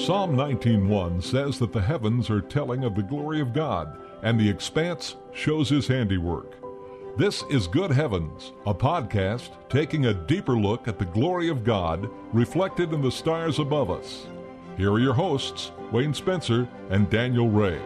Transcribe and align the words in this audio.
Psalm 0.00 0.34
19:1 0.34 1.20
says 1.20 1.58
that 1.58 1.74
the 1.74 1.82
heavens 1.82 2.30
are 2.30 2.40
telling 2.40 2.84
of 2.84 2.94
the 2.94 3.02
glory 3.02 3.38
of 3.38 3.52
God, 3.52 3.98
and 4.22 4.40
the 4.40 4.48
expanse 4.48 5.16
shows 5.34 5.68
his 5.68 5.86
handiwork. 5.86 6.56
This 7.18 7.44
is 7.50 7.66
Good 7.66 7.90
Heavens, 7.90 8.54
a 8.64 8.72
podcast 8.72 9.50
taking 9.68 10.06
a 10.06 10.14
deeper 10.14 10.56
look 10.56 10.88
at 10.88 10.98
the 10.98 11.04
glory 11.04 11.50
of 11.50 11.64
God 11.64 12.08
reflected 12.32 12.94
in 12.94 13.02
the 13.02 13.10
stars 13.10 13.58
above 13.58 13.90
us. 13.90 14.26
Here 14.78 14.90
are 14.90 15.00
your 15.00 15.12
hosts, 15.12 15.70
Wayne 15.92 16.14
Spencer 16.14 16.66
and 16.88 17.10
Daniel 17.10 17.50
Ray. 17.50 17.78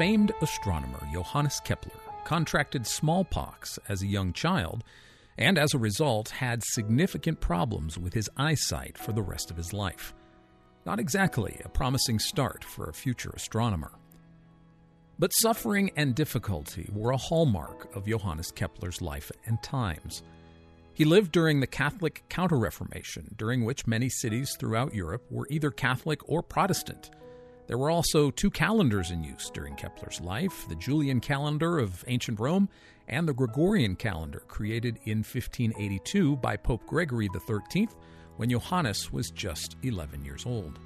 Famed 0.00 0.32
astronomer 0.40 1.06
Johannes 1.12 1.60
Kepler 1.62 2.00
contracted 2.24 2.86
smallpox 2.86 3.78
as 3.90 4.00
a 4.00 4.06
young 4.06 4.32
child 4.32 4.82
and 5.36 5.58
as 5.58 5.74
a 5.74 5.78
result 5.78 6.30
had 6.30 6.62
significant 6.64 7.38
problems 7.38 7.98
with 7.98 8.14
his 8.14 8.30
eyesight 8.38 8.96
for 8.96 9.12
the 9.12 9.20
rest 9.20 9.50
of 9.50 9.58
his 9.58 9.74
life. 9.74 10.14
Not 10.86 10.98
exactly 10.98 11.60
a 11.62 11.68
promising 11.68 12.18
start 12.18 12.64
for 12.64 12.88
a 12.88 12.94
future 12.94 13.30
astronomer. 13.36 13.92
But 15.18 15.34
suffering 15.34 15.90
and 15.96 16.14
difficulty 16.14 16.88
were 16.94 17.10
a 17.10 17.18
hallmark 17.18 17.94
of 17.94 18.06
Johannes 18.06 18.52
Kepler's 18.52 19.02
life 19.02 19.30
and 19.44 19.62
times. 19.62 20.22
He 20.94 21.04
lived 21.04 21.30
during 21.30 21.60
the 21.60 21.66
Catholic 21.66 22.24
Counter 22.30 22.56
Reformation, 22.56 23.34
during 23.36 23.66
which 23.66 23.86
many 23.86 24.08
cities 24.08 24.56
throughout 24.58 24.94
Europe 24.94 25.26
were 25.30 25.46
either 25.50 25.70
Catholic 25.70 26.26
or 26.26 26.42
Protestant 26.42 27.10
there 27.70 27.78
were 27.78 27.92
also 27.92 28.32
two 28.32 28.50
calendars 28.50 29.12
in 29.12 29.22
use 29.22 29.48
during 29.48 29.76
Kepler's 29.76 30.20
life 30.20 30.66
the 30.68 30.74
Julian 30.74 31.20
calendar 31.20 31.78
of 31.78 32.04
ancient 32.08 32.40
Rome 32.40 32.68
and 33.06 33.28
the 33.28 33.32
Gregorian 33.32 33.94
calendar, 33.94 34.42
created 34.48 34.98
in 35.04 35.18
1582 35.18 36.34
by 36.38 36.56
Pope 36.56 36.84
Gregory 36.88 37.28
XIII 37.32 37.88
when 38.38 38.50
Johannes 38.50 39.12
was 39.12 39.30
just 39.30 39.76
11 39.84 40.24
years 40.24 40.46
old. 40.46 40.80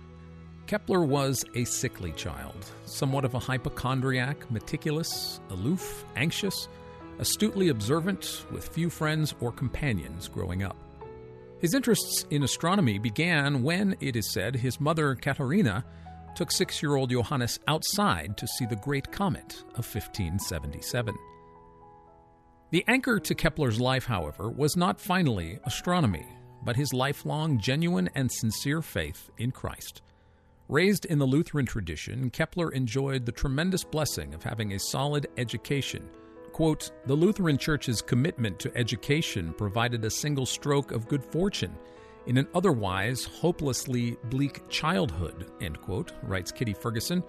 Kepler 0.67 1.07
was 1.07 1.43
a 1.55 1.65
sickly 1.65 2.13
child, 2.13 2.71
somewhat 2.85 3.25
of 3.25 3.33
a 3.33 3.39
hypochondriac, 3.39 4.51
meticulous, 4.51 5.41
aloof, 5.49 6.05
anxious, 6.17 6.69
astutely 7.19 7.71
observant, 7.71 8.45
with 8.53 8.69
few 8.69 8.91
friends 8.91 9.35
or 9.41 9.53
companions 9.53 10.29
growing 10.29 10.63
up. 10.63 10.77
His 11.61 11.73
interests 11.73 12.27
in 12.29 12.43
astronomy 12.43 12.99
began 12.99 13.63
when, 13.63 13.97
it 14.01 14.17
is 14.17 14.31
said, 14.31 14.57
his 14.57 14.79
mother, 14.79 15.15
Katharina, 15.15 15.83
took 16.35 16.51
six 16.51 16.83
year 16.83 16.97
old 16.97 17.11
Johannes 17.11 17.59
outside 17.69 18.37
to 18.37 18.47
see 18.47 18.67
the 18.67 18.77
Great 18.77 19.11
Comet 19.13 19.63
of 19.75 19.87
1577. 19.87 21.15
The 22.71 22.85
anchor 22.89 23.21
to 23.21 23.35
Kepler's 23.35 23.81
life, 23.81 24.07
however, 24.07 24.51
was 24.51 24.77
not 24.77 25.01
finally 25.01 25.59
astronomy, 25.65 26.27
but 26.65 26.77
his 26.77 26.93
lifelong, 26.93 27.59
genuine, 27.59 28.09
and 28.15 28.31
sincere 28.33 28.83
faith 28.83 29.31
in 29.39 29.53
Christ. 29.53 30.03
Raised 30.69 31.05
in 31.05 31.19
the 31.19 31.27
Lutheran 31.27 31.67
tradition, 31.67 32.31
Kepler 32.31 32.71
enjoyed 32.71 33.27
the 33.27 33.33
tremendous 33.33 33.85
blessing 33.85 34.35
of 34.35 34.43
having 34.43 34.73
a 34.73 34.79
solid 34.79 35.27
education. 35.37 36.09
Quote, 36.53 36.91
the 37.07 37.15
Lutheran 37.15 37.59
Church's 37.59 38.01
commitment 38.01 38.59
to 38.61 38.77
education 38.77 39.53
provided 39.53 40.05
a 40.05 40.11
single 40.11 40.47
stroke 40.47 40.91
of 40.91 41.07
good 41.07 41.25
fortune 41.25 41.77
in 42.27 42.37
an 42.37 42.49
otherwise 42.55 43.25
hopelessly 43.25 44.17
bleak 44.25 44.69
childhood, 44.69 45.51
end 45.61 45.81
quote, 45.81 46.13
writes 46.23 46.53
Kitty 46.53 46.75
Ferguson. 46.75 47.23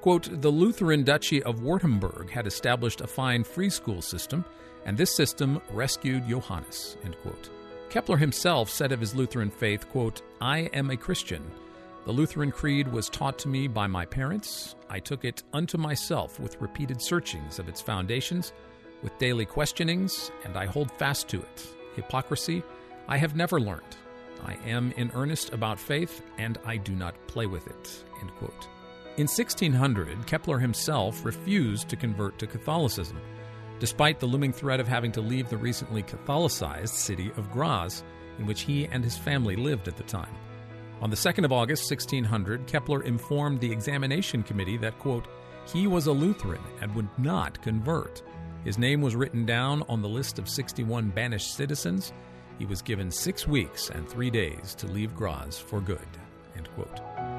Quote, 0.00 0.40
the 0.40 0.50
Lutheran 0.50 1.02
Duchy 1.02 1.42
of 1.42 1.60
Württemberg 1.60 2.30
had 2.30 2.46
established 2.46 3.00
a 3.00 3.06
fine 3.06 3.42
free 3.44 3.68
school 3.68 4.00
system, 4.00 4.44
and 4.84 4.96
this 4.96 5.14
system 5.14 5.60
rescued 5.70 6.28
Johannes, 6.28 6.96
end 7.04 7.16
quote. 7.22 7.50
Kepler 7.90 8.16
himself 8.16 8.70
said 8.70 8.92
of 8.92 9.00
his 9.00 9.14
Lutheran 9.14 9.50
faith, 9.50 9.88
quote, 9.88 10.22
I 10.40 10.70
am 10.72 10.90
a 10.90 10.96
Christian. 10.96 11.42
The 12.04 12.12
Lutheran 12.12 12.52
creed 12.52 12.90
was 12.90 13.08
taught 13.08 13.38
to 13.40 13.48
me 13.48 13.66
by 13.66 13.86
my 13.86 14.06
parents. 14.06 14.76
I 14.88 15.00
took 15.00 15.24
it 15.24 15.42
unto 15.52 15.76
myself 15.76 16.38
with 16.38 16.60
repeated 16.60 17.02
searchings 17.02 17.58
of 17.58 17.68
its 17.68 17.82
foundations, 17.82 18.52
with 19.02 19.18
daily 19.18 19.44
questionings, 19.44 20.30
and 20.44 20.56
I 20.56 20.66
hold 20.66 20.90
fast 20.92 21.28
to 21.28 21.40
it. 21.40 21.66
Hypocrisy 21.96 22.62
I 23.08 23.16
have 23.16 23.36
never 23.36 23.60
learned. 23.60 23.96
I 24.44 24.56
am 24.66 24.92
in 24.96 25.10
earnest 25.14 25.52
about 25.52 25.78
faith, 25.78 26.22
and 26.38 26.58
I 26.64 26.76
do 26.76 26.92
not 26.94 27.14
play 27.26 27.46
with 27.46 27.66
it. 27.66 28.04
In 29.18 29.26
1600, 29.26 30.26
Kepler 30.26 30.60
himself 30.60 31.24
refused 31.24 31.88
to 31.88 31.96
convert 31.96 32.38
to 32.38 32.46
Catholicism, 32.46 33.20
despite 33.80 34.20
the 34.20 34.26
looming 34.26 34.52
threat 34.52 34.78
of 34.78 34.86
having 34.86 35.10
to 35.10 35.20
leave 35.20 35.48
the 35.48 35.56
recently 35.56 36.04
Catholicized 36.04 36.94
city 36.94 37.32
of 37.36 37.50
Graz, 37.50 38.04
in 38.38 38.46
which 38.46 38.60
he 38.60 38.86
and 38.86 39.02
his 39.02 39.18
family 39.18 39.56
lived 39.56 39.88
at 39.88 39.96
the 39.96 40.04
time. 40.04 40.32
On 41.00 41.10
the 41.10 41.16
2nd 41.16 41.44
of 41.44 41.52
August, 41.52 41.90
1600, 41.90 42.68
Kepler 42.68 43.02
informed 43.02 43.60
the 43.60 43.72
examination 43.72 44.44
committee 44.44 44.76
that, 44.76 44.98
quote, 45.00 45.26
he 45.66 45.88
was 45.88 46.06
a 46.06 46.12
Lutheran 46.12 46.62
and 46.80 46.94
would 46.94 47.08
not 47.18 47.60
convert. 47.60 48.22
His 48.64 48.78
name 48.78 49.00
was 49.00 49.16
written 49.16 49.44
down 49.44 49.82
on 49.88 50.00
the 50.00 50.08
list 50.08 50.38
of 50.38 50.48
61 50.48 51.10
banished 51.10 51.54
citizens, 51.56 52.12
he 52.58 52.66
was 52.66 52.82
given 52.82 53.10
six 53.10 53.46
weeks 53.46 53.90
and 53.90 54.08
three 54.08 54.30
days 54.30 54.74
to 54.76 54.86
leave 54.86 55.14
Graz 55.14 55.58
for 55.58 55.80
good. 55.80 56.08
End 56.56 56.68
quote. 56.74 57.37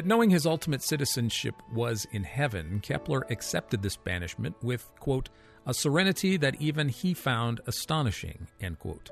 But 0.00 0.06
knowing 0.06 0.30
his 0.30 0.46
ultimate 0.46 0.82
citizenship 0.82 1.56
was 1.74 2.06
in 2.10 2.24
heaven, 2.24 2.80
Kepler 2.80 3.26
accepted 3.28 3.82
this 3.82 3.98
banishment 3.98 4.56
with, 4.62 4.90
quote, 4.98 5.28
a 5.66 5.74
serenity 5.74 6.38
that 6.38 6.58
even 6.58 6.88
he 6.88 7.12
found 7.12 7.60
astonishing, 7.66 8.48
end 8.62 8.78
quote. 8.78 9.10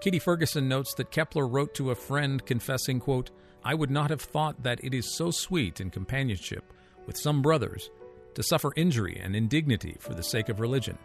Kitty 0.00 0.18
Ferguson 0.18 0.68
notes 0.68 0.92
that 0.94 1.12
Kepler 1.12 1.46
wrote 1.46 1.72
to 1.76 1.92
a 1.92 1.94
friend 1.94 2.44
confessing, 2.44 2.98
quote, 2.98 3.30
I 3.62 3.74
would 3.74 3.92
not 3.92 4.10
have 4.10 4.22
thought 4.22 4.64
that 4.64 4.82
it 4.82 4.92
is 4.92 5.16
so 5.16 5.30
sweet 5.30 5.80
in 5.80 5.90
companionship 5.90 6.64
with 7.06 7.16
some 7.16 7.40
brothers 7.40 7.88
to 8.34 8.42
suffer 8.42 8.72
injury 8.74 9.20
and 9.22 9.36
indignity 9.36 9.94
for 10.00 10.14
the 10.14 10.24
sake 10.24 10.48
of 10.48 10.58
religion, 10.58 10.98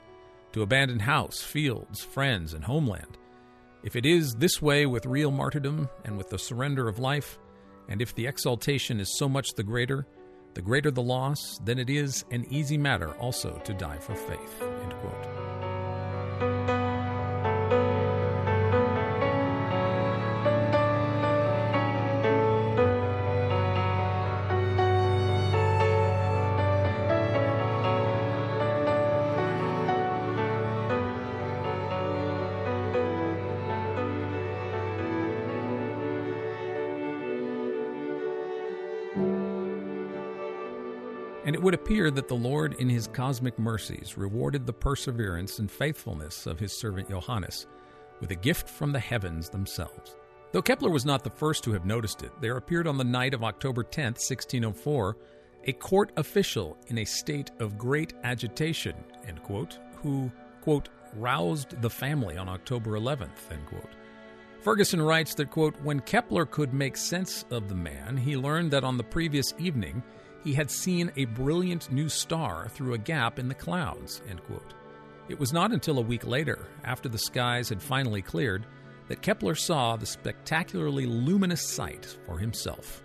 to 0.53 0.63
abandon 0.63 0.97
house, 0.97 1.39
fields, 1.39 2.01
friends, 2.01 2.55
and 2.55 2.63
homeland. 2.63 3.19
If 3.83 3.95
it 3.95 4.07
is 4.07 4.33
this 4.33 4.59
way 4.59 4.87
with 4.87 5.05
real 5.05 5.29
martyrdom 5.29 5.87
and 6.03 6.17
with 6.17 6.31
the 6.31 6.39
surrender 6.39 6.87
of 6.87 6.97
life, 6.97 7.37
and 7.89 8.01
if 8.01 8.15
the 8.15 8.27
exaltation 8.27 8.99
is 8.99 9.17
so 9.17 9.27
much 9.27 9.49
the 9.55 9.63
greater, 9.63 10.07
the 10.53 10.61
greater 10.61 10.91
the 10.91 11.01
loss, 11.01 11.59
then 11.65 11.79
it 11.79 11.89
is 11.89 12.23
an 12.31 12.45
easy 12.49 12.77
matter 12.77 13.13
also 13.15 13.59
to 13.65 13.73
die 13.73 13.97
for 13.97 14.15
faith. 14.15 15.28
And 41.49 41.55
it 41.55 41.63
would 41.63 41.73
appear 41.73 42.11
that 42.11 42.27
the 42.27 42.35
Lord, 42.35 42.75
in 42.75 42.87
his 42.87 43.07
cosmic 43.07 43.57
mercies, 43.57 44.15
rewarded 44.15 44.67
the 44.67 44.71
perseverance 44.71 45.57
and 45.57 45.71
faithfulness 45.71 46.45
of 46.45 46.59
his 46.59 46.79
servant 46.79 47.09
Johannes 47.09 47.65
with 48.19 48.29
a 48.29 48.35
gift 48.35 48.69
from 48.69 48.91
the 48.91 48.99
heavens 48.99 49.49
themselves. 49.49 50.15
Though 50.51 50.61
Kepler 50.61 50.91
was 50.91 51.07
not 51.07 51.23
the 51.23 51.31
first 51.31 51.63
to 51.63 51.71
have 51.71 51.85
noticed 51.85 52.21
it, 52.21 52.31
there 52.39 52.57
appeared 52.57 52.85
on 52.85 52.99
the 52.99 53.03
night 53.03 53.33
of 53.33 53.43
October 53.43 53.81
10, 53.81 54.09
1604, 54.09 55.17
a 55.63 55.73
court 55.73 56.11
official 56.17 56.77
in 56.85 56.99
a 56.99 57.03
state 57.05 57.49
of 57.59 57.79
great 57.79 58.13
agitation, 58.23 58.93
quote, 59.41 59.79
who, 60.03 60.31
quote, 60.61 60.89
roused 61.15 61.81
the 61.81 61.89
family 61.89 62.37
on 62.37 62.47
October 62.47 62.91
11th, 62.91 63.39
Ferguson 64.61 65.01
writes 65.01 65.33
that, 65.33 65.49
quote, 65.49 65.81
when 65.81 65.99
Kepler 66.01 66.45
could 66.45 66.75
make 66.75 66.95
sense 66.95 67.43
of 67.49 67.69
the 67.69 67.75
man, 67.75 68.17
he 68.17 68.37
learned 68.37 68.69
that 68.69 68.83
on 68.83 68.97
the 68.97 69.03
previous 69.03 69.51
evening 69.57 70.03
he 70.43 70.53
had 70.53 70.71
seen 70.71 71.11
a 71.15 71.25
brilliant 71.25 71.91
new 71.91 72.09
star 72.09 72.69
through 72.69 72.93
a 72.93 72.99
gap 72.99 73.39
in 73.39 73.47
the 73.47 73.55
clouds. 73.55 74.21
It 75.27 75.39
was 75.39 75.53
not 75.53 75.71
until 75.71 75.99
a 75.99 76.03
week 76.03 76.25
later, 76.25 76.67
after 76.83 77.07
the 77.07 77.17
skies 77.17 77.69
had 77.69 77.81
finally 77.81 78.21
cleared, 78.21 78.65
that 79.09 79.21
Kepler 79.21 79.55
saw 79.55 79.95
the 79.95 80.05
spectacularly 80.05 81.05
luminous 81.05 81.67
sight 81.67 82.17
for 82.25 82.37
himself. 82.37 83.03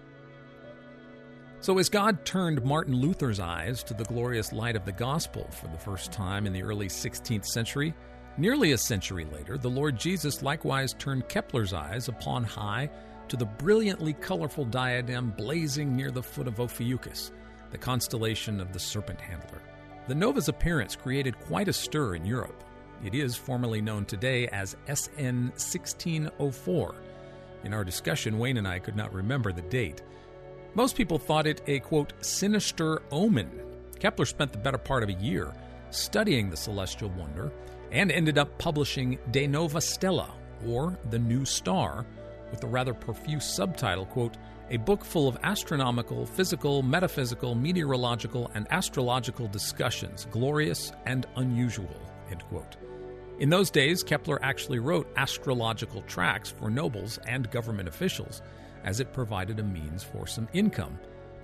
So, 1.60 1.78
as 1.78 1.88
God 1.88 2.26
turned 2.26 2.62
Martin 2.62 2.94
Luther's 2.94 3.40
eyes 3.40 3.82
to 3.84 3.94
the 3.94 4.04
glorious 4.04 4.52
light 4.52 4.76
of 4.76 4.84
the 4.84 4.92
gospel 4.92 5.48
for 5.50 5.66
the 5.68 5.78
first 5.78 6.12
time 6.12 6.46
in 6.46 6.52
the 6.52 6.62
early 6.62 6.88
16th 6.88 7.46
century, 7.46 7.94
nearly 8.36 8.72
a 8.72 8.78
century 8.78 9.24
later, 9.24 9.56
the 9.56 9.70
Lord 9.70 9.98
Jesus 9.98 10.42
likewise 10.42 10.94
turned 10.98 11.28
Kepler's 11.28 11.72
eyes 11.72 12.08
upon 12.08 12.44
high 12.44 12.90
to 13.28 13.36
the 13.36 13.44
brilliantly 13.46 14.12
colorful 14.12 14.64
diadem 14.64 15.30
blazing 15.30 15.96
near 15.96 16.10
the 16.10 16.22
foot 16.22 16.46
of 16.46 16.60
Ophiuchus, 16.60 17.32
the 17.70 17.78
constellation 17.78 18.60
of 18.60 18.72
the 18.72 18.78
Serpent 18.78 19.20
Handler. 19.20 19.62
The 20.06 20.14
nova's 20.14 20.48
appearance 20.48 20.96
created 20.96 21.38
quite 21.40 21.68
a 21.68 21.72
stir 21.72 22.14
in 22.14 22.24
Europe. 22.24 22.62
It 23.04 23.14
is 23.14 23.36
formally 23.36 23.80
known 23.80 24.04
today 24.04 24.48
as 24.48 24.76
SN 24.86 25.50
1604. 25.56 26.94
In 27.64 27.72
our 27.72 27.84
discussion, 27.84 28.38
Wayne 28.38 28.58
and 28.58 28.68
I 28.68 28.78
could 28.78 28.96
not 28.96 29.12
remember 29.12 29.52
the 29.52 29.62
date. 29.62 30.02
Most 30.74 30.96
people 30.96 31.18
thought 31.18 31.46
it 31.46 31.62
a 31.66 31.80
quote, 31.80 32.12
sinister 32.20 33.02
omen. 33.10 33.50
Kepler 33.98 34.26
spent 34.26 34.52
the 34.52 34.58
better 34.58 34.78
part 34.78 35.02
of 35.02 35.08
a 35.08 35.14
year 35.14 35.52
studying 35.90 36.50
the 36.50 36.56
celestial 36.56 37.10
wonder 37.10 37.52
and 37.92 38.10
ended 38.10 38.38
up 38.38 38.58
publishing 38.58 39.18
De 39.30 39.46
Nova 39.46 39.80
Stella, 39.80 40.34
or 40.66 40.98
The 41.10 41.18
New 41.18 41.44
Star, 41.44 42.04
with 42.54 42.60
the 42.60 42.68
rather 42.68 42.94
profuse 42.94 43.44
subtitle, 43.44 44.06
quote, 44.06 44.36
a 44.70 44.76
book 44.76 45.04
full 45.04 45.26
of 45.26 45.36
astronomical, 45.42 46.24
physical, 46.24 46.84
metaphysical, 46.84 47.56
meteorological, 47.56 48.48
and 48.54 48.68
astrological 48.70 49.48
discussions, 49.48 50.28
glorious 50.30 50.92
and 51.04 51.26
unusual, 51.34 51.96
end 52.30 52.44
quote. 52.44 52.76
In 53.40 53.50
those 53.50 53.72
days, 53.72 54.04
Kepler 54.04 54.38
actually 54.40 54.78
wrote 54.78 55.12
astrological 55.16 56.02
tracts 56.02 56.48
for 56.48 56.70
nobles 56.70 57.18
and 57.26 57.50
government 57.50 57.88
officials, 57.88 58.40
as 58.84 59.00
it 59.00 59.12
provided 59.12 59.58
a 59.58 59.64
means 59.64 60.04
for 60.04 60.24
some 60.24 60.46
income, 60.52 60.96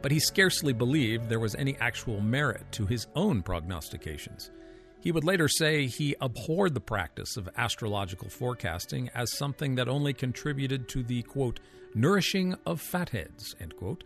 but 0.03 0.13
he 0.13 0.21
scarcely 0.21 0.73
believed 0.73 1.29
there 1.29 1.41
was 1.41 1.57
any 1.57 1.77
actual 1.81 2.21
merit 2.21 2.63
to 2.71 2.87
his 2.87 3.09
own 3.17 3.43
prognostications. 3.43 4.53
He 5.01 5.13
would 5.13 5.25
later 5.25 5.49
say 5.49 5.87
he 5.87 6.15
abhorred 6.21 6.75
the 6.75 6.81
practice 6.81 7.37
of 7.37 7.49
astrological 7.57 8.29
forecasting 8.29 9.11
as 9.15 9.37
something 9.37 9.75
that 9.77 9.89
only 9.89 10.13
contributed 10.13 10.89
to 10.91 11.03
the, 11.03 11.23
quote, 11.23 11.61
nourishing 11.95 12.55
of 12.67 12.81
fatheads, 12.81 13.55
end 13.61 13.77
quote. 13.77 14.05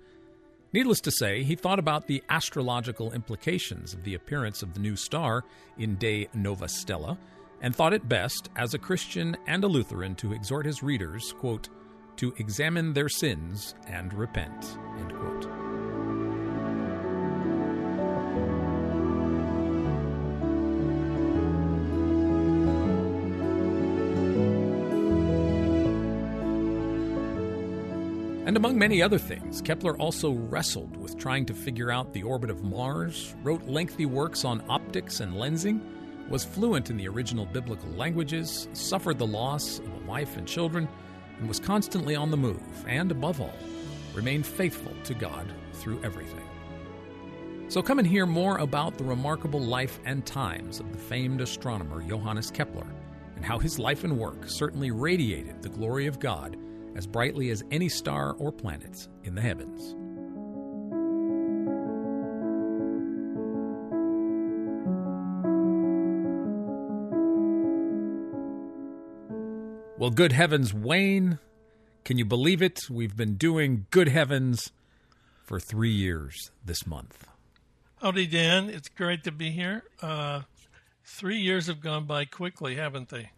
Needless 0.73 1.01
to 1.03 1.11
say, 1.11 1.43
he 1.43 1.55
thought 1.55 1.79
about 1.79 2.07
the 2.07 2.23
astrological 2.29 3.13
implications 3.13 3.95
of 3.95 4.05
the 4.05 4.15
appearance 4.15 4.63
of 4.63 4.75
the 4.75 4.81
new 4.81 4.97
star 4.97 5.45
in 5.79 5.97
De 5.97 6.29
Nova 6.35 6.69
Stella 6.69 7.19
and 7.61 7.75
thought 7.75 7.95
it 7.95 8.09
best, 8.09 8.51
as 8.57 8.75
a 8.75 8.79
Christian 8.79 9.37
and 9.47 9.65
a 9.65 9.67
Lutheran, 9.67 10.15
to 10.17 10.33
exhort 10.35 10.67
his 10.67 10.83
readers, 10.83 11.33
quote, 11.39 11.71
to 12.17 12.35
examine 12.39 12.93
their 12.93 13.09
sins 13.09 13.75
and 13.87 14.13
repent, 14.13 14.77
end 14.99 15.13
quote. 15.15 15.34
And 28.47 28.59
among 28.59 28.79
many 28.79 29.03
other 29.03 29.19
things, 29.19 29.63
Kepler 29.63 29.97
also 29.97 30.33
wrestled 30.33 30.99
with 30.99 31.17
trying 31.17 31.47
to 31.47 31.55
figure 31.55 31.91
out 31.91 32.13
the 32.13 32.23
orbit 32.23 32.51
of 32.51 32.63
Mars, 32.63 33.35
wrote 33.43 33.67
lengthy 33.67 34.05
works 34.05 34.45
on 34.45 34.63
optics 34.69 35.21
and 35.21 35.33
lensing, 35.33 35.81
was 36.29 36.45
fluent 36.45 36.91
in 36.91 36.99
the 36.99 37.09
original 37.09 37.47
biblical 37.47 37.89
languages, 37.91 38.69
suffered 38.75 39.19
the 39.19 39.27
loss 39.27 39.79
of 39.79 39.89
a 39.89 40.07
wife 40.07 40.37
and 40.37 40.47
children, 40.47 40.87
and 41.39 41.49
was 41.49 41.59
constantly 41.59 42.15
on 42.15 42.31
the 42.31 42.37
move, 42.37 42.85
and 42.87 43.11
above 43.11 43.41
all, 43.41 43.59
remained 44.13 44.47
faithful 44.47 44.93
to 45.05 45.15
God 45.15 45.51
through 45.73 46.03
everything. 46.05 46.47
So 47.69 47.81
come 47.81 47.99
and 47.99 48.07
hear 48.07 48.27
more 48.27 48.59
about 48.59 48.99
the 48.99 49.05
remarkable 49.05 49.61
life 49.61 49.99
and 50.05 50.25
times 50.27 50.81
of 50.81 50.93
the 50.93 50.99
famed 50.99 51.41
astronomer 51.41 52.03
Johannes 52.03 52.51
Kepler, 52.51 52.87
and 53.37 53.45
how 53.45 53.59
his 53.59 53.79
life 53.79 54.05
and 54.05 54.19
work 54.19 54.51
certainly 54.51 54.91
radiated 54.91 55.63
the 55.63 55.71
glory 55.71 56.07
of 56.07 56.21
God 56.21 56.59
as 56.95 57.07
brightly 57.07 57.51
as 57.51 57.63
any 57.71 57.89
star 57.89 58.35
or 58.35 58.53
planets 58.53 59.09
in 59.25 59.35
the 59.35 59.41
heavens. 59.41 59.95
Well, 69.97 70.11
good 70.11 70.33
heavens, 70.33 70.75
Wayne, 70.75 71.39
can 72.05 72.19
you 72.19 72.27
believe 72.27 72.61
it? 72.61 72.81
We've 72.91 73.17
been 73.17 73.37
doing 73.37 73.87
Good 73.91 74.09
Heavens 74.09 74.71
for 75.43 75.59
three 75.59 75.93
years 75.93 76.51
this 76.63 76.87
month. 76.87 77.27
Howdy, 78.03 78.27
Dan. 78.27 78.69
It's 78.69 78.91
great 78.91 79.25
to 79.25 79.33
be 79.33 79.51
here. 79.51 79.85
Uh, 80.03 80.43
three 81.07 81.39
years 81.39 81.69
have 81.69 81.81
gone 81.81 82.05
by 82.05 82.27
quickly, 82.27 82.75
haven't 82.75 83.09
they? 83.09 83.31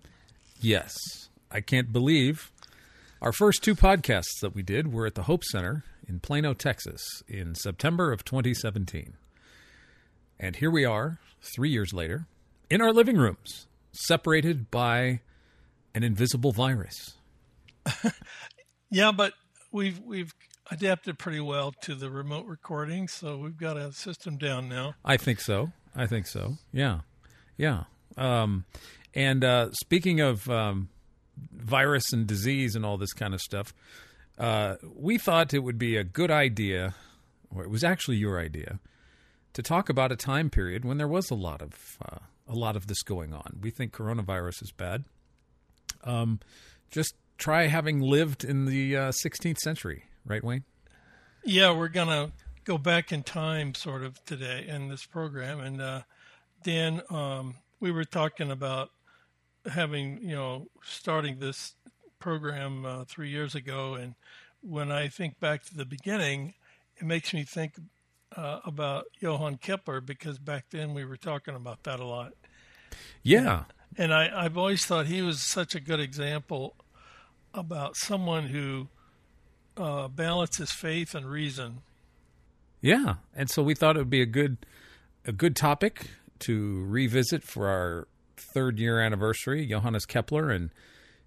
Yes. 0.60 0.96
I 1.52 1.60
can't 1.60 1.92
believe 1.92 2.50
our 3.22 3.32
first 3.32 3.62
two 3.62 3.74
podcasts 3.74 4.40
that 4.42 4.54
we 4.54 4.62
did 4.62 4.92
were 4.92 5.06
at 5.06 5.14
the 5.14 5.22
Hope 5.22 5.42
Center 5.44 5.84
in 6.06 6.20
Plano, 6.20 6.52
Texas, 6.52 7.22
in 7.26 7.54
September 7.54 8.12
of 8.12 8.24
2017. 8.24 9.14
And 10.38 10.56
here 10.56 10.70
we 10.70 10.84
are, 10.84 11.18
three 11.40 11.70
years 11.70 11.92
later, 11.94 12.26
in 12.68 12.82
our 12.82 12.92
living 12.92 13.16
rooms, 13.16 13.66
separated 13.92 14.70
by 14.70 15.20
an 15.94 16.02
invisible 16.02 16.52
virus. 16.52 17.16
yeah, 18.90 19.12
but 19.12 19.32
we've 19.72 19.98
we've 20.00 20.34
adapted 20.70 21.18
pretty 21.18 21.40
well 21.40 21.72
to 21.82 21.94
the 21.94 22.10
remote 22.10 22.44
recording, 22.46 23.08
so 23.08 23.38
we've 23.38 23.56
got 23.56 23.76
a 23.76 23.92
system 23.92 24.36
down 24.36 24.68
now. 24.68 24.94
I 25.04 25.16
think 25.16 25.40
so. 25.40 25.72
I 25.94 26.06
think 26.06 26.26
so. 26.26 26.58
Yeah, 26.72 27.00
yeah. 27.56 27.84
Um, 28.18 28.66
and 29.14 29.42
uh, 29.42 29.70
speaking 29.72 30.20
of 30.20 30.50
um, 30.50 30.90
virus 31.52 32.12
and 32.12 32.26
disease 32.26 32.76
and 32.76 32.84
all 32.84 32.96
this 32.96 33.12
kind 33.12 33.34
of 33.34 33.40
stuff, 33.40 33.74
uh, 34.38 34.76
we 34.94 35.18
thought 35.18 35.54
it 35.54 35.60
would 35.60 35.78
be 35.78 35.96
a 35.96 36.04
good 36.04 36.30
idea, 36.30 36.94
or 37.54 37.62
it 37.62 37.70
was 37.70 37.84
actually 37.84 38.16
your 38.16 38.38
idea, 38.38 38.78
to 39.54 39.62
talk 39.62 39.88
about 39.88 40.12
a 40.12 40.16
time 40.16 40.50
period 40.50 40.84
when 40.84 40.98
there 40.98 41.08
was 41.08 41.30
a 41.30 41.34
lot 41.34 41.62
of 41.62 41.98
uh, 42.04 42.18
a 42.48 42.54
lot 42.54 42.76
of 42.76 42.86
this 42.86 43.02
going 43.02 43.32
on. 43.32 43.58
We 43.60 43.70
think 43.70 43.92
coronavirus 43.92 44.62
is 44.62 44.72
bad. 44.72 45.04
Um, 46.04 46.40
just 46.90 47.14
try 47.38 47.66
having 47.66 48.00
lived 48.00 48.44
in 48.44 48.66
the 48.66 48.96
uh, 48.96 49.12
16th 49.12 49.58
century, 49.58 50.04
right, 50.24 50.44
Wayne? 50.44 50.64
Yeah, 51.44 51.72
we're 51.72 51.88
gonna 51.88 52.32
go 52.64 52.78
back 52.78 53.12
in 53.12 53.22
time, 53.22 53.74
sort 53.74 54.02
of 54.02 54.22
today 54.24 54.66
in 54.68 54.88
this 54.88 55.04
program, 55.06 55.60
and 55.60 55.80
uh, 55.80 56.02
Dan, 56.62 57.00
um, 57.10 57.54
we 57.80 57.90
were 57.90 58.04
talking 58.04 58.50
about 58.50 58.90
having 59.68 60.22
you 60.22 60.34
know 60.34 60.68
starting 60.82 61.38
this 61.38 61.74
program 62.18 62.84
uh, 62.84 63.04
three 63.04 63.30
years 63.30 63.54
ago, 63.54 63.94
and 63.94 64.14
when 64.60 64.90
I 64.90 65.08
think 65.08 65.38
back 65.40 65.64
to 65.64 65.76
the 65.76 65.84
beginning, 65.84 66.54
it 66.96 67.04
makes 67.04 67.32
me 67.32 67.44
think 67.44 67.74
uh, 68.34 68.60
about 68.64 69.06
Johann 69.20 69.56
Kepler 69.58 70.00
because 70.00 70.38
back 70.38 70.66
then 70.70 70.94
we 70.94 71.04
were 71.04 71.16
talking 71.16 71.54
about 71.54 71.82
that 71.84 72.00
a 72.00 72.04
lot. 72.04 72.32
Yeah, 73.22 73.64
and, 73.96 74.12
and 74.12 74.14
I, 74.14 74.44
I've 74.44 74.56
always 74.56 74.84
thought 74.84 75.06
he 75.06 75.22
was 75.22 75.40
such 75.40 75.74
a 75.74 75.80
good 75.80 76.00
example 76.00 76.74
about 77.54 77.96
someone 77.96 78.48
who 78.48 78.88
uh, 79.76 80.08
balances 80.08 80.70
faith 80.72 81.14
and 81.14 81.26
reason. 81.26 81.82
Yeah, 82.80 83.14
and 83.34 83.50
so 83.50 83.62
we 83.62 83.74
thought 83.74 83.96
it 83.96 84.00
would 84.00 84.10
be 84.10 84.22
a 84.22 84.26
good 84.26 84.58
a 85.24 85.32
good 85.32 85.56
topic 85.56 86.10
to 86.40 86.84
revisit 86.84 87.42
for 87.42 87.68
our 87.68 88.06
third 88.36 88.78
year 88.78 89.00
anniversary, 89.00 89.66
Johannes 89.66 90.06
Kepler 90.06 90.50
and 90.50 90.70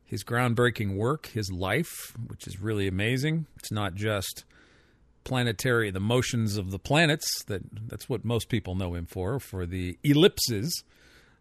his 0.04 0.24
groundbreaking 0.24 0.96
work, 0.96 1.28
his 1.28 1.52
life, 1.52 2.14
which 2.28 2.48
is 2.48 2.60
really 2.60 2.88
amazing. 2.88 3.46
It's 3.58 3.72
not 3.72 3.94
just 3.94 4.44
planetary, 5.24 5.92
the 5.92 6.00
motions 6.00 6.58
of 6.58 6.72
the 6.72 6.80
planets. 6.80 7.44
That 7.44 7.62
that's 7.88 8.10
what 8.10 8.26
most 8.26 8.50
people 8.50 8.74
know 8.76 8.96
him 8.96 9.06
for. 9.06 9.40
For 9.40 9.66
the 9.66 10.00
ellipses, 10.04 10.84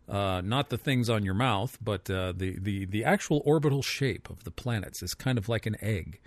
uh, 0.08 0.42
not 0.44 0.68
the 0.68 0.78
things 0.78 1.08
on 1.08 1.24
your 1.24 1.34
mouth, 1.34 1.78
but 1.80 2.10
uh, 2.10 2.32
the 2.36 2.58
the 2.58 2.84
the 2.84 3.04
actual 3.04 3.42
orbital 3.44 3.82
shape 3.82 4.28
of 4.28 4.44
the 4.44 4.50
planets 4.50 5.02
is 5.02 5.14
kind 5.14 5.38
of 5.38 5.48
like 5.48 5.66
an 5.66 5.76
egg. 5.80 6.20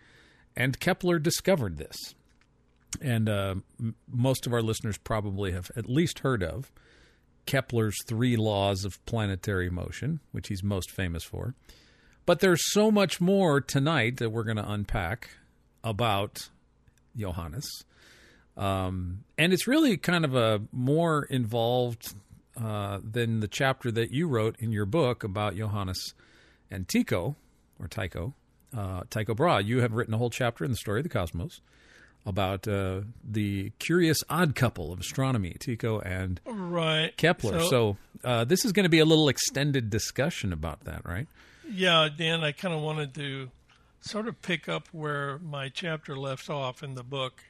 And 0.55 0.79
Kepler 0.79 1.19
discovered 1.19 1.77
this, 1.77 1.95
and 2.99 3.29
uh, 3.29 3.55
m- 3.79 3.95
most 4.11 4.47
of 4.47 4.53
our 4.53 4.61
listeners 4.61 4.97
probably 4.97 5.51
have 5.51 5.71
at 5.75 5.87
least 5.89 6.19
heard 6.19 6.43
of 6.43 6.71
Kepler's 7.45 7.97
three 8.05 8.35
laws 8.37 8.85
of 8.85 9.03
planetary 9.05 9.69
motion, 9.69 10.19
which 10.31 10.47
he's 10.47 10.63
most 10.63 10.91
famous 10.91 11.23
for. 11.23 11.55
But 12.25 12.39
there's 12.39 12.71
so 12.71 12.91
much 12.91 13.19
more 13.19 13.59
tonight 13.61 14.17
that 14.17 14.29
we're 14.29 14.43
going 14.43 14.57
to 14.57 14.71
unpack 14.71 15.31
about 15.83 16.49
Johannes. 17.15 17.83
Um, 18.55 19.23
and 19.37 19.53
it's 19.53 19.67
really 19.67 19.97
kind 19.97 20.25
of 20.25 20.35
a 20.35 20.61
more 20.71 21.23
involved 21.23 22.13
uh, 22.61 22.99
than 23.03 23.39
the 23.39 23.47
chapter 23.47 23.91
that 23.91 24.11
you 24.11 24.27
wrote 24.27 24.55
in 24.59 24.71
your 24.71 24.85
book 24.85 25.23
about 25.23 25.55
Johannes 25.55 26.13
and 26.69 26.87
Tycho, 26.87 27.35
or 27.79 27.87
Tycho, 27.87 28.33
uh, 28.75 29.01
Tycho 29.09 29.33
Brahe. 29.33 29.65
You 29.65 29.79
have 29.79 29.93
written 29.93 30.13
a 30.13 30.17
whole 30.17 30.29
chapter 30.29 30.63
in 30.63 30.71
the 30.71 30.77
story 30.77 30.99
of 30.99 31.03
the 31.03 31.09
cosmos 31.09 31.61
about 32.25 32.67
uh, 32.67 33.01
the 33.23 33.71
curious 33.79 34.23
odd 34.29 34.55
couple 34.55 34.93
of 34.93 34.99
astronomy, 34.99 35.55
Tycho 35.59 35.99
and 35.99 36.39
right. 36.45 37.15
Kepler. 37.17 37.59
So, 37.61 37.69
so 37.69 37.97
uh, 38.23 38.43
this 38.43 38.65
is 38.65 38.71
going 38.71 38.83
to 38.83 38.89
be 38.89 38.99
a 38.99 39.05
little 39.05 39.29
extended 39.29 39.89
discussion 39.89 40.53
about 40.53 40.83
that, 40.85 41.05
right? 41.05 41.27
Yeah, 41.69 42.09
Dan, 42.15 42.43
I 42.43 42.51
kind 42.51 42.73
of 42.73 42.81
wanted 42.81 43.13
to 43.15 43.49
sort 44.01 44.27
of 44.27 44.41
pick 44.41 44.67
up 44.67 44.87
where 44.91 45.39
my 45.39 45.69
chapter 45.69 46.15
left 46.17 46.49
off 46.49 46.83
in 46.83 46.95
the 46.95 47.03
book. 47.03 47.43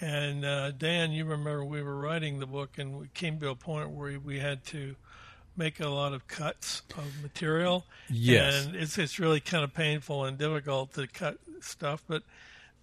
And 0.00 0.44
uh, 0.44 0.70
Dan, 0.70 1.12
you 1.12 1.24
remember 1.26 1.64
we 1.64 1.82
were 1.82 1.98
writing 1.98 2.40
the 2.40 2.46
book, 2.46 2.78
and 2.78 2.98
we 2.98 3.08
came 3.12 3.38
to 3.40 3.50
a 3.50 3.54
point 3.54 3.90
where 3.90 4.18
we 4.18 4.38
had 4.38 4.64
to 4.66 4.96
make 5.56 5.78
a 5.78 5.88
lot 5.88 6.14
of 6.14 6.26
cuts 6.26 6.82
of 6.96 7.22
material. 7.22 7.84
Yes, 8.08 8.64
and 8.64 8.76
it's 8.76 8.96
it's 8.96 9.18
really 9.18 9.40
kind 9.40 9.62
of 9.62 9.74
painful 9.74 10.24
and 10.24 10.38
difficult 10.38 10.94
to 10.94 11.06
cut 11.06 11.36
stuff, 11.60 12.02
but 12.08 12.22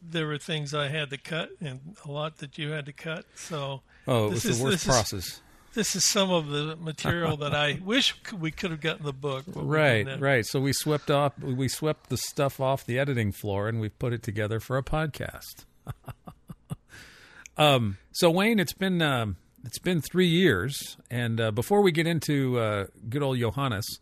there 0.01 0.27
were 0.27 0.37
things 0.37 0.73
I 0.73 0.87
had 0.89 1.09
to 1.09 1.17
cut 1.17 1.49
and 1.61 1.95
a 2.05 2.11
lot 2.11 2.37
that 2.37 2.57
you 2.57 2.71
had 2.71 2.85
to 2.85 2.93
cut. 2.93 3.25
So 3.35 3.81
oh, 4.07 4.27
it 4.27 4.29
was 4.31 4.45
is, 4.45 4.59
the 4.59 4.63
worst 4.63 4.85
process. 4.85 5.25
Is, 5.25 5.41
this 5.73 5.95
is 5.95 6.03
some 6.03 6.31
of 6.31 6.47
the 6.47 6.75
material 6.75 7.37
that 7.37 7.53
I 7.53 7.79
wish 7.85 8.15
we 8.33 8.51
could 8.51 8.71
have 8.71 8.81
gotten 8.81 9.05
the 9.05 9.13
book. 9.13 9.45
Right, 9.47 10.19
right. 10.19 10.45
So 10.45 10.59
we 10.59 10.73
swept 10.73 11.11
off 11.11 11.37
we 11.39 11.67
swept 11.67 12.09
the 12.09 12.17
stuff 12.17 12.59
off 12.59 12.85
the 12.85 12.97
editing 12.99 13.31
floor 13.31 13.67
and 13.67 13.79
we 13.79 13.89
put 13.89 14.13
it 14.13 14.23
together 14.23 14.59
for 14.59 14.77
a 14.77 14.83
podcast. 14.83 15.65
um, 17.57 17.97
so 18.11 18.31
Wayne, 18.31 18.59
it's 18.59 18.73
been 18.73 19.01
um, 19.01 19.37
it's 19.63 19.79
been 19.79 20.01
three 20.01 20.27
years, 20.27 20.97
and 21.11 21.39
uh, 21.39 21.51
before 21.51 21.81
we 21.81 21.91
get 21.91 22.07
into 22.07 22.57
uh, 22.59 22.85
good 23.09 23.21
old 23.21 23.37
Johannes, 23.37 23.99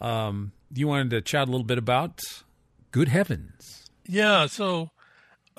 um, 0.00 0.52
you 0.72 0.86
wanted 0.86 1.10
to 1.10 1.20
chat 1.22 1.48
a 1.48 1.50
little 1.50 1.66
bit 1.66 1.78
about 1.78 2.20
Good 2.92 3.08
Heavens. 3.08 3.88
Yeah. 4.06 4.46
So 4.46 4.90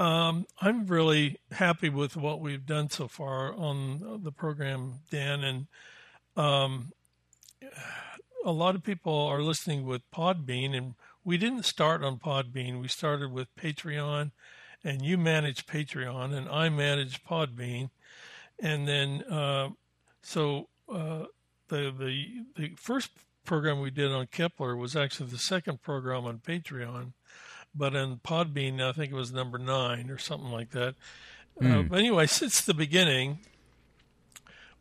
um, 0.01 0.47
I'm 0.59 0.87
really 0.87 1.37
happy 1.51 1.87
with 1.87 2.17
what 2.17 2.41
we've 2.41 2.65
done 2.65 2.89
so 2.89 3.07
far 3.07 3.53
on 3.53 4.21
the 4.23 4.31
program, 4.31 4.95
Dan, 5.11 5.43
and 5.43 5.67
um, 6.35 6.91
a 8.43 8.51
lot 8.51 8.73
of 8.73 8.81
people 8.81 9.13
are 9.13 9.43
listening 9.43 9.85
with 9.85 10.01
Podbean, 10.09 10.75
and 10.75 10.95
we 11.23 11.37
didn't 11.37 11.65
start 11.65 12.03
on 12.03 12.17
Podbean. 12.17 12.81
We 12.81 12.87
started 12.87 13.31
with 13.31 13.55
Patreon, 13.55 14.31
and 14.83 15.03
you 15.03 15.19
manage 15.19 15.67
Patreon, 15.67 16.33
and 16.33 16.49
I 16.49 16.69
manage 16.69 17.23
Podbean, 17.23 17.91
and 18.59 18.87
then 18.87 19.21
uh, 19.29 19.69
so 20.23 20.69
uh, 20.91 21.25
the 21.67 21.93
the 21.95 22.25
the 22.55 22.73
first 22.75 23.11
program 23.45 23.79
we 23.79 23.91
did 23.91 24.11
on 24.11 24.25
Kepler 24.25 24.75
was 24.75 24.95
actually 24.95 25.29
the 25.29 25.37
second 25.37 25.83
program 25.83 26.25
on 26.25 26.39
Patreon 26.39 27.13
but 27.73 27.95
in 27.95 28.17
Podbean, 28.17 28.81
I 28.81 28.91
think 28.91 29.11
it 29.11 29.15
was 29.15 29.31
number 29.31 29.57
nine 29.57 30.09
or 30.09 30.17
something 30.17 30.51
like 30.51 30.71
that. 30.71 30.95
Mm. 31.61 31.71
Uh, 31.71 31.81
hmm. 31.81 31.87
but 31.87 31.99
anyway, 31.99 32.25
since 32.27 32.61
the 32.61 32.73
beginning, 32.73 33.39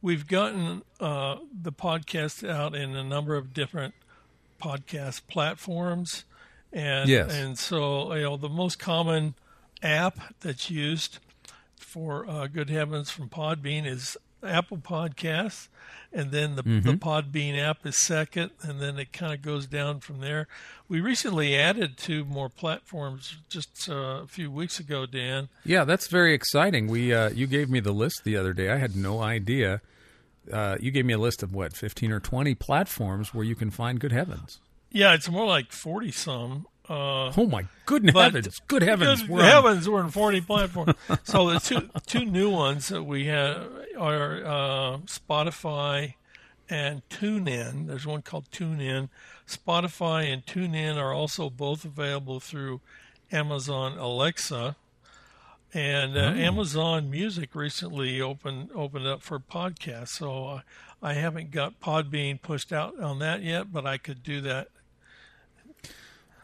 we've 0.02 0.26
gotten 0.26 0.82
uh, 0.98 1.36
the 1.52 1.72
podcast 1.72 2.48
out 2.48 2.74
in 2.74 2.96
a 2.96 3.04
number 3.04 3.36
of 3.36 3.52
different 3.52 3.94
podcast 4.60 5.22
platforms, 5.28 6.24
and 6.72 7.08
yes. 7.08 7.32
and 7.32 7.58
so 7.58 8.14
you 8.14 8.22
know 8.22 8.36
the 8.36 8.48
most 8.48 8.78
common 8.78 9.34
app 9.82 10.18
that's 10.40 10.70
used 10.70 11.18
for 11.76 12.28
uh, 12.28 12.46
Good 12.46 12.70
Heavens 12.70 13.10
from 13.10 13.28
Podbean 13.28 13.86
is 13.86 14.16
Apple 14.44 14.78
Podcasts, 14.78 15.68
and 16.12 16.30
then 16.30 16.56
the, 16.56 16.62
mm-hmm. 16.62 16.86
the 16.86 16.94
Podbean 16.94 17.58
app 17.58 17.84
is 17.86 17.96
second, 17.96 18.50
and 18.62 18.80
then 18.80 18.98
it 18.98 19.12
kind 19.12 19.32
of 19.32 19.42
goes 19.42 19.66
down 19.66 20.00
from 20.00 20.20
there. 20.20 20.48
We 20.88 21.00
recently 21.00 21.56
added 21.56 21.96
two 21.96 22.24
more 22.24 22.48
platforms 22.48 23.36
just 23.48 23.88
uh, 23.88 24.22
a 24.22 24.26
few 24.26 24.50
weeks 24.50 24.80
ago, 24.80 25.06
Dan. 25.06 25.48
Yeah, 25.64 25.84
that's 25.84 26.08
very 26.08 26.34
exciting. 26.34 26.88
We 26.88 27.14
uh, 27.14 27.30
you 27.30 27.46
gave 27.46 27.70
me 27.70 27.80
the 27.80 27.92
list 27.92 28.24
the 28.24 28.36
other 28.36 28.52
day. 28.52 28.70
I 28.70 28.76
had 28.76 28.96
no 28.96 29.20
idea. 29.20 29.80
Uh, 30.50 30.76
you 30.80 30.90
gave 30.90 31.04
me 31.04 31.12
a 31.12 31.18
list 31.18 31.42
of 31.42 31.54
what 31.54 31.74
fifteen 31.74 32.10
or 32.10 32.20
twenty 32.20 32.54
platforms 32.54 33.32
where 33.34 33.44
you 33.44 33.54
can 33.54 33.70
find 33.70 34.00
Good 34.00 34.12
Heavens. 34.12 34.58
Yeah, 34.90 35.14
it's 35.14 35.30
more 35.30 35.46
like 35.46 35.70
forty 35.70 36.10
some. 36.10 36.66
Uh, 36.90 37.32
oh 37.36 37.46
my 37.46 37.64
goodness 37.86 38.16
heavens! 38.16 38.60
Good 38.66 38.82
heavens! 38.82 39.22
Good 39.22 39.30
we're 39.30 39.44
heavens! 39.44 39.86
On... 39.86 39.92
We're 39.92 40.00
in 40.00 40.10
forty 40.10 40.40
platforms. 40.40 40.94
so 41.22 41.48
the 41.48 41.60
two 41.60 41.88
two 42.04 42.24
new 42.24 42.50
ones 42.50 42.88
that 42.88 43.04
we 43.04 43.26
have 43.26 43.68
are 43.96 44.44
uh, 44.44 44.98
Spotify 45.06 46.14
and 46.68 47.08
TuneIn. 47.08 47.86
There's 47.86 48.08
one 48.08 48.22
called 48.22 48.50
TuneIn. 48.50 49.08
Spotify 49.46 50.32
and 50.32 50.44
TuneIn 50.44 50.96
are 50.96 51.12
also 51.12 51.48
both 51.48 51.84
available 51.84 52.40
through 52.40 52.80
Amazon 53.30 53.96
Alexa. 53.96 54.74
And 55.72 56.16
uh, 56.16 56.20
oh. 56.20 56.34
Amazon 56.34 57.08
Music 57.08 57.54
recently 57.54 58.20
opened 58.20 58.70
opened 58.74 59.06
up 59.06 59.22
for 59.22 59.38
podcasts, 59.38 60.08
so 60.08 60.46
uh, 60.46 60.60
I 61.00 61.12
haven't 61.12 61.52
got 61.52 61.80
Podbean 61.80 62.42
pushed 62.42 62.72
out 62.72 62.98
on 63.00 63.20
that 63.20 63.44
yet, 63.44 63.72
but 63.72 63.86
I 63.86 63.96
could 63.96 64.24
do 64.24 64.40
that 64.40 64.70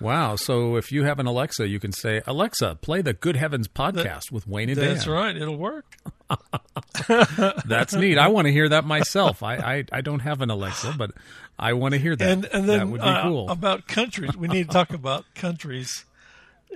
Wow. 0.00 0.36
So 0.36 0.76
if 0.76 0.92
you 0.92 1.04
have 1.04 1.18
an 1.18 1.26
Alexa, 1.26 1.68
you 1.68 1.80
can 1.80 1.92
say, 1.92 2.22
Alexa, 2.26 2.78
play 2.82 3.02
the 3.02 3.12
Good 3.12 3.36
Heavens 3.36 3.68
podcast 3.68 4.30
with 4.30 4.46
Wayne 4.46 4.68
and 4.68 4.78
That's 4.78 5.04
Dan. 5.04 5.12
right. 5.12 5.36
It'll 5.36 5.56
work. 5.56 5.96
that's 7.66 7.94
neat. 7.94 8.18
I 8.18 8.28
want 8.28 8.46
to 8.46 8.52
hear 8.52 8.68
that 8.68 8.84
myself. 8.84 9.42
I, 9.42 9.56
I, 9.56 9.84
I, 9.92 10.00
don't 10.00 10.20
have 10.20 10.40
an 10.40 10.50
Alexa, 10.50 10.94
but 10.98 11.12
I 11.58 11.72
want 11.74 11.94
to 11.94 12.00
hear 12.00 12.16
that. 12.16 12.28
And, 12.28 12.44
and 12.46 12.68
then 12.68 12.78
that 12.78 12.88
would 12.88 13.00
be 13.00 13.06
uh, 13.06 13.22
cool. 13.22 13.48
About 13.48 13.86
countries. 13.86 14.36
We 14.36 14.48
need 14.48 14.66
to 14.66 14.72
talk 14.72 14.92
about 14.92 15.24
countries. 15.34 16.04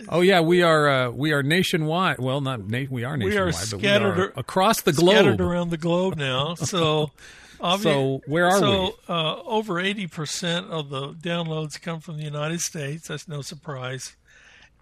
Oh 0.09 0.21
yeah, 0.21 0.41
we 0.41 0.63
are 0.63 0.89
uh, 0.89 1.11
we 1.11 1.33
are 1.33 1.43
nationwide. 1.43 2.21
Well, 2.21 2.41
not 2.41 2.61
na- 2.61 2.85
we 2.89 3.05
are 3.05 3.17
nationwide, 3.17 3.35
we 3.35 3.37
are 3.37 3.53
scattered 3.53 4.17
we 4.17 4.23
are 4.23 4.33
across 4.37 4.83
the 4.83 4.93
globe, 4.93 5.17
scattered 5.17 5.41
around 5.41 5.71
the 5.71 5.77
globe 5.77 6.17
now. 6.17 6.55
So 6.55 7.11
Obvi- 7.61 7.83
so 7.83 8.23
where 8.27 8.47
are 8.47 8.59
so, 8.59 8.83
we? 8.83 8.93
So 9.07 9.13
uh, 9.13 9.43
over 9.45 9.79
eighty 9.79 10.07
percent 10.07 10.67
of 10.67 10.89
the 10.89 11.09
downloads 11.09 11.81
come 11.81 12.01
from 12.01 12.17
the 12.17 12.25
United 12.25 12.61
States. 12.61 13.09
That's 13.09 13.29
no 13.29 13.43
surprise, 13.43 14.17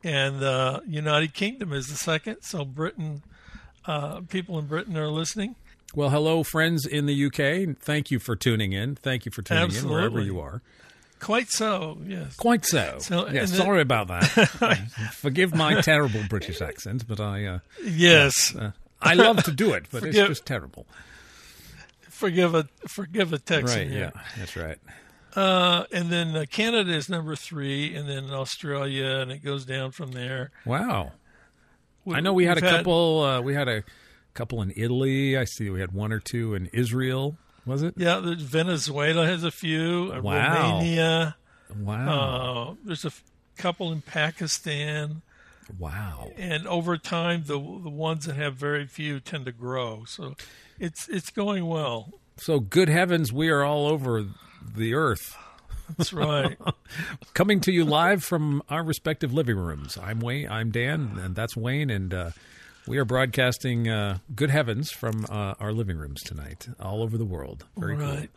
and 0.05 0.41
the 0.41 0.51
uh, 0.51 0.81
United 0.87 1.35
Kingdom 1.35 1.73
is 1.73 1.89
the 1.89 1.97
second. 1.97 2.39
So 2.43 2.65
Britain, 2.65 3.23
uh, 3.87 4.21
people 4.29 4.59
in 4.59 4.67
Britain 4.67 4.97
are 4.97 5.09
listening. 5.09 5.57
Well, 5.95 6.11
hello, 6.11 6.43
friends 6.43 6.87
in 6.87 7.07
the 7.07 7.27
UK. 7.27 7.77
Thank 7.79 8.11
you 8.11 8.19
for 8.19 8.37
tuning 8.37 8.73
in. 8.73 8.95
Thank 8.95 9.25
you 9.25 9.33
for 9.33 9.43
tuning 9.43 9.65
Absolutely. 9.65 9.91
in 9.91 9.97
wherever 9.97 10.21
you 10.21 10.39
are. 10.39 10.63
Quite 11.19 11.51
so, 11.51 11.99
yes. 12.07 12.37
Quite 12.37 12.65
so. 12.65 12.97
so 13.01 13.29
yes, 13.29 13.53
sorry 13.53 13.81
about 13.81 14.09
that. 14.09 14.25
Forgive 15.15 15.55
my 15.55 15.81
terrible 15.81 16.23
British 16.29 16.61
accent, 16.61 17.09
but 17.09 17.19
I. 17.19 17.45
Uh, 17.45 17.59
yes. 17.83 18.55
Uh, 18.55 18.73
I 19.01 19.15
love 19.15 19.43
to 19.45 19.53
do 19.53 19.73
it, 19.73 19.87
but 19.91 20.01
Forgive, 20.01 20.17
it's 20.17 20.29
just 20.29 20.47
terrible 20.47 20.87
forgive 22.19 22.55
a 22.55 22.69
forgive 22.87 23.33
a 23.33 23.39
Texan. 23.39 23.89
Right. 23.89 23.97
Yeah, 23.97 24.11
that's 24.37 24.57
right. 24.57 24.79
Uh, 25.37 25.85
and 25.93 26.11
then 26.11 26.37
uh, 26.37 26.45
Canada 26.51 26.93
is 26.93 27.09
number 27.09 27.37
three, 27.37 27.95
and 27.95 28.09
then 28.09 28.31
Australia, 28.31 29.19
and 29.21 29.31
it 29.31 29.45
goes 29.45 29.65
down 29.65 29.93
from 29.93 30.13
there. 30.13 30.51
Wow. 30.67 31.13
We, 32.05 32.15
I 32.17 32.21
know 32.21 32.33
we 32.33 32.45
had 32.45 32.59
a 32.59 32.61
couple. 32.61 33.25
Had, 33.25 33.39
uh, 33.39 33.43
we 33.43 33.55
had 33.55 33.69
a 33.69 33.85
couple 34.35 34.61
in 34.63 34.73
Italy. 34.77 35.37
I 35.37 35.45
see 35.45 35.71
we 35.71 35.81
had 35.81 35.93
one 35.93 36.13
or 36.13 36.19
two 36.19 36.55
in 36.55 36.67
Israel. 36.73 37.39
Was 37.65 37.83
it? 37.83 37.95
Yeah, 37.97 38.21
Venezuela 38.25 39.27
has 39.27 39.45
a 39.45 39.51
few. 39.51 40.13
Uh, 40.15 40.21
wow. 40.23 40.79
Romania. 40.79 41.37
Wow. 41.79 42.71
Uh, 42.71 42.75
there's 42.85 43.05
a 43.05 43.13
couple 43.57 43.93
in 43.93 44.01
Pakistan. 44.01 45.23
Wow. 45.79 46.31
And 46.37 46.67
over 46.67 46.97
time, 46.97 47.45
the 47.47 47.59
the 47.59 47.91
ones 47.91 48.25
that 48.25 48.37
have 48.37 48.55
very 48.55 48.87
few 48.87 49.21
tend 49.21 49.45
to 49.45 49.53
grow. 49.53 50.05
So 50.07 50.35
it's 50.79 51.09
it's 51.09 51.31
going 51.31 51.67
well. 51.67 52.11
So 52.37 52.61
good 52.61 52.89
heavens, 52.89 53.33
we 53.33 53.49
are 53.49 53.65
all 53.65 53.87
over 53.87 54.25
the 54.77 54.95
earth. 54.95 55.37
That's 55.97 56.13
right. 56.13 56.57
Coming 57.35 57.61
to 57.61 57.73
you 57.73 57.85
live 57.85 58.23
from 58.23 58.63
our 58.69 58.83
respective 58.83 59.33
living 59.33 59.57
rooms. 59.57 59.97
I'm 59.97 60.21
Wayne. 60.21 60.49
I'm 60.49 60.71
Dan, 60.71 61.19
and 61.23 61.35
that's 61.35 61.57
Wayne, 61.57 61.91
and 61.91 62.13
uh, 62.13 62.31
we 62.87 62.99
are 62.99 63.05
broadcasting 63.05 63.89
uh, 63.89 64.19
"Good 64.35 64.51
Heavens" 64.51 64.91
from 64.91 65.27
uh, 65.29 65.55
our 65.59 65.73
living 65.73 65.97
rooms 65.97 66.23
tonight, 66.23 66.69
all 66.79 67.03
over 67.03 67.17
the 67.17 67.25
world. 67.25 67.65
Very 67.77 67.97
right. 67.97 68.31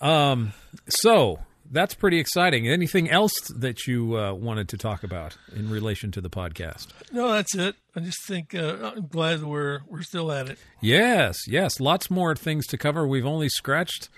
cool. 0.00 0.10
Um, 0.10 0.52
so 0.88 1.38
that's 1.72 1.94
pretty 1.94 2.18
exciting. 2.18 2.68
Anything 2.68 3.10
else 3.10 3.32
that 3.56 3.86
you 3.86 4.16
uh, 4.16 4.32
wanted 4.34 4.68
to 4.68 4.76
talk 4.78 5.02
about 5.02 5.36
in 5.56 5.68
relation 5.70 6.10
to 6.12 6.20
the 6.20 6.30
podcast? 6.30 6.88
No, 7.10 7.32
that's 7.32 7.54
it. 7.56 7.74
I 7.96 8.00
just 8.00 8.24
think 8.26 8.54
uh, 8.54 8.92
I'm 8.96 9.08
glad 9.08 9.42
we're 9.42 9.80
we're 9.88 10.02
still 10.02 10.30
at 10.30 10.48
it. 10.48 10.58
Yes, 10.80 11.38
yes, 11.48 11.80
lots 11.80 12.10
more 12.10 12.34
things 12.36 12.66
to 12.68 12.78
cover. 12.78 13.06
We've 13.06 13.26
only 13.26 13.48
scratched 13.48 14.08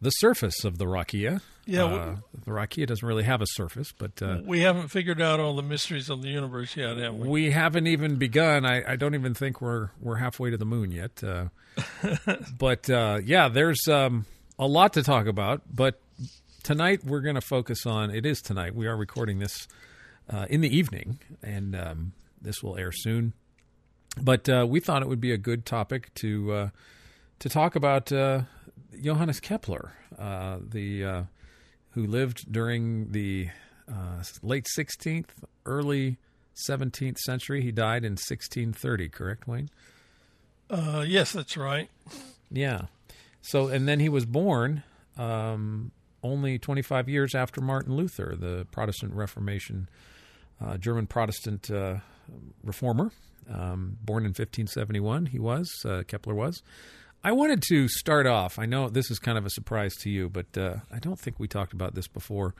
the 0.00 0.10
surface 0.10 0.64
of 0.64 0.76
the 0.78 0.84
Rakia, 0.84 1.40
Yeah, 1.64 1.84
we- 1.90 1.98
uh, 1.98 2.16
the 2.44 2.50
Rakia 2.50 2.86
doesn't 2.86 3.06
really 3.06 3.22
have 3.22 3.40
a 3.40 3.46
surface, 3.46 3.90
but 3.96 4.20
uh, 4.20 4.40
we 4.44 4.60
haven't 4.60 4.88
figured 4.88 5.22
out 5.22 5.40
all 5.40 5.56
the 5.56 5.62
mysteries 5.62 6.10
of 6.10 6.20
the 6.20 6.28
universe 6.28 6.76
yet, 6.76 6.98
have 6.98 7.14
we? 7.14 7.26
we 7.28 7.50
haven't 7.52 7.86
even 7.86 8.16
begun. 8.16 8.66
I, 8.66 8.92
I 8.92 8.96
don't 8.96 9.14
even 9.14 9.32
think 9.32 9.62
we're 9.62 9.90
we're 10.00 10.16
halfway 10.16 10.50
to 10.50 10.58
the 10.58 10.66
moon 10.66 10.90
yet. 10.92 11.22
Uh, 11.24 11.46
but 12.58 12.88
uh, 12.90 13.20
yeah, 13.24 13.48
there's 13.48 13.88
um, 13.88 14.26
a 14.58 14.66
lot 14.66 14.92
to 14.94 15.02
talk 15.02 15.26
about. 15.26 15.62
But 15.72 16.00
tonight 16.64 17.04
we're 17.04 17.20
going 17.20 17.36
to 17.36 17.40
focus 17.40 17.86
on. 17.86 18.10
It 18.10 18.26
is 18.26 18.40
tonight. 18.40 18.74
We 18.74 18.88
are 18.88 18.96
recording 18.96 19.38
this 19.38 19.68
uh, 20.28 20.46
in 20.48 20.62
the 20.62 20.76
evening, 20.76 21.18
and 21.42 21.76
um, 21.76 22.12
this 22.40 22.62
will 22.62 22.76
air 22.76 22.90
soon. 22.90 23.34
But 24.20 24.48
uh, 24.48 24.66
we 24.68 24.80
thought 24.80 25.02
it 25.02 25.08
would 25.08 25.20
be 25.20 25.32
a 25.32 25.38
good 25.38 25.66
topic 25.66 26.12
to 26.14 26.52
uh, 26.52 26.68
to 27.40 27.48
talk 27.48 27.76
about 27.76 28.10
uh, 28.10 28.42
Johannes 29.00 29.40
Kepler, 29.40 29.92
uh, 30.18 30.58
the 30.66 31.04
uh, 31.04 31.22
who 31.90 32.06
lived 32.06 32.50
during 32.50 33.12
the 33.12 33.50
uh, 33.86 34.22
late 34.42 34.66
16th, 34.76 35.28
early 35.66 36.16
17th 36.68 37.18
century. 37.18 37.62
He 37.62 37.72
died 37.72 38.04
in 38.04 38.12
1630. 38.12 39.08
Correct, 39.10 39.46
Wayne? 39.46 39.68
Uh, 40.70 41.04
yes, 41.06 41.32
that's 41.32 41.56
right. 41.56 41.90
Yeah. 42.50 42.82
So, 43.42 43.68
and 43.68 43.86
then 43.86 44.00
he 44.00 44.08
was 44.08 44.24
born 44.24 44.82
um, 45.18 45.90
only 46.24 46.58
25 46.58 47.08
years 47.08 47.34
after 47.34 47.60
Martin 47.60 47.94
Luther, 47.94 48.34
the 48.36 48.66
Protestant 48.72 49.12
Reformation, 49.12 49.88
uh, 50.60 50.78
German 50.78 51.06
Protestant 51.06 51.70
uh, 51.70 51.96
reformer. 52.64 53.12
Um, 53.48 53.98
born 54.02 54.22
in 54.22 54.30
1571, 54.30 55.26
he 55.26 55.38
was, 55.38 55.70
uh, 55.84 56.02
Kepler 56.08 56.34
was. 56.34 56.62
I 57.22 57.32
wanted 57.32 57.62
to 57.68 57.88
start 57.88 58.26
off. 58.26 58.58
I 58.58 58.64
know 58.64 58.88
this 58.88 59.10
is 59.10 59.18
kind 59.18 59.36
of 59.36 59.44
a 59.44 59.50
surprise 59.50 59.94
to 59.96 60.10
you, 60.10 60.30
but 60.30 60.56
uh, 60.56 60.76
I 60.90 60.98
don't 60.98 61.18
think 61.18 61.38
we 61.38 61.46
talked 61.46 61.74
about 61.74 61.94
this 61.94 62.08
before. 62.08 62.54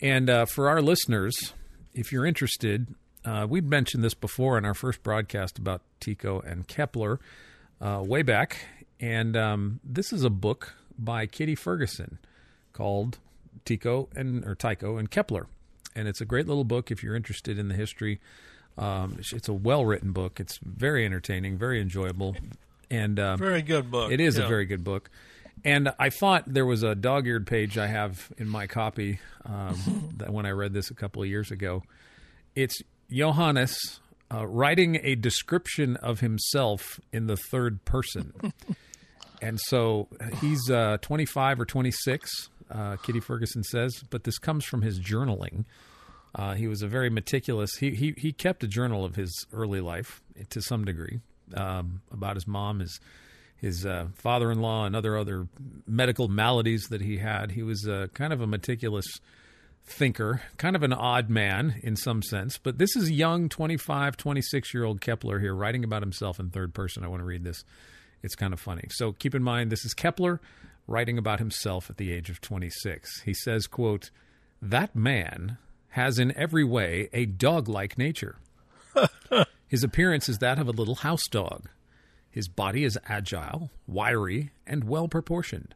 And 0.00 0.30
uh, 0.30 0.46
for 0.46 0.68
our 0.68 0.80
listeners, 0.80 1.34
if 1.92 2.12
you're 2.12 2.24
interested, 2.24 2.94
we'd 3.48 3.68
mentioned 3.68 4.04
this 4.04 4.14
before 4.14 4.58
in 4.58 4.64
our 4.64 4.74
first 4.74 5.02
broadcast 5.02 5.58
about 5.58 5.82
Tycho 6.00 6.40
and 6.40 6.66
Kepler 6.66 7.20
way 7.80 8.22
back. 8.22 8.58
And 9.00 9.36
um, 9.36 9.80
this 9.82 10.12
is 10.12 10.22
a 10.22 10.30
book 10.30 10.74
by 10.98 11.26
Kitty 11.26 11.56
Ferguson 11.56 12.18
called 12.72 13.18
Tycho 13.64 14.08
and 14.16 14.44
or 14.44 14.54
Tycho 14.54 14.96
and 14.96 15.10
Kepler, 15.10 15.46
and 15.94 16.08
it's 16.08 16.20
a 16.20 16.24
great 16.24 16.46
little 16.46 16.64
book 16.64 16.90
if 16.90 17.02
you're 17.02 17.16
interested 17.16 17.58
in 17.58 17.68
the 17.68 17.74
history. 17.74 18.20
Um, 18.78 19.16
it's- 19.18 19.48
a 19.48 19.52
well 19.52 19.84
written 19.84 20.12
book. 20.12 20.40
It's 20.40 20.58
very 20.62 21.04
entertaining, 21.04 21.58
very 21.58 21.80
enjoyable, 21.80 22.36
and 22.90 23.20
um, 23.20 23.38
Very 23.38 23.60
good 23.62 23.90
book. 23.90 24.10
it 24.10 24.20
is 24.20 24.38
Yeah. 24.38 24.44
a 24.44 24.48
very 24.48 24.64
good 24.64 24.82
book. 24.84 25.10
And 25.64 25.92
I 25.98 26.08
thought 26.10 26.44
there 26.46 26.64
was 26.66 26.82
a 26.82 26.94
dog 26.94 27.26
eared 27.26 27.46
page 27.46 27.76
I 27.78 27.86
have 27.86 28.32
in 28.38 28.48
my 28.48 28.66
copy 28.66 29.20
um, 29.44 30.10
that 30.16 30.32
when 30.32 30.46
I 30.46 30.50
read 30.50 30.72
this 30.72 30.90
a 30.90 30.94
couple 30.94 31.22
of 31.22 31.28
years 31.28 31.50
ago. 31.50 31.82
It's 32.56 32.80
Johannes 33.10 34.00
uh, 34.32 34.46
writing 34.46 34.98
a 35.02 35.14
description 35.14 35.96
of 35.96 36.20
himself 36.20 36.98
in 37.12 37.26
the 37.26 37.36
third 37.36 37.84
person. 37.84 38.32
and 39.42 39.60
so 39.60 40.08
he's 40.40 40.70
uh, 40.70 40.96
25 41.02 41.60
or 41.60 41.64
26, 41.66 42.48
uh, 42.72 42.96
Kitty 42.96 43.20
Ferguson 43.20 43.62
says, 43.62 44.02
but 44.10 44.24
this 44.24 44.38
comes 44.38 44.64
from 44.64 44.82
his 44.82 44.98
journaling. 44.98 45.64
Uh, 46.34 46.54
he 46.54 46.66
was 46.66 46.82
a 46.82 46.86
very 46.86 47.10
meticulous. 47.10 47.76
He, 47.76 47.90
he 47.90 48.14
he 48.16 48.32
kept 48.32 48.64
a 48.64 48.66
journal 48.66 49.04
of 49.04 49.16
his 49.16 49.46
early 49.52 49.80
life 49.80 50.22
to 50.48 50.62
some 50.62 50.84
degree 50.84 51.20
um, 51.54 52.00
about 52.10 52.36
his 52.36 52.46
mom, 52.46 52.80
his 52.80 53.00
his 53.56 53.84
uh, 53.84 54.06
father-in-law, 54.14 54.86
and 54.86 54.96
other 54.96 55.18
other 55.18 55.46
medical 55.86 56.28
maladies 56.28 56.84
that 56.88 57.02
he 57.02 57.18
had. 57.18 57.52
He 57.52 57.62
was 57.62 57.86
kind 58.14 58.32
of 58.32 58.40
a 58.40 58.46
meticulous 58.46 59.06
thinker, 59.84 60.42
kind 60.56 60.76
of 60.76 60.82
an 60.82 60.92
odd 60.92 61.28
man 61.28 61.80
in 61.82 61.96
some 61.96 62.22
sense. 62.22 62.58
But 62.58 62.78
this 62.78 62.96
is 62.96 63.10
young, 63.10 63.48
25, 63.48 64.16
26 64.16 64.74
year 64.74 64.84
old 64.84 65.00
Kepler 65.00 65.38
here 65.38 65.54
writing 65.54 65.84
about 65.84 66.02
himself 66.02 66.38
in 66.40 66.50
third 66.50 66.74
person. 66.74 67.04
I 67.04 67.08
want 67.08 67.20
to 67.20 67.26
read 67.26 67.44
this. 67.44 67.64
It's 68.22 68.36
kind 68.36 68.52
of 68.52 68.60
funny. 68.60 68.86
So 68.90 69.12
keep 69.12 69.34
in 69.34 69.42
mind, 69.42 69.70
this 69.70 69.84
is 69.84 69.94
Kepler 69.94 70.40
writing 70.86 71.18
about 71.18 71.38
himself 71.38 71.88
at 71.90 71.96
the 71.96 72.12
age 72.12 72.30
of 72.30 72.40
26. 72.40 73.22
He 73.22 73.34
says, 73.34 73.66
quote, 73.66 74.10
that 74.60 74.94
man 74.94 75.58
has 75.90 76.18
in 76.18 76.36
every 76.36 76.64
way 76.64 77.08
a 77.12 77.26
dog-like 77.26 77.98
nature. 77.98 78.36
His 79.68 79.82
appearance 79.82 80.28
is 80.28 80.38
that 80.38 80.58
of 80.58 80.68
a 80.68 80.72
little 80.72 80.96
house 80.96 81.26
dog. 81.28 81.68
His 82.30 82.48
body 82.48 82.84
is 82.84 82.98
agile, 83.06 83.70
wiry, 83.86 84.52
and 84.66 84.84
well 84.84 85.08
proportioned. 85.08 85.74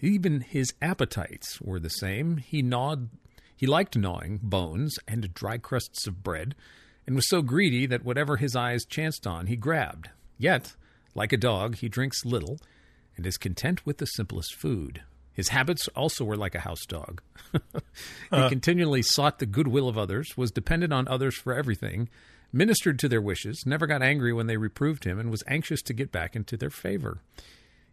Even 0.00 0.40
his 0.42 0.74
appetites 0.82 1.60
were 1.60 1.78
the 1.78 1.88
same. 1.88 2.36
He 2.36 2.60
gnawed 2.60 3.08
he 3.56 3.66
liked 3.66 3.96
gnawing 3.96 4.38
bones 4.42 4.98
and 5.08 5.32
dry 5.32 5.56
crusts 5.56 6.06
of 6.06 6.22
bread, 6.22 6.54
and 7.06 7.16
was 7.16 7.28
so 7.28 7.40
greedy 7.40 7.86
that 7.86 8.04
whatever 8.04 8.36
his 8.36 8.54
eyes 8.54 8.84
chanced 8.84 9.26
on 9.26 9.46
he 9.46 9.56
grabbed. 9.56 10.10
Yet, 10.36 10.76
like 11.14 11.32
a 11.32 11.38
dog, 11.38 11.76
he 11.76 11.88
drinks 11.88 12.26
little, 12.26 12.58
and 13.16 13.26
is 13.26 13.36
content 13.36 13.84
with 13.86 13.98
the 13.98 14.06
simplest 14.06 14.54
food. 14.54 15.02
His 15.32 15.48
habits 15.48 15.88
also 15.88 16.24
were 16.24 16.36
like 16.36 16.54
a 16.54 16.60
house 16.60 16.84
dog. 16.86 17.20
he 17.52 17.58
uh. 18.32 18.48
continually 18.48 19.02
sought 19.02 19.38
the 19.38 19.46
goodwill 19.46 19.88
of 19.88 19.98
others, 19.98 20.36
was 20.36 20.50
dependent 20.50 20.92
on 20.92 21.06
others 21.08 21.36
for 21.36 21.52
everything, 21.52 22.08
ministered 22.52 22.98
to 23.00 23.08
their 23.08 23.20
wishes, 23.20 23.64
never 23.66 23.86
got 23.86 24.02
angry 24.02 24.32
when 24.32 24.46
they 24.46 24.56
reproved 24.56 25.04
him, 25.04 25.18
and 25.18 25.30
was 25.30 25.44
anxious 25.46 25.82
to 25.82 25.92
get 25.92 26.10
back 26.10 26.34
into 26.34 26.56
their 26.56 26.70
favor. 26.70 27.20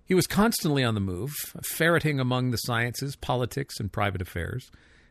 He 0.05 0.13
was 0.13 0.27
constantly 0.27 0.83
on 0.83 0.95
the 0.95 1.01
move, 1.01 1.31
ferreting 1.65 2.19
among 2.19 2.51
the 2.51 2.57
sciences, 2.57 3.15
politics, 3.15 3.79
and 3.79 3.91
private 3.91 4.21
affairs, 4.21 4.69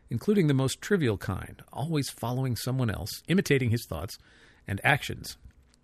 including 0.09 0.47
the 0.47 0.53
most 0.53 0.81
trivial 0.81 1.17
kind, 1.17 1.61
always 1.71 2.09
following 2.09 2.55
someone 2.55 2.89
else, 2.89 3.09
imitating 3.27 3.69
his 3.69 3.85
thoughts 3.87 4.17
and 4.67 4.79
actions. 4.83 5.37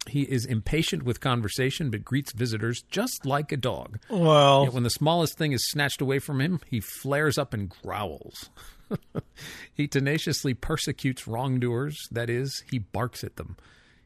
He 0.08 0.24
is 0.24 0.46
impatient 0.46 1.04
with 1.04 1.20
conversation, 1.20 1.90
but 1.92 2.04
greets 2.06 2.32
visitors 2.32 2.84
just 2.90 3.26
like 3.26 3.52
a 3.52 3.58
dog. 3.58 4.00
Well, 4.10 4.64
Yet 4.64 4.74
when 4.74 4.84
the 4.84 4.90
smallest 4.90 5.38
thing 5.38 5.52
is 5.52 5.70
snatched 5.70 6.02
away 6.02 6.20
from 6.20 6.42
him, 6.42 6.62
he 6.66 6.80
flares 6.80 7.38
up 7.38 7.54
and 7.54 7.70
growls. 7.70 8.50
he 9.74 9.88
tenaciously 9.88 10.54
persecutes 10.54 11.28
wrongdoers, 11.28 11.98
that 12.12 12.30
is, 12.30 12.64
he 12.72 12.80
barks 12.80 13.24
at 13.24 13.36
them. 13.36 13.58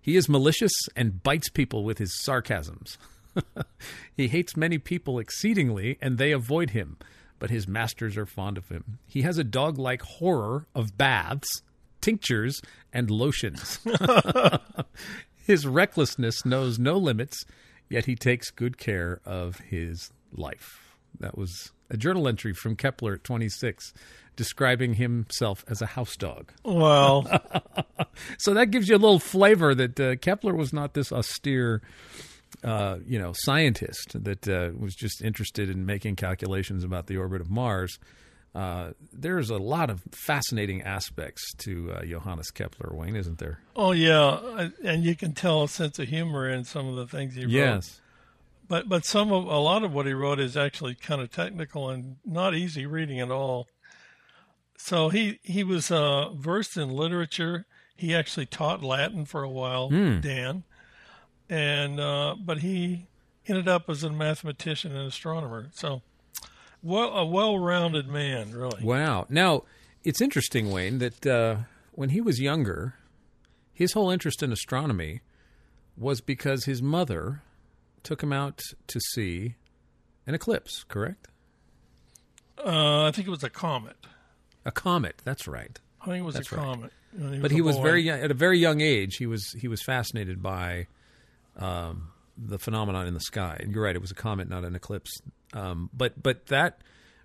He 0.02 0.18
is 0.18 0.28
malicious 0.28 0.74
and 0.96 1.24
bites 1.24 1.48
people 1.50 1.84
with 1.86 2.00
his 2.00 2.22
sarcasms. 2.24 2.98
he 4.18 4.28
hates 4.28 4.58
many 4.58 4.78
people 4.78 5.20
exceedingly, 5.20 5.98
and 6.02 6.18
they 6.18 6.32
avoid 6.34 6.72
him, 6.72 6.98
but 7.40 7.50
his 7.50 7.68
masters 7.68 8.18
are 8.18 8.26
fond 8.26 8.58
of 8.58 8.68
him. 8.68 9.00
He 9.08 9.22
has 9.22 9.38
a 9.38 9.44
dog 9.44 9.78
like 9.78 10.02
horror 10.02 10.68
of 10.76 10.98
baths, 10.98 11.62
tinctures, 12.02 12.62
and 12.92 13.10
lotions. 13.10 13.80
his 15.46 15.68
recklessness 15.68 16.46
knows 16.46 16.80
no 16.80 16.98
limits, 16.98 17.46
yet 17.90 18.06
he 18.06 18.16
takes 18.16 18.50
good 18.50 18.78
care 18.78 19.20
of 19.26 19.58
his 19.60 20.12
life. 20.32 20.96
That 21.20 21.38
was 21.38 21.72
a 21.90 21.98
journal 21.98 22.28
entry 22.28 22.54
from 22.54 22.76
Kepler 22.76 23.14
at 23.14 23.24
26 23.24 23.94
describing 24.36 24.96
himself 24.96 25.64
as 25.68 25.82
a 25.82 25.86
house 25.86 26.16
dog. 26.16 26.52
well, 26.66 27.28
So 28.40 28.54
that 28.54 28.72
gives 28.72 28.90
you 28.90 28.96
a 28.96 28.98
little 28.98 29.20
flavor 29.20 29.76
that 29.76 30.00
uh, 30.00 30.16
Kepler 30.16 30.56
was 30.56 30.74
not 30.74 30.94
this 30.94 31.12
austere, 31.12 31.82
uh, 32.64 32.98
you 33.06 33.20
know, 33.20 33.34
scientist 33.36 34.24
that 34.24 34.48
uh, 34.48 34.72
was 34.78 34.96
just 34.96 35.22
interested 35.22 35.70
in 35.70 35.86
making 35.86 36.16
calculations 36.16 36.84
about 36.84 37.08
the 37.08 37.18
orbit 37.18 37.42
of 37.42 37.50
Mars. 37.50 38.00
Uh, 38.56 38.92
there's 39.12 39.50
a 39.50 39.58
lot 39.58 39.90
of 39.90 40.04
fascinating 40.12 40.82
aspects 40.84 41.54
to 41.56 41.92
uh, 41.92 42.06
Johannes 42.06 42.52
Kepler, 42.52 42.92
Wayne, 42.96 43.16
isn't 43.16 43.40
there? 43.40 43.60
oh 43.76 43.92
yeah, 43.94 44.70
and 44.84 45.04
you 45.04 45.16
can 45.16 45.34
tell 45.34 45.64
a 45.64 45.68
sense 45.68 45.98
of 45.98 46.08
humor 46.08 46.48
in 46.48 46.64
some 46.64 46.88
of 46.88 46.96
the 46.96 47.08
things 47.08 47.34
he 47.34 47.46
wrote. 47.46 47.52
Yes. 47.52 48.00
but 48.68 48.88
but 48.88 49.06
some 49.06 49.32
of 49.32 49.46
a 49.46 49.58
lot 49.58 49.84
of 49.84 49.92
what 49.92 50.06
he 50.06 50.14
wrote 50.14 50.40
is 50.40 50.56
actually 50.56 50.94
kind 50.94 51.20
of 51.20 51.32
technical 51.32 51.90
and 51.90 52.18
not 52.26 52.54
easy 52.54 52.86
reading 52.86 53.20
at 53.20 53.32
all. 53.32 53.68
So 54.78 55.10
he 55.10 55.40
he 55.42 55.64
was 55.64 55.90
uh, 55.90 56.30
versed 56.36 56.78
in 56.78 56.90
literature. 56.90 57.66
He 57.96 58.14
actually 58.14 58.46
taught 58.48 58.84
Latin 58.84 59.26
for 59.26 59.42
a 59.44 59.50
while, 59.50 59.90
Dan, 59.90 60.64
and 61.50 62.00
uh, 62.00 62.36
but 62.40 62.60
he 62.60 63.08
ended 63.48 63.68
up 63.68 63.90
as 63.90 64.04
a 64.04 64.12
mathematician 64.12 64.96
and 64.96 65.08
astronomer. 65.08 65.70
So, 65.74 66.02
well, 66.84 67.10
a 67.10 67.26
well-rounded 67.26 68.08
man, 68.08 68.52
really. 68.52 68.84
Wow. 68.84 69.26
Now, 69.30 69.64
it's 70.04 70.22
interesting, 70.22 70.70
Wayne, 70.72 71.00
that 71.00 71.26
uh, 71.26 71.56
when 71.94 72.10
he 72.10 72.22
was 72.22 72.40
younger, 72.40 72.96
his 73.74 73.94
whole 73.94 74.10
interest 74.12 74.44
in 74.44 74.52
astronomy 74.52 75.22
was 75.98 76.22
because 76.22 76.66
his 76.66 76.82
mother 76.82 77.42
took 78.04 78.22
him 78.22 78.34
out 78.34 78.62
to 78.88 79.00
see 79.00 79.56
an 80.28 80.36
eclipse, 80.36 80.84
correct? 80.88 81.28
Uh, 82.64 83.06
I 83.06 83.12
think 83.12 83.28
it 83.28 83.32
was 83.32 83.44
a 83.44 83.50
comet. 83.50 83.96
A 84.66 84.72
comet, 84.72 85.22
that's 85.24 85.48
right. 85.48 85.80
I 86.02 86.06
think 86.06 86.20
it 86.20 86.26
was 86.26 86.36
That's 86.36 86.52
a 86.52 86.56
right. 86.56 86.64
comet. 86.64 86.92
when 87.18 87.42
But 87.42 87.52
a 87.52 87.54
he 87.54 87.62
was 87.62 87.76
boy. 87.78 87.84
very 87.84 88.02
young, 88.04 88.20
at 88.20 88.32
a 88.32 88.34
very 88.34 88.60
young 88.60 88.82
age. 88.82 89.18
He 89.18 89.26
was 89.26 89.52
he 89.60 89.68
was 89.68 89.82
fascinated 89.84 90.42
by 90.42 90.88
um, 91.58 92.10
the 92.38 92.60
phenomenon 92.60 93.08
in 93.08 93.14
the 93.14 93.22
sky. 93.22 93.58
And 93.60 93.72
you're 93.72 93.84
right; 93.84 93.96
it 93.96 94.02
was 94.02 94.12
a 94.12 94.16
comet, 94.16 94.50
not 94.50 94.64
an 94.64 94.76
eclipse. 94.76 95.22
Um, 95.54 95.90
but 95.94 96.22
but 96.22 96.48
that 96.48 96.80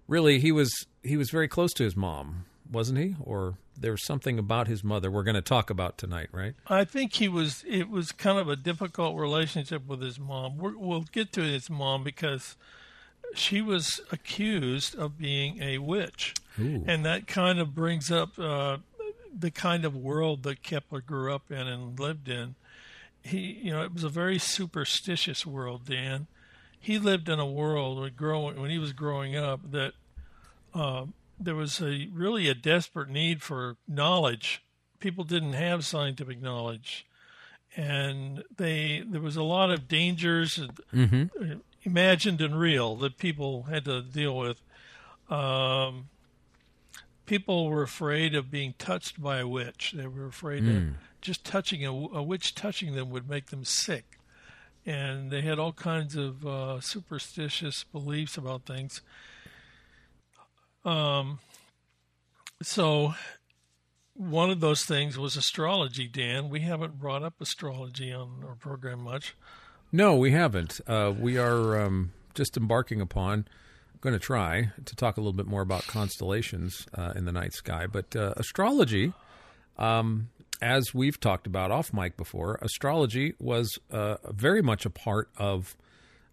really 0.07 0.39
he 0.41 0.53
was 0.53 0.87
he 1.03 1.17
was 1.17 1.31
very 1.31 1.49
close 1.49 1.73
to 1.75 1.85
his 1.85 1.97
mom, 1.97 2.45
wasn't 2.71 2.99
he? 2.99 3.17
Or 3.21 3.57
there 3.81 3.93
was 3.93 4.05
something 4.05 4.39
about 4.39 4.67
his 4.67 4.83
mother 4.83 5.11
we're 5.11 5.23
going 5.23 5.35
to 5.35 5.43
talk 5.43 5.71
about 5.71 5.99
tonight, 5.99 6.29
right? 6.33 6.55
I 6.67 6.85
think 6.85 7.15
he 7.15 7.29
was. 7.29 7.65
It 7.67 7.89
was 7.89 8.13
kind 8.13 8.39
of 8.39 8.49
a 8.49 8.57
difficult 8.57 9.17
relationship 9.17 9.87
with 9.87 10.03
his 10.03 10.19
mom. 10.19 10.59
we 10.59 10.75
will 10.75 11.03
get 11.03 11.33
to 11.35 11.43
his 11.43 11.71
mom 11.71 12.03
because 12.05 12.57
she 13.35 13.61
was 13.61 14.01
accused 14.11 14.97
of 14.97 15.19
being 15.19 15.63
a 15.63 15.79
witch, 15.79 16.35
Ooh. 16.61 16.85
and 16.87 17.05
that 17.05 17.27
kind 17.27 17.59
of 17.61 17.75
brings 17.75 18.11
up 18.11 18.39
uh, 18.39 18.79
the 19.39 19.51
kind 19.51 19.85
of 19.85 19.95
world 19.95 20.43
that 20.43 20.63
Kepler 20.63 21.01
grew 21.01 21.33
up 21.33 21.51
in 21.51 21.67
and 21.67 21.99
lived 21.99 22.29
in. 22.29 22.55
He, 23.29 23.61
you 23.63 23.71
know, 23.71 23.83
it 23.83 23.93
was 23.93 24.05
a 24.05 24.09
very 24.09 24.39
superstitious 24.39 25.45
world. 25.45 25.87
Dan, 25.87 26.27
he 26.81 26.99
lived 26.99 27.29
in 27.29 27.39
a 27.39 27.47
world 27.47 28.01
when 28.01 28.13
growing 28.15 28.61
when 28.61 28.71
he 28.71 28.79
was 28.79 28.93
growing 28.93 29.37
up 29.37 29.71
that 29.71 29.93
uh, 30.75 31.07
there 31.39 31.55
was 31.55 31.81
a 31.81 32.09
really 32.13 32.49
a 32.49 32.55
desperate 32.55 33.09
need 33.09 33.43
for 33.43 33.77
knowledge. 33.87 34.63
People 35.01 35.25
didn't 35.25 35.53
have 35.53 35.85
scientific 35.85 36.41
knowledge, 36.41 37.07
and 37.77 38.43
they 38.57 39.03
there 39.07 39.21
was 39.21 39.37
a 39.37 39.43
lot 39.43 39.71
of 39.71 39.89
dangers, 39.89 40.59
mm-hmm. 40.93 41.59
imagined 41.85 42.41
and 42.41 42.59
real, 42.59 42.97
that 42.97 43.19
people 43.19 43.65
had 43.65 43.85
to 43.85 44.03
deal 44.03 44.37
with. 44.37 44.61
Um, 45.31 46.09
people 47.27 47.69
were 47.69 47.83
afraid 47.83 48.35
of 48.35 48.51
being 48.51 48.75
touched 48.79 49.23
by 49.23 49.39
a 49.39 49.47
witch. 49.47 49.93
They 49.95 50.07
were 50.07 50.27
afraid 50.27 50.63
mm. 50.63 50.95
Just 51.21 51.45
touching 51.45 51.85
a, 51.85 51.91
a, 51.91 52.23
witch 52.23 52.55
touching 52.55 52.95
them 52.95 53.11
would 53.11 53.29
make 53.29 53.47
them 53.47 53.65
sick, 53.65 54.19
and 54.87 55.31
they 55.31 55.43
had 55.43 55.59
all 55.59 55.73
kinds 55.73 56.17
of 56.17 56.47
uh, 56.47 56.81
superstitious 56.81 57.85
beliefs 57.85 58.37
about 58.37 58.65
things. 58.65 59.03
Um, 60.85 61.41
so 62.63 63.15
one 64.15 64.51
of 64.51 64.61
those 64.61 64.85
things 64.85 65.17
was 65.17 65.37
astrology, 65.37 66.09
Dan. 66.09 66.49
We 66.49 66.61
haven't 66.61 66.99
brought 66.99 67.23
up 67.23 67.35
astrology 67.41 68.13
on 68.13 68.45
our 68.47 68.57
program 68.57 69.01
much. 69.01 69.37
No, 69.93 70.17
we 70.17 70.33
haven't. 70.33 70.81
Uh, 70.87 71.15
we 71.19 71.39
are 71.39 71.81
um, 71.81 72.13
just 72.35 72.57
embarking 72.57 73.01
upon, 73.01 73.47
going 74.01 74.13
to 74.13 74.19
try 74.19 74.71
to 74.85 74.97
talk 74.97 75.17
a 75.17 75.21
little 75.21 75.33
bit 75.33 75.47
more 75.47 75.63
about 75.63 75.87
constellations 75.87 76.87
uh, 76.95 77.13
in 77.15 77.25
the 77.25 77.33
night 77.33 77.53
sky. 77.53 77.87
But 77.87 78.15
uh, 78.15 78.35
astrology, 78.37 79.13
um, 79.79 80.29
as 80.61 80.95
we've 80.95 81.19
talked 81.19 81.47
about 81.47 81.71
off 81.71 81.93
mic 81.93 82.17
before, 82.17 82.59
astrology 82.63 83.35
was 83.39 83.79
uh, 83.91 84.17
very 84.31 84.63
much 84.63 84.85
a 84.87 84.91
part 84.91 85.31
of 85.37 85.77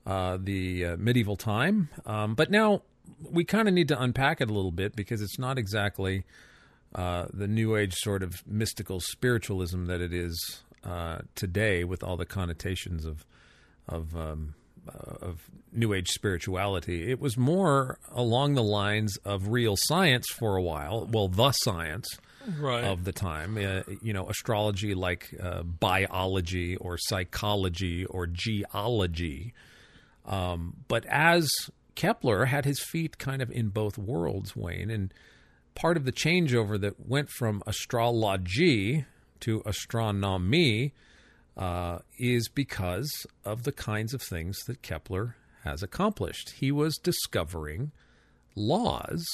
uh, 0.06 0.38
the 0.42 0.86
uh, 0.86 0.98
medieval 0.98 1.36
time. 1.36 1.90
Um, 2.06 2.36
but 2.36 2.52
now 2.52 2.82
we 3.30 3.44
kind 3.44 3.68
of 3.68 3.74
need 3.74 3.88
to 3.90 4.02
unpack 4.02 4.42
it 4.42 4.50
a 4.50 4.54
little 4.54 4.72
bit 4.72 4.96
because 4.96 5.22
it's 5.22 5.40
not 5.40 5.58
exactly 5.58 6.26
uh, 6.94 7.26
the 7.34 7.48
New 7.48 7.76
Age 7.76 7.94
sort 7.96 8.24
of 8.24 8.46
mystical 8.48 9.00
spiritualism 9.00 9.86
that 9.86 10.02
it 10.02 10.14
is 10.14 10.64
uh, 10.84 11.20
today, 11.36 11.84
with 11.84 12.04
all 12.04 12.18
the 12.18 12.26
connotations 12.26 13.06
of 13.06 13.26
of 13.88 14.16
um, 14.16 14.56
uh, 14.88 15.16
of 15.22 15.50
New 15.72 15.94
Age 15.94 16.10
spirituality. 16.10 17.12
It 17.12 17.20
was 17.20 17.38
more 17.38 17.98
along 18.12 18.54
the 18.54 18.64
lines 18.64 19.18
of 19.26 19.50
real 19.50 19.76
science 19.78 20.28
for 20.32 20.56
a 20.56 20.62
while. 20.62 21.08
Well, 21.12 21.28
the 21.28 21.52
science. 21.52 22.08
Right. 22.60 22.84
Of 22.84 23.04
the 23.04 23.12
time, 23.12 23.58
uh, 23.58 23.82
you 24.02 24.14
know, 24.14 24.30
astrology 24.30 24.94
like 24.94 25.34
uh, 25.42 25.64
biology 25.64 26.76
or 26.78 26.98
psychology 26.98 28.06
or 28.06 28.28
geology. 28.28 29.54
Um, 30.26 30.78
but 30.88 31.06
as 31.08 31.50
Kepler 31.96 32.46
had 32.46 32.66
his 32.66 32.80
feet 32.80 33.18
kind 33.18 33.42
of 33.42 33.50
in 33.52 33.70
both 33.70 33.98
worlds, 33.98 34.56
Wayne, 34.56 34.90
and 34.90 35.14
part 35.76 35.98
of 35.98 36.06
the 36.06 36.12
changeover 36.12 36.80
that 36.80 37.08
went 37.08 37.30
from 37.30 37.64
astrology 37.66 39.06
to 39.42 39.62
astronomy 39.66 40.94
uh, 41.58 42.00
is 42.18 42.50
because 42.50 43.26
of 43.44 43.64
the 43.64 43.72
kinds 43.72 44.14
of 44.14 44.22
things 44.22 44.58
that 44.68 44.82
Kepler 44.82 45.36
has 45.64 45.82
accomplished. 45.82 46.52
He 46.52 46.72
was 46.72 46.98
discovering 46.98 47.92
laws. 48.56 49.26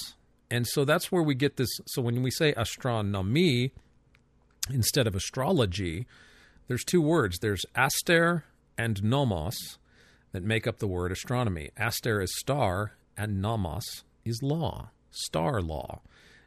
And 0.51 0.67
so 0.67 0.83
that's 0.83 1.11
where 1.11 1.23
we 1.23 1.33
get 1.33 1.55
this. 1.55 1.69
So 1.87 2.01
when 2.01 2.21
we 2.21 2.29
say 2.29 2.53
astronomy 2.57 3.71
instead 4.69 5.07
of 5.07 5.15
astrology, 5.15 6.05
there's 6.67 6.83
two 6.83 7.01
words 7.01 7.39
there's 7.39 7.65
aster 7.73 8.43
and 8.77 9.01
nomos 9.01 9.55
that 10.33 10.43
make 10.43 10.67
up 10.67 10.79
the 10.79 10.87
word 10.87 11.11
astronomy. 11.11 11.69
Aster 11.77 12.21
is 12.21 12.37
star, 12.37 12.93
and 13.17 13.41
nomos 13.41 14.03
is 14.25 14.43
law, 14.43 14.89
star 15.09 15.61
law. 15.61 16.01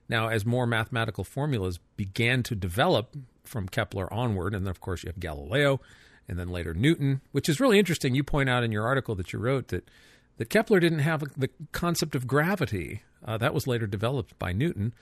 Now, 0.09 0.29
as 0.29 0.45
more 0.45 0.67
mathematical 0.67 1.25
formulas 1.25 1.79
began 1.97 2.43
to 2.45 2.55
develop 2.55 3.17
from 3.43 3.69
Kepler 3.69 4.13
onward, 4.13 4.55
and 4.55 4.67
then 4.67 4.71
of 4.71 4.81
course 4.81 5.03
you 5.03 5.09
have 5.09 5.21
Galileo, 5.21 5.81
and 6.29 6.39
then 6.39 6.49
later 6.49 6.75
Newton, 6.75 7.23
which 7.33 7.49
is 7.49 7.61
really 7.61 7.79
interesting. 7.79 8.15
You 8.15 8.23
point 8.23 8.51
out 8.51 8.65
in 8.65 8.73
your 8.73 8.87
article 8.87 9.15
that 9.15 9.33
you 9.33 9.39
wrote 9.39 9.69
that 9.69 9.89
that 10.37 10.51
Kepler 10.51 10.81
didn't 10.81 11.01
have 11.01 11.23
the 11.37 11.51
concept 11.73 12.15
of 12.15 12.27
gravity. 12.27 13.03
Uh, 13.25 13.39
that 13.39 13.55
was 13.55 13.67
later 13.67 13.87
developed 13.87 14.39
by 14.39 14.53
Newton 14.53 14.93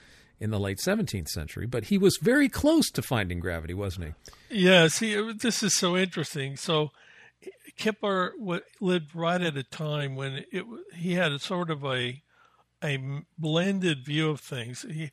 in 0.41 0.51
the 0.51 0.61
late 0.61 0.79
17th 0.79 1.29
century, 1.29 1.67
but 1.67 1.85
he 1.85 1.99
was 1.99 2.19
very 2.21 2.49
close 2.49 2.91
to 2.91 3.03
finding 3.03 3.39
gravity, 3.39 3.75
wasn't 3.75 4.15
he? 4.49 4.65
Yeah. 4.65 4.89
See, 4.89 5.33
this 5.33 5.63
is 5.63 5.75
so 5.75 5.97
interesting. 5.97 6.57
So 6.57 6.91
Kepler 7.77 8.33
lived 8.81 9.15
right 9.15 9.41
at 9.41 9.57
a 9.57 9.63
time 9.63 10.17
when 10.17 10.45
it 10.51 10.65
he 10.97 11.15
had 11.15 11.33
a 11.33 11.39
sort 11.39 11.71
of 11.71 11.85
a 11.85 12.23
a 12.83 13.23
blended 13.39 14.05
view 14.05 14.31
of 14.31 14.41
things. 14.41 14.85
He 14.89 15.11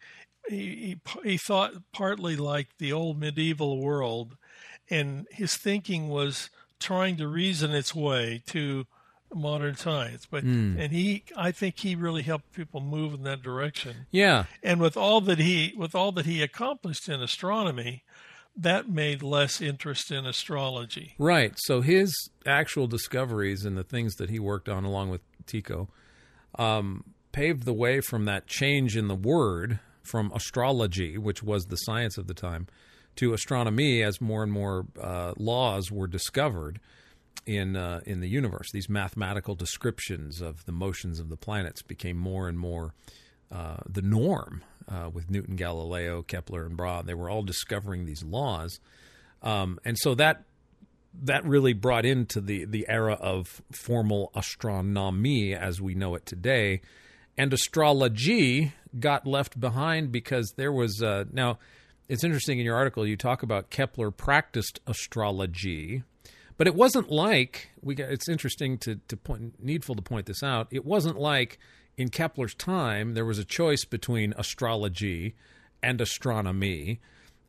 he 0.48 1.00
he 1.24 1.38
thought 1.38 1.74
partly 1.94 2.36
like 2.36 2.78
the 2.78 2.92
old 2.92 3.20
medieval 3.20 3.80
world, 3.80 4.36
and 4.90 5.28
his 5.32 5.56
thinking 5.56 6.10
was 6.10 6.50
trying 6.80 7.18
to 7.18 7.28
reason 7.28 7.72
its 7.72 7.94
way 7.94 8.42
to 8.48 8.88
modern 9.34 9.76
science. 9.76 10.26
But 10.30 10.44
mm. 10.44 10.80
and 10.80 10.92
he, 10.92 11.24
I 11.36 11.52
think 11.52 11.80
he 11.80 11.96
really 11.96 12.24
helped 12.24 12.54
people 12.54 12.82
move 12.82 13.14
in 13.14 13.24
that 13.24 13.42
direction. 13.42 14.08
Yeah. 14.12 14.46
And 14.64 14.80
with 14.80 14.98
all 14.98 15.22
that 15.22 15.40
he 15.40 15.74
with 15.78 15.96
all 15.96 16.12
that 16.14 16.26
he 16.26 16.42
accomplished 16.42 17.10
in 17.10 17.22
astronomy, 17.22 18.04
that 18.56 18.90
made 18.90 19.24
less 19.24 19.62
interest 19.62 20.12
in 20.12 20.26
astrology. 20.26 21.16
Right. 21.18 21.54
So 21.58 21.82
his 21.82 22.14
actual 22.46 22.88
discoveries 22.88 23.66
and 23.66 23.78
the 23.78 23.84
things 23.84 24.16
that 24.16 24.30
he 24.30 24.40
worked 24.40 24.68
on 24.68 24.84
along 24.84 25.10
with 25.10 25.22
Tycho 25.46 25.90
um, 26.58 27.06
paved 27.32 27.64
the 27.64 27.74
way 27.74 28.02
from 28.02 28.26
that 28.26 28.48
change 28.48 28.98
in 28.98 29.08
the 29.08 29.16
word 29.16 29.80
from 30.04 30.32
astrology, 30.34 31.18
which 31.18 31.44
was 31.44 31.66
the 31.66 31.76
science 31.76 32.18
of 32.18 32.28
the 32.28 32.34
time, 32.34 32.68
to 33.16 33.34
astronomy 33.34 34.02
as 34.02 34.20
more 34.20 34.44
and 34.44 34.52
more 34.52 34.86
uh, 35.00 35.34
laws 35.38 35.92
were 35.92 36.08
discovered 36.08 36.80
in 37.46 37.76
uh, 37.76 38.02
in 38.06 38.20
the 38.20 38.30
universe. 38.30 38.68
These 38.72 38.90
mathematical 38.90 39.56
descriptions 39.56 40.42
of 40.42 40.66
the 40.66 40.72
motions 40.72 41.20
of 41.20 41.30
the 41.30 41.38
planets 41.38 41.82
became 41.82 42.18
more 42.18 42.48
and 42.48 42.60
more 42.60 42.94
uh, 43.52 43.78
the 43.88 44.02
norm 44.02 44.64
uh, 44.88 45.10
with 45.12 45.30
Newton, 45.30 45.56
Galileo, 45.56 46.22
Kepler, 46.22 46.66
and 46.66 46.78
Brahe. 46.78 47.06
They 47.06 47.14
were 47.14 47.30
all 47.30 47.42
discovering 47.42 48.06
these 48.06 48.24
laws, 48.24 48.80
um, 49.42 49.80
and 49.84 49.98
so 49.98 50.16
that 50.16 50.44
that 51.24 51.44
really 51.46 51.74
brought 51.74 52.06
into 52.06 52.40
the 52.42 52.66
the 52.66 52.86
era 52.88 53.14
of 53.14 53.62
formal 53.72 54.32
astronomy 54.36 55.56
as 55.56 55.82
we 55.82 55.96
know 55.96 56.16
it 56.16 56.26
today. 56.26 56.82
And 57.38 57.54
astrology 57.54 58.74
got 59.00 59.26
left 59.26 59.60
behind 59.60 60.12
because 60.12 60.54
there 60.56 60.72
was 60.72 61.02
uh, 61.02 61.26
now. 61.32 61.60
It's 62.08 62.24
interesting 62.24 62.58
in 62.58 62.66
your 62.66 62.76
article 62.76 63.06
you 63.06 63.16
talk 63.16 63.44
about 63.44 63.70
Kepler 63.70 64.10
practiced 64.10 64.80
astrology, 64.88 66.02
but 66.60 66.68
it 66.68 66.76
wasn't 66.76 67.10
like 67.10 67.70
we. 67.82 67.96
Got, 67.96 68.12
it's 68.12 68.28
interesting 68.28 68.78
to 68.80 69.00
to 69.08 69.16
point 69.16 69.64
needful 69.64 69.96
to 69.96 70.02
point 70.02 70.26
this 70.26 70.44
out. 70.44 70.68
It 70.70 70.86
wasn't 70.86 71.18
like 71.18 71.58
in 71.98 72.10
Kepler's 72.10 72.54
time, 72.54 73.14
there 73.14 73.24
was 73.26 73.40
a 73.40 73.46
choice 73.46 73.86
between 73.86 74.34
astrology 74.38 75.36
and 75.82 76.02
astronomy. 76.02 77.00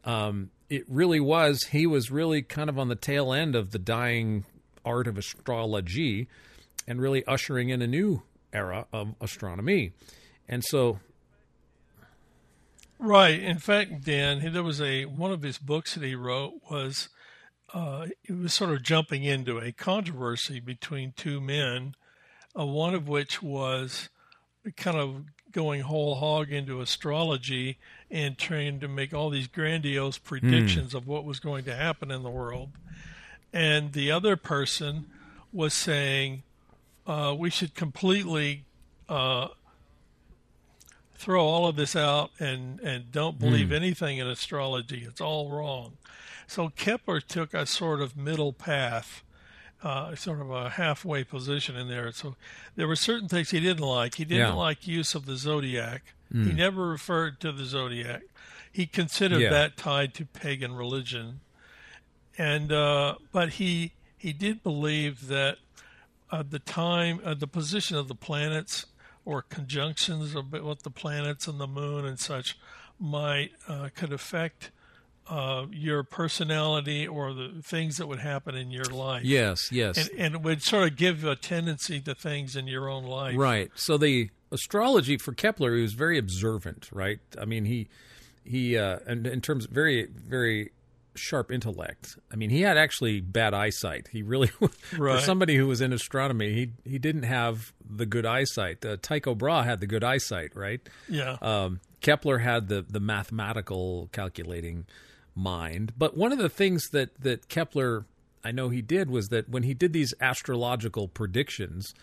Um, 0.04 0.50
it 0.68 0.84
really 0.88 1.20
was, 1.20 1.64
he 1.70 1.86
was 1.86 2.10
really 2.10 2.42
kind 2.42 2.70
of 2.70 2.78
on 2.78 2.88
the 2.88 2.94
tail 2.94 3.32
end 3.32 3.54
of 3.54 3.72
the 3.72 3.78
dying 3.78 4.44
art 4.84 5.06
of 5.06 5.18
astrology 5.18 6.28
and 6.86 7.00
really 7.00 7.24
ushering 7.26 7.68
in 7.68 7.82
a 7.82 7.86
new 7.86 8.22
era 8.52 8.86
of 8.92 9.14
astronomy. 9.20 9.92
And 10.48 10.64
so. 10.64 11.00
Right. 12.98 13.40
In 13.40 13.58
fact, 13.58 14.04
Dan, 14.04 14.52
there 14.52 14.62
was 14.62 14.80
a 14.80 15.04
one 15.04 15.32
of 15.32 15.42
his 15.42 15.58
books 15.58 15.94
that 15.94 16.04
he 16.04 16.14
wrote 16.14 16.54
was 16.70 17.08
uh, 17.72 18.06
it 18.24 18.36
was 18.36 18.54
sort 18.54 18.70
of 18.70 18.82
jumping 18.82 19.24
into 19.24 19.58
a 19.58 19.72
controversy 19.72 20.60
between 20.60 21.12
two 21.16 21.40
men, 21.40 21.94
uh, 22.58 22.66
one 22.66 22.94
of 22.94 23.08
which 23.08 23.42
was 23.42 24.08
kind 24.76 24.96
of 24.96 25.24
going 25.52 25.80
whole 25.82 26.16
hog 26.16 26.52
into 26.52 26.80
astrology 26.80 27.78
and 28.10 28.38
trying 28.38 28.80
to 28.80 28.88
make 28.88 29.12
all 29.12 29.30
these 29.30 29.46
grandiose 29.46 30.18
predictions 30.18 30.92
mm. 30.92 30.96
of 30.96 31.06
what 31.06 31.24
was 31.24 31.40
going 31.40 31.64
to 31.64 31.74
happen 31.74 32.10
in 32.10 32.22
the 32.22 32.30
world. 32.30 32.70
And 33.52 33.92
the 33.92 34.12
other 34.12 34.36
person 34.36 35.06
was 35.52 35.74
saying 35.74 36.42
uh, 37.06 37.34
we 37.36 37.50
should 37.50 37.74
completely 37.74 38.64
uh, 39.08 39.48
throw 41.16 41.44
all 41.44 41.66
of 41.66 41.76
this 41.76 41.96
out 41.96 42.30
and 42.38 42.80
and 42.80 43.10
don't 43.10 43.38
believe 43.38 43.68
mm. 43.68 43.74
anything 43.74 44.18
in 44.18 44.26
astrology. 44.26 45.04
It's 45.06 45.20
all 45.20 45.50
wrong. 45.50 45.96
So 46.50 46.68
Kepler 46.70 47.20
took 47.20 47.54
a 47.54 47.64
sort 47.64 48.00
of 48.00 48.16
middle 48.16 48.52
path. 48.52 49.22
Uh, 49.84 50.14
sort 50.16 50.40
of 50.40 50.50
a 50.50 50.70
halfway 50.70 51.22
position 51.22 51.76
in 51.76 51.88
there. 51.88 52.10
So 52.12 52.34
there 52.76 52.86
were 52.88 52.96
certain 52.96 53.28
things 53.28 53.50
he 53.50 53.60
didn't 53.60 53.86
like. 53.86 54.16
He 54.16 54.24
didn't 54.24 54.48
yeah. 54.48 54.52
like 54.52 54.86
use 54.86 55.14
of 55.14 55.26
the 55.26 55.36
zodiac. 55.36 56.12
Mm. 56.34 56.48
He 56.48 56.52
never 56.52 56.88
referred 56.88 57.40
to 57.40 57.52
the 57.52 57.64
zodiac. 57.64 58.22
He 58.70 58.84
considered 58.84 59.40
yeah. 59.40 59.50
that 59.50 59.76
tied 59.76 60.12
to 60.14 60.26
pagan 60.26 60.74
religion, 60.74 61.40
and 62.36 62.70
uh, 62.72 63.14
but 63.32 63.50
he 63.54 63.92
he 64.18 64.34
did 64.34 64.62
believe 64.62 65.28
that 65.28 65.58
uh, 66.30 66.42
the 66.46 66.58
time, 66.58 67.20
uh, 67.24 67.32
the 67.32 67.46
position 67.46 67.96
of 67.96 68.08
the 68.08 68.14
planets 68.14 68.86
or 69.24 69.40
conjunctions 69.40 70.34
of 70.34 70.52
what 70.52 70.82
the 70.82 70.90
planets 70.90 71.46
and 71.46 71.58
the 71.58 71.66
moon 71.66 72.04
and 72.04 72.18
such 72.18 72.58
might 72.98 73.52
uh, 73.66 73.88
could 73.94 74.12
affect 74.12 74.70
uh, 75.30 75.66
your 75.70 76.02
personality 76.02 77.06
or 77.06 77.32
the 77.32 77.62
things 77.62 77.98
that 77.98 78.08
would 78.08 78.18
happen 78.18 78.56
in 78.56 78.70
your 78.70 78.84
life. 78.84 79.24
Yes, 79.24 79.70
yes, 79.70 79.96
and, 79.96 80.18
and, 80.18 80.34
it 80.34 80.42
would 80.42 80.62
sort 80.62 80.90
of 80.90 80.96
give 80.96 81.24
a 81.24 81.36
tendency 81.36 82.00
to 82.00 82.14
things 82.14 82.56
in 82.56 82.66
your 82.66 82.88
own 82.88 83.04
life. 83.04 83.36
Right. 83.36 83.70
So 83.76 83.96
the 83.96 84.30
astrology 84.50 85.16
for 85.16 85.32
Kepler, 85.32 85.76
he 85.76 85.82
was 85.82 85.92
very 85.92 86.18
observant. 86.18 86.88
Right. 86.92 87.20
I 87.40 87.44
mean, 87.44 87.64
he 87.64 87.88
he 88.44 88.76
uh, 88.76 88.98
in, 89.06 89.24
in 89.24 89.40
terms 89.40 89.66
of 89.66 89.70
very 89.70 90.06
very 90.06 90.72
sharp 91.14 91.52
intellect. 91.52 92.16
I 92.32 92.36
mean, 92.36 92.50
he 92.50 92.62
had 92.62 92.76
actually 92.76 93.20
bad 93.20 93.54
eyesight. 93.54 94.08
He 94.10 94.22
really, 94.22 94.50
right. 94.60 94.70
for 94.92 95.20
somebody 95.20 95.56
who 95.56 95.66
was 95.66 95.80
in 95.80 95.92
astronomy, 95.92 96.52
he 96.54 96.90
he 96.90 96.98
didn't 96.98 97.22
have 97.22 97.72
the 97.88 98.06
good 98.06 98.26
eyesight. 98.26 98.84
Uh, 98.84 98.96
Tycho 99.00 99.34
Brahe 99.36 99.64
had 99.64 99.78
the 99.80 99.86
good 99.86 100.02
eyesight, 100.02 100.56
right? 100.56 100.80
Yeah. 101.08 101.36
Um, 101.40 101.80
Kepler 102.00 102.38
had 102.38 102.68
the 102.68 102.82
the 102.82 103.00
mathematical 103.00 104.08
calculating 104.12 104.86
mind. 105.34 105.92
But 105.96 106.16
one 106.16 106.32
of 106.32 106.38
the 106.38 106.48
things 106.48 106.90
that 106.90 107.20
that 107.20 107.48
Kepler, 107.48 108.06
I 108.44 108.52
know 108.52 108.68
he 108.68 108.82
did, 108.82 109.10
was 109.10 109.28
that 109.28 109.48
when 109.48 109.62
he 109.62 109.74
did 109.74 109.92
these 109.92 110.14
astrological 110.20 111.08
predictions, 111.08 111.94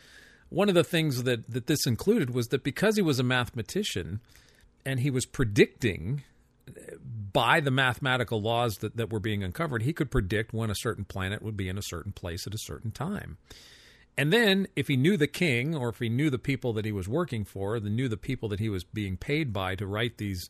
one 0.49 0.69
of 0.69 0.75
the 0.75 0.83
things 0.83 1.23
that 1.23 1.49
that 1.51 1.67
this 1.67 1.85
included 1.85 2.33
was 2.33 2.47
that 2.47 2.63
because 2.63 2.95
he 2.95 3.01
was 3.01 3.19
a 3.19 3.23
mathematician 3.23 4.19
and 4.85 4.99
he 4.99 5.09
was 5.09 5.25
predicting 5.25 6.23
by 7.33 7.59
the 7.59 7.71
mathematical 7.71 8.41
laws 8.41 8.75
that, 8.77 8.97
that 8.97 9.11
were 9.11 9.19
being 9.19 9.43
uncovered, 9.43 9.83
he 9.83 9.93
could 9.93 10.11
predict 10.11 10.53
when 10.53 10.69
a 10.69 10.75
certain 10.75 11.05
planet 11.05 11.41
would 11.41 11.55
be 11.55 11.69
in 11.69 11.77
a 11.77 11.83
certain 11.83 12.11
place 12.11 12.47
at 12.47 12.53
a 12.53 12.59
certain 12.59 12.91
time. 12.91 13.37
And 14.17 14.33
then, 14.33 14.67
if 14.75 14.87
he 14.87 14.97
knew 14.97 15.15
the 15.15 15.27
king, 15.27 15.75
or 15.75 15.89
if 15.89 15.99
he 15.99 16.09
knew 16.09 16.31
the 16.31 16.39
people 16.39 16.73
that 16.73 16.85
he 16.85 16.91
was 16.91 17.07
working 17.07 17.45
for, 17.45 17.79
then 17.79 17.95
knew 17.95 18.07
the 18.07 18.17
people 18.17 18.49
that 18.49 18.59
he 18.59 18.69
was 18.69 18.83
being 18.83 19.15
paid 19.15 19.53
by 19.53 19.75
to 19.75 19.85
write 19.85 20.17
these 20.17 20.49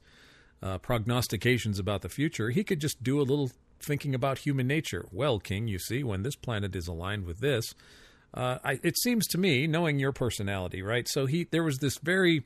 uh, 0.61 0.77
prognostications 0.79 1.79
about 1.79 2.01
the 2.01 2.09
future, 2.09 2.49
he 2.49 2.63
could 2.63 2.79
just 2.79 3.03
do 3.03 3.19
a 3.19 3.23
little 3.23 3.51
thinking 3.79 4.15
about 4.15 4.39
human 4.39 4.67
nature. 4.67 5.05
Well, 5.11 5.39
king, 5.39 5.67
you 5.67 5.79
see, 5.79 6.03
when 6.03 6.23
this 6.23 6.35
planet 6.35 6.75
is 6.75 6.87
aligned 6.87 7.25
with 7.25 7.39
this, 7.39 7.73
uh, 8.33 8.57
I, 8.63 8.79
it 8.83 8.97
seems 8.99 9.27
to 9.27 9.37
me, 9.37 9.67
knowing 9.67 9.99
your 9.99 10.11
personality, 10.11 10.81
right? 10.81 11.07
So 11.07 11.25
he, 11.25 11.45
there 11.45 11.63
was 11.63 11.77
this 11.77 11.97
very, 11.99 12.43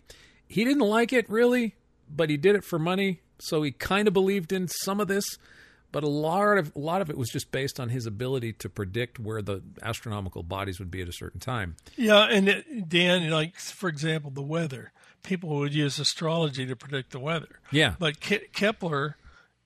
he 0.47 0.63
didn't 0.63 0.87
like 0.87 1.13
it 1.13 1.29
really, 1.29 1.75
but 2.09 2.29
he 2.29 2.37
did 2.37 2.55
it 2.55 2.63
for 2.63 2.77
money 2.77 3.21
so 3.41 3.63
he 3.63 3.71
kind 3.71 4.07
of 4.07 4.13
believed 4.13 4.53
in 4.53 4.67
some 4.67 4.99
of 4.99 5.07
this, 5.07 5.25
but 5.91 6.03
a 6.03 6.07
lot 6.07 6.57
of 6.57 6.73
a 6.75 6.79
lot 6.79 7.01
of 7.01 7.09
it 7.09 7.17
was 7.17 7.29
just 7.29 7.51
based 7.51 7.79
on 7.79 7.89
his 7.89 8.05
ability 8.05 8.53
to 8.53 8.69
predict 8.69 9.19
where 9.19 9.41
the 9.41 9.61
astronomical 9.81 10.43
bodies 10.43 10.79
would 10.79 10.91
be 10.91 11.01
at 11.01 11.09
a 11.09 11.13
certain 11.13 11.39
time. 11.39 11.75
Yeah, 11.97 12.27
and 12.29 12.47
it, 12.47 12.87
Dan, 12.87 13.29
like 13.29 13.55
for 13.55 13.89
example, 13.89 14.31
the 14.31 14.43
weather. 14.43 14.93
People 15.23 15.49
would 15.49 15.73
use 15.73 15.99
astrology 15.99 16.65
to 16.65 16.75
predict 16.75 17.11
the 17.11 17.19
weather. 17.19 17.59
Yeah, 17.71 17.95
but 17.99 18.19
Ke- 18.19 18.51
Kepler, 18.53 19.17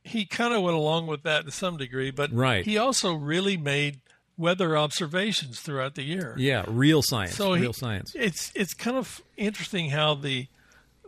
he 0.03 0.25
kind 0.25 0.53
of 0.53 0.61
went 0.61 0.75
along 0.75 1.07
with 1.07 1.23
that 1.23 1.45
to 1.45 1.51
some 1.51 1.77
degree, 1.77 2.11
but 2.11 2.31
right. 2.33 2.65
he 2.65 2.77
also 2.77 3.13
really 3.13 3.57
made 3.57 3.99
weather 4.37 4.77
observations 4.77 5.59
throughout 5.59 5.95
the 5.95 6.03
year. 6.03 6.35
Yeah, 6.37 6.65
real 6.67 7.01
science. 7.01 7.35
So 7.35 7.53
real 7.53 7.67
he, 7.67 7.73
science. 7.73 8.13
It's 8.15 8.51
it's 8.55 8.73
kind 8.73 8.97
of 8.97 9.21
interesting 9.37 9.89
how 9.89 10.15
the 10.15 10.47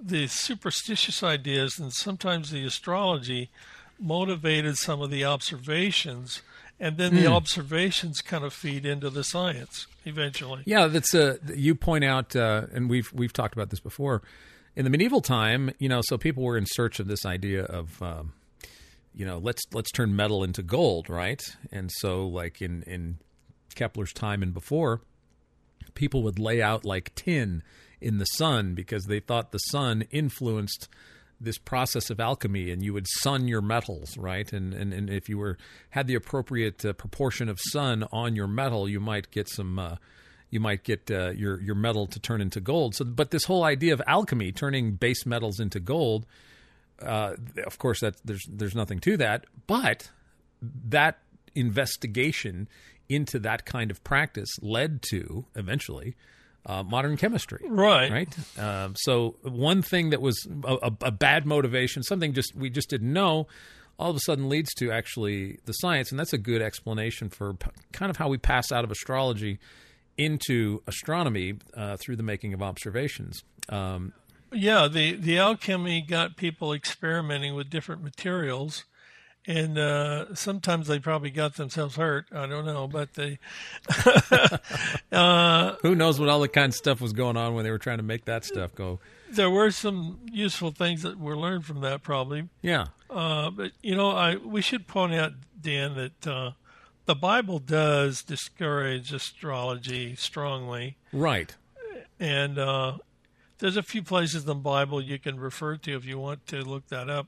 the 0.01 0.27
superstitious 0.27 1.23
ideas 1.23 1.79
and 1.79 1.91
sometimes 1.91 2.51
the 2.51 2.65
astrology 2.65 3.49
motivated 3.99 4.77
some 4.77 5.01
of 5.01 5.09
the 5.09 5.25
observations 5.25 6.41
and 6.79 6.97
then 6.97 7.11
mm. 7.11 7.21
the 7.21 7.27
hmm. 7.29 7.33
observations 7.33 8.21
kind 8.21 8.43
of 8.43 8.53
feed 8.53 8.85
into 8.85 9.09
the 9.09 9.23
science 9.23 9.87
eventually. 10.05 10.63
Yeah, 10.65 10.87
that's 10.87 11.13
uh, 11.15 11.37
you 11.53 11.75
point 11.75 12.03
out, 12.03 12.35
uh, 12.35 12.67
and 12.71 12.89
we've 12.89 13.11
we've 13.13 13.33
talked 13.33 13.55
about 13.55 13.69
this 13.69 13.79
before. 13.79 14.21
In 14.75 14.83
the 14.83 14.91
medieval 14.91 15.21
time, 15.21 15.71
you 15.79 15.89
know, 15.89 16.01
so 16.03 16.17
people 16.17 16.43
were 16.43 16.55
in 16.57 16.65
search 16.67 16.99
of 16.99 17.07
this 17.07 17.25
idea 17.25 17.63
of, 17.63 17.99
um, 18.01 18.33
you 19.13 19.25
know, 19.25 19.39
let's 19.39 19.63
let's 19.73 19.91
turn 19.91 20.15
metal 20.15 20.43
into 20.43 20.61
gold, 20.61 21.09
right? 21.09 21.41
And 21.71 21.91
so, 21.91 22.27
like 22.27 22.61
in 22.61 22.83
in 22.83 23.17
Kepler's 23.73 24.13
time 24.13 24.43
and 24.43 24.53
before, 24.53 25.01
people 25.95 26.21
would 26.23 26.37
lay 26.37 26.61
out 26.61 26.85
like 26.85 27.15
tin 27.15 27.63
in 27.99 28.19
the 28.19 28.25
sun 28.25 28.75
because 28.75 29.05
they 29.05 29.19
thought 29.19 29.51
the 29.51 29.57
sun 29.57 30.03
influenced 30.11 30.87
this 31.39 31.57
process 31.57 32.09
of 32.09 32.19
alchemy 32.19 32.71
and 32.71 32.83
you 32.83 32.93
would 32.93 33.07
sun 33.07 33.47
your 33.47 33.61
metals 33.61 34.17
right? 34.17 34.51
And 34.51 34.73
and, 34.73 34.93
and 34.93 35.09
if 35.09 35.29
you 35.29 35.37
were 35.37 35.57
had 35.91 36.07
the 36.07 36.15
appropriate 36.15 36.83
uh, 36.85 36.93
proportion 36.93 37.49
of 37.49 37.59
sun 37.71 38.05
on 38.11 38.35
your 38.35 38.47
metal 38.47 38.87
you 38.89 38.99
might 38.99 39.31
get 39.31 39.49
some 39.49 39.79
uh, 39.79 39.95
you 40.49 40.59
might 40.59 40.83
get 40.83 41.09
uh, 41.11 41.31
your 41.31 41.61
your 41.61 41.75
metal 41.75 42.07
to 42.07 42.19
turn 42.19 42.41
into 42.41 42.59
gold. 42.59 42.95
So 42.95 43.05
but 43.05 43.31
this 43.31 43.45
whole 43.45 43.63
idea 43.63 43.93
of 43.93 44.01
alchemy 44.07 44.51
turning 44.51 44.93
base 44.93 45.25
metals 45.25 45.59
into 45.59 45.79
gold 45.79 46.25
uh, 47.01 47.33
of 47.65 47.77
course 47.77 48.01
that 48.01 48.15
there's 48.25 48.45
there's 48.49 48.75
nothing 48.75 48.99
to 49.01 49.17
that 49.17 49.45
but 49.67 50.09
that 50.61 51.19
investigation 51.53 52.67
into 53.09 53.39
that 53.39 53.65
kind 53.65 53.91
of 53.91 54.03
practice 54.03 54.49
led 54.61 55.01
to 55.01 55.45
eventually 55.55 56.15
uh, 56.67 56.83
modern 56.83 57.17
chemistry. 57.17 57.65
Right. 57.67 58.11
Right. 58.11 58.59
Um, 58.59 58.93
so 58.97 59.37
one 59.41 59.81
thing 59.81 60.11
that 60.11 60.21
was 60.21 60.45
a, 60.65 60.91
a, 61.01 61.11
bad 61.11 61.45
motivation, 61.45 62.03
something 62.03 62.33
just 62.33 62.55
we 62.55 62.69
just 62.69 62.89
didn't 62.89 63.11
know, 63.11 63.47
all 63.97 64.11
of 64.11 64.17
a 64.17 64.19
sudden 64.19 64.49
leads 64.49 64.73
to 64.75 64.91
actually 64.91 65.59
the 65.65 65.71
science, 65.71 66.11
and 66.11 66.19
that's 66.19 66.33
a 66.33 66.37
good 66.37 66.61
explanation 66.61 67.29
for 67.29 67.53
p- 67.53 67.71
kind 67.93 68.09
of 68.09 68.17
how 68.17 68.27
we 68.27 68.37
pass 68.37 68.71
out 68.71 68.83
of 68.83 68.91
astrology 68.91 69.59
into 70.17 70.83
astronomy 70.87 71.55
uh, 71.73 71.95
through 71.97 72.17
the 72.17 72.23
making 72.23 72.53
of 72.53 72.61
observations. 72.61 73.43
Um, 73.69 74.13
yeah, 74.51 74.87
the 74.87 75.15
the 75.15 75.39
alchemy 75.39 76.01
got 76.01 76.35
people 76.35 76.73
experimenting 76.73 77.55
with 77.55 77.69
different 77.69 78.03
materials 78.03 78.83
and 79.47 79.77
uh, 79.77 80.35
sometimes 80.35 80.87
they 80.87 80.99
probably 80.99 81.29
got 81.29 81.55
themselves 81.55 81.95
hurt. 81.95 82.25
I 82.33 82.45
don't 82.47 82.65
know, 82.65 82.87
but 82.87 83.13
they. 83.13 83.39
uh, 85.11 85.75
Who 85.81 85.95
knows 85.95 86.19
what 86.19 86.27
all 86.27 86.41
the 86.41 86.49
kind 86.49 86.71
of 86.71 86.75
stuff 86.75 86.99
was 86.99 87.13
going 87.13 87.37
on 87.37 87.55
when 87.55 87.63
they 87.63 87.71
were 87.71 87.77
trying 87.77 87.97
to 87.97 88.03
make 88.03 88.25
that 88.25 88.43
stuff 88.43 88.75
go? 88.75 88.99
There 89.31 89.49
were 89.49 89.71
some 89.71 90.19
useful 90.31 90.71
things 90.71 91.01
that 91.03 91.17
were 91.17 91.37
learned 91.37 91.65
from 91.65 91.79
that, 91.81 92.03
probably. 92.03 92.49
Yeah. 92.61 92.87
Uh, 93.09 93.49
but 93.49 93.71
you 93.81 93.95
know, 93.95 94.11
I 94.11 94.35
we 94.35 94.61
should 94.61 94.85
point 94.85 95.13
out, 95.13 95.31
Dan, 95.59 95.95
that 95.95 96.27
uh, 96.27 96.51
the 97.05 97.15
Bible 97.15 97.59
does 97.59 98.23
discourage 98.23 99.13
astrology 99.13 100.15
strongly. 100.15 100.97
Right. 101.13 101.55
And 102.19 102.57
uh, 102.57 102.97
there's 103.59 103.77
a 103.77 103.83
few 103.83 104.03
places 104.03 104.43
in 104.43 104.47
the 104.47 104.55
Bible 104.55 105.01
you 105.01 105.19
can 105.19 105.39
refer 105.39 105.77
to 105.77 105.95
if 105.95 106.03
you 106.03 106.19
want 106.19 106.45
to 106.47 106.61
look 106.63 106.87
that 106.87 107.09
up. 107.09 107.27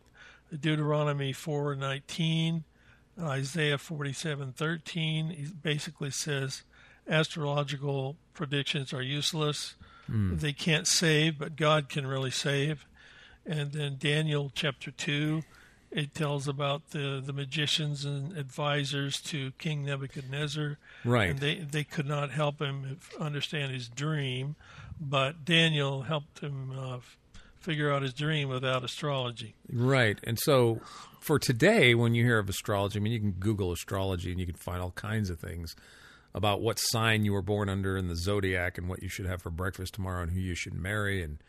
Deuteronomy 0.57 1.33
4:19, 1.33 2.63
Isaiah 3.19 3.77
47:13. 3.77 5.31
He 5.31 5.45
basically 5.45 6.11
says 6.11 6.63
astrological 7.07 8.17
predictions 8.33 8.93
are 8.93 9.01
useless. 9.01 9.75
Mm. 10.09 10.39
They 10.39 10.53
can't 10.53 10.87
save, 10.87 11.37
but 11.37 11.55
God 11.55 11.89
can 11.89 12.07
really 12.07 12.31
save. 12.31 12.85
And 13.45 13.71
then 13.71 13.97
Daniel 13.97 14.51
chapter 14.53 14.91
2, 14.91 15.43
it 15.91 16.13
tells 16.13 16.47
about 16.47 16.91
the, 16.91 17.21
the 17.23 17.33
magicians 17.33 18.05
and 18.05 18.37
advisors 18.37 19.21
to 19.23 19.51
King 19.57 19.85
Nebuchadnezzar. 19.85 20.77
Right. 21.03 21.31
And 21.31 21.39
they, 21.39 21.55
they 21.55 21.83
could 21.83 22.07
not 22.07 22.31
help 22.31 22.61
him 22.61 22.99
understand 23.19 23.71
his 23.71 23.87
dream, 23.89 24.55
but 24.99 25.45
Daniel 25.45 26.03
helped 26.03 26.39
him 26.39 26.71
uh, 26.77 26.99
figure 27.59 27.91
out 27.91 28.01
his 28.01 28.13
dream 28.13 28.49
without 28.49 28.83
astrology. 28.83 29.55
Right. 29.71 30.17
And 30.23 30.39
so 30.39 30.81
for 31.19 31.39
today, 31.39 31.95
when 31.95 32.15
you 32.15 32.23
hear 32.23 32.39
of 32.39 32.49
astrology, 32.49 32.99
I 32.99 33.01
mean, 33.01 33.13
you 33.13 33.19
can 33.19 33.31
Google 33.31 33.71
astrology 33.71 34.31
and 34.31 34.39
you 34.39 34.45
can 34.45 34.55
find 34.55 34.81
all 34.81 34.91
kinds 34.91 35.29
of 35.29 35.39
things 35.39 35.75
about 36.33 36.61
what 36.61 36.79
sign 36.79 37.25
you 37.25 37.33
were 37.33 37.41
born 37.41 37.69
under 37.69 37.97
in 37.97 38.07
the 38.07 38.15
zodiac 38.15 38.77
and 38.77 38.87
what 38.87 39.01
you 39.01 39.09
should 39.09 39.25
have 39.25 39.41
for 39.41 39.49
breakfast 39.49 39.95
tomorrow 39.95 40.21
and 40.21 40.31
who 40.31 40.39
you 40.39 40.55
should 40.55 40.73
marry 40.73 41.23
and 41.23 41.39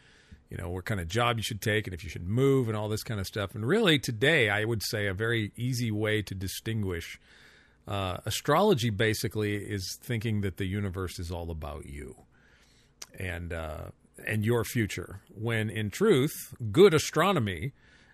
you 0.49 0.57
know 0.57 0.69
what 0.69 0.85
kind 0.85 1.01
of 1.01 1.07
job 1.07 1.37
you 1.37 1.43
should 1.43 1.61
take 1.61 1.87
and 1.87 1.95
if 1.95 2.03
you 2.03 2.11
should 2.11 2.27
move 2.27 2.69
and 2.69 2.77
all 2.77 2.89
this 2.89 3.03
kind 3.03 3.21
of 3.21 3.27
stuff 3.27 3.55
and 3.55 3.67
really 3.67 3.99
today 3.99 4.49
i 4.49 4.65
would 4.65 4.83
say 4.83 5.07
a 5.07 5.15
very 5.15 5.53
easy 5.57 5.91
way 5.91 6.23
to 6.23 6.35
distinguish 6.35 7.21
uh, 7.87 8.19
astrology 8.27 8.91
basically 8.91 9.57
is 9.57 9.99
thinking 10.03 10.41
that 10.41 10.57
the 10.57 10.67
universe 10.67 11.19
is 11.19 11.31
all 11.31 11.51
about 11.51 11.87
you 11.87 12.17
and 13.19 13.53
uh, 13.53 13.85
and 14.27 14.45
your 14.45 14.65
future. 14.65 15.21
When 15.35 15.71
in 15.71 15.91
truth, 15.91 16.33
good 16.73 16.95
astronomy, 16.95 17.73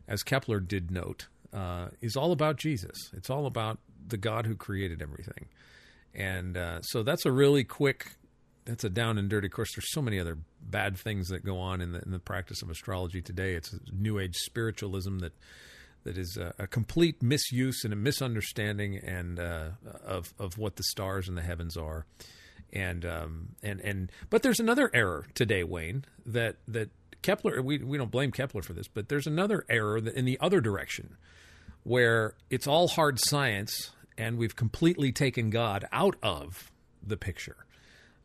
as 0.09 0.23
Kepler 0.23 0.61
did 0.61 0.91
note, 0.91 1.29
uh, 1.53 1.89
is 2.01 2.17
all 2.17 2.33
about 2.33 2.57
Jesus. 2.57 3.11
It's 3.13 3.31
all 3.31 3.47
about 3.47 3.79
the 4.07 4.17
God 4.17 4.47
who 4.47 4.55
created 4.55 5.03
everything. 5.03 5.47
And 6.15 6.57
uh, 6.57 6.81
so 6.83 7.03
that's 7.03 7.27
a 7.27 7.33
really 7.33 7.65
quick, 7.65 8.17
that's 8.65 8.85
a 8.85 8.91
down 8.91 9.19
and 9.19 9.29
dirty. 9.29 9.49
Course, 9.49 9.75
there's 9.75 9.93
so 9.93 10.03
many 10.03 10.19
other 10.19 10.39
bad 10.63 10.97
things 10.97 11.29
that 11.29 11.45
go 11.45 11.59
on 11.59 11.81
in 11.81 11.93
the, 11.93 12.01
in 12.03 12.11
the 12.11 12.19
practice 12.19 12.63
of 12.63 12.71
astrology 12.71 13.21
today. 13.21 13.55
It's 13.55 13.75
New 13.93 14.19
Age 14.19 14.37
spiritualism 14.37 15.19
that 15.19 15.33
that 16.05 16.17
is 16.17 16.39
a, 16.41 16.55
a 16.59 16.67
complete 16.69 17.21
misuse 17.21 17.83
and 17.83 17.93
a 17.93 17.97
misunderstanding 17.97 18.97
and 18.97 19.41
uh, 19.41 19.71
of 20.05 20.33
of 20.39 20.57
what 20.57 20.77
the 20.77 20.85
stars 20.85 21.29
and 21.29 21.37
the 21.37 21.43
heavens 21.43 21.77
are. 21.77 22.07
And 22.73 23.05
um, 23.05 23.49
and 23.63 23.81
and 23.81 24.13
but 24.29 24.43
there's 24.43 24.61
another 24.61 24.91
error 24.93 25.27
today, 25.35 25.65
Wayne, 25.65 26.05
that 26.27 26.57
that 26.69 26.91
Kepler. 27.23 27.63
We 27.63 27.79
we 27.79 27.97
don't 27.97 28.11
blame 28.11 28.33
Kepler 28.33 28.63
for 28.63 28.73
this, 28.73 28.89
but 28.89 29.09
there's 29.09 29.27
another 29.27 29.65
error 29.69 30.01
that 30.01 30.15
in 30.15 30.25
the 30.25 30.39
other 30.41 30.61
direction, 30.61 31.17
where 31.85 32.35
it's 32.51 32.67
all 32.67 32.89
hard 32.89 33.19
science 33.21 33.93
and 34.19 34.39
we've 34.39 34.57
completely 34.57 35.13
taken 35.13 35.51
God 35.51 35.87
out 35.93 36.17
of 36.23 36.71
the 37.07 37.17
picture. 37.17 37.57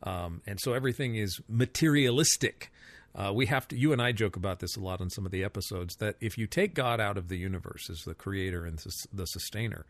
Um, 0.04 0.42
and 0.48 0.60
so 0.60 0.74
everything 0.74 1.16
is 1.16 1.40
materialistic. 1.48 2.72
Uh, 3.14 3.32
we 3.34 3.46
have 3.48 3.68
to. 3.68 3.78
You 3.78 3.92
and 3.94 4.02
I 4.02 4.12
joke 4.14 4.36
about 4.36 4.60
this 4.60 4.76
a 4.76 4.80
lot 4.80 5.02
on 5.02 5.10
some 5.10 5.26
of 5.26 5.32
the 5.32 5.44
episodes. 5.44 5.96
That 5.98 6.16
if 6.22 6.38
you 6.38 6.48
take 6.48 6.74
God 6.74 7.00
out 7.00 7.18
of 7.18 7.28
the 7.28 7.38
universe 7.38 7.90
as 7.90 8.00
the 8.06 8.14
creator 8.14 8.66
and 8.66 8.80
the 9.14 9.26
sustainer, 9.26 9.86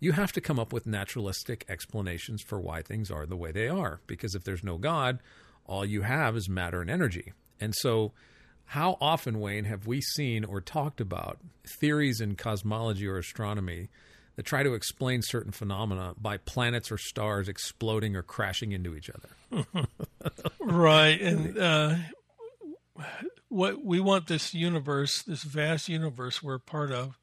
you 0.00 0.12
have 0.12 0.32
to 0.32 0.40
come 0.40 0.58
up 0.58 0.72
with 0.72 0.86
naturalistic 0.86 1.64
explanations 1.68 2.42
for 2.42 2.58
why 2.58 2.82
things 2.82 3.10
are 3.10 3.26
the 3.26 3.36
way 3.36 3.52
they 3.52 3.68
are. 3.68 4.00
Because 4.06 4.34
if 4.34 4.44
there's 4.44 4.64
no 4.64 4.78
God, 4.78 5.20
all 5.66 5.84
you 5.84 6.02
have 6.02 6.36
is 6.36 6.48
matter 6.48 6.80
and 6.80 6.90
energy. 6.90 7.32
And 7.60 7.74
so, 7.74 8.12
how 8.64 8.96
often, 9.00 9.40
Wayne, 9.40 9.64
have 9.64 9.86
we 9.86 10.00
seen 10.00 10.44
or 10.44 10.60
talked 10.60 11.00
about 11.00 11.38
theories 11.80 12.20
in 12.20 12.36
cosmology 12.36 13.06
or 13.06 13.18
astronomy 13.18 13.88
that 14.36 14.46
try 14.46 14.62
to 14.62 14.72
explain 14.72 15.20
certain 15.22 15.52
phenomena 15.52 16.14
by 16.18 16.38
planets 16.38 16.90
or 16.90 16.96
stars 16.96 17.48
exploding 17.48 18.16
or 18.16 18.22
crashing 18.22 18.72
into 18.72 18.94
each 18.94 19.10
other. 19.10 19.66
right, 20.60 21.20
and 21.20 21.58
uh, 21.58 21.96
what 23.48 23.84
we 23.84 24.00
want 24.00 24.28
this 24.28 24.54
universe, 24.54 25.22
this 25.22 25.42
vast 25.42 25.88
universe 25.88 26.42
we're 26.42 26.58
part 26.58 26.90
of, 26.90 27.18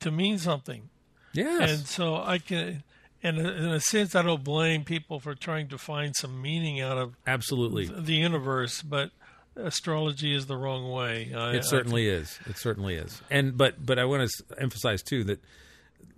to 0.00 0.10
mean 0.10 0.36
something. 0.36 0.90
Yes, 1.32 1.70
and 1.70 1.86
so 1.86 2.16
I 2.16 2.38
can. 2.38 2.82
And 3.22 3.38
in 3.38 3.66
a 3.66 3.80
sense, 3.80 4.14
I 4.14 4.22
don't 4.22 4.42
blame 4.42 4.82
people 4.84 5.20
for 5.20 5.34
trying 5.34 5.68
to 5.68 5.78
find 5.78 6.16
some 6.16 6.40
meaning 6.40 6.80
out 6.80 6.96
of 6.96 7.14
absolutely 7.26 7.86
the 7.86 8.14
universe, 8.14 8.80
but 8.80 9.10
astrology 9.56 10.34
is 10.34 10.46
the 10.46 10.56
wrong 10.56 10.90
way. 10.90 11.32
I, 11.34 11.56
it 11.56 11.64
certainly 11.64 12.08
is. 12.08 12.38
It 12.46 12.56
certainly 12.56 12.94
is. 12.94 13.20
And 13.30 13.56
but 13.56 13.84
but 13.84 13.98
I 13.98 14.06
want 14.06 14.30
to 14.30 14.44
emphasize 14.58 15.02
too 15.02 15.24
that 15.24 15.40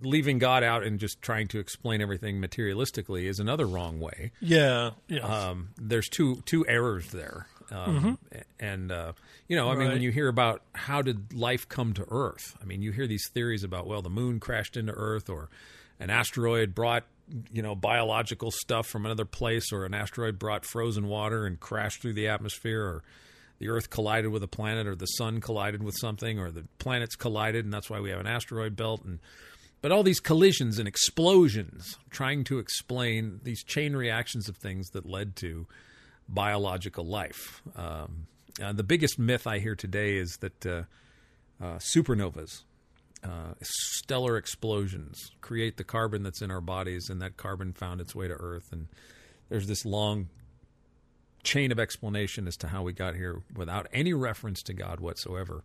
leaving 0.01 0.37
God 0.37 0.63
out 0.63 0.83
and 0.83 0.99
just 0.99 1.21
trying 1.21 1.47
to 1.49 1.59
explain 1.59 2.01
everything 2.01 2.41
materialistically 2.41 3.23
is 3.23 3.39
another 3.39 3.65
wrong 3.65 3.99
way. 3.99 4.31
Yeah, 4.39 4.91
yes. 5.07 5.23
Um, 5.23 5.69
there's 5.77 6.07
two 6.07 6.41
two 6.45 6.65
errors 6.67 7.11
there, 7.11 7.47
um, 7.71 7.99
mm-hmm. 7.99 8.37
and 8.59 8.91
uh, 8.91 9.13
you 9.47 9.55
know, 9.55 9.67
I 9.67 9.71
right. 9.71 9.79
mean, 9.79 9.89
when 9.89 10.01
you 10.01 10.11
hear 10.11 10.27
about 10.27 10.61
how 10.73 11.01
did 11.01 11.33
life 11.33 11.67
come 11.67 11.93
to 11.93 12.05
Earth, 12.09 12.57
I 12.61 12.65
mean, 12.65 12.81
you 12.81 12.91
hear 12.91 13.07
these 13.07 13.27
theories 13.33 13.63
about 13.63 13.87
well, 13.87 14.01
the 14.01 14.09
moon 14.09 14.39
crashed 14.39 14.77
into 14.77 14.93
Earth, 14.93 15.29
or 15.29 15.49
an 15.99 16.09
asteroid 16.09 16.73
brought 16.73 17.05
you 17.51 17.61
know 17.61 17.75
biological 17.75 18.51
stuff 18.51 18.87
from 18.87 19.05
another 19.05 19.25
place, 19.25 19.71
or 19.71 19.85
an 19.85 19.93
asteroid 19.93 20.39
brought 20.39 20.65
frozen 20.65 21.07
water 21.07 21.45
and 21.45 21.59
crashed 21.59 22.01
through 22.01 22.13
the 22.13 22.27
atmosphere, 22.27 22.81
or 22.81 23.03
the 23.59 23.69
Earth 23.69 23.89
collided 23.89 24.31
with 24.31 24.43
a 24.43 24.47
planet, 24.47 24.87
or 24.87 24.95
the 24.95 25.05
sun 25.05 25.41
collided 25.41 25.83
with 25.83 25.95
something, 25.99 26.39
or 26.39 26.51
the 26.51 26.65
planets 26.79 27.15
collided, 27.15 27.65
and 27.65 27.73
that's 27.73 27.89
why 27.89 27.99
we 27.99 28.09
have 28.09 28.19
an 28.19 28.27
asteroid 28.27 28.75
belt 28.75 29.03
and 29.03 29.19
but 29.83 29.91
all 29.91 30.01
these 30.01 30.21
collisions 30.21 30.79
and 30.79 30.87
explosions 30.87 31.97
trying 32.09 32.45
to 32.45 32.57
explain 32.57 33.41
these 33.43 33.65
chain 33.65 33.97
reactions 33.97 34.47
of 34.47 34.55
things 34.55 34.91
that 34.91 35.05
led 35.05 35.35
to 35.35 35.67
biological 36.29 37.05
life. 37.05 37.61
Um, 37.75 38.27
uh, 38.61 38.73
the 38.73 38.83
biggest 38.83 39.17
myth 39.17 39.47
I 39.47 39.59
hear 39.59 39.75
today 39.75 40.17
is 40.17 40.37
that 40.37 40.65
uh, 40.65 40.83
uh, 41.61 41.77
supernovas, 41.77 42.63
uh, 43.23 43.53
stellar 43.61 44.37
explosions, 44.37 45.31
create 45.41 45.77
the 45.77 45.83
carbon 45.83 46.23
that's 46.23 46.41
in 46.41 46.51
our 46.51 46.61
bodies, 46.61 47.09
and 47.09 47.21
that 47.21 47.37
carbon 47.37 47.73
found 47.73 48.01
its 48.01 48.13
way 48.13 48.27
to 48.27 48.33
Earth. 48.33 48.69
And 48.71 48.87
there's 49.49 49.67
this 49.67 49.85
long 49.85 50.27
chain 51.43 51.71
of 51.71 51.79
explanation 51.79 52.47
as 52.47 52.55
to 52.57 52.67
how 52.67 52.83
we 52.83 52.93
got 52.93 53.15
here 53.15 53.41
without 53.55 53.87
any 53.91 54.13
reference 54.13 54.61
to 54.63 54.73
God 54.73 54.99
whatsoever. 54.99 55.63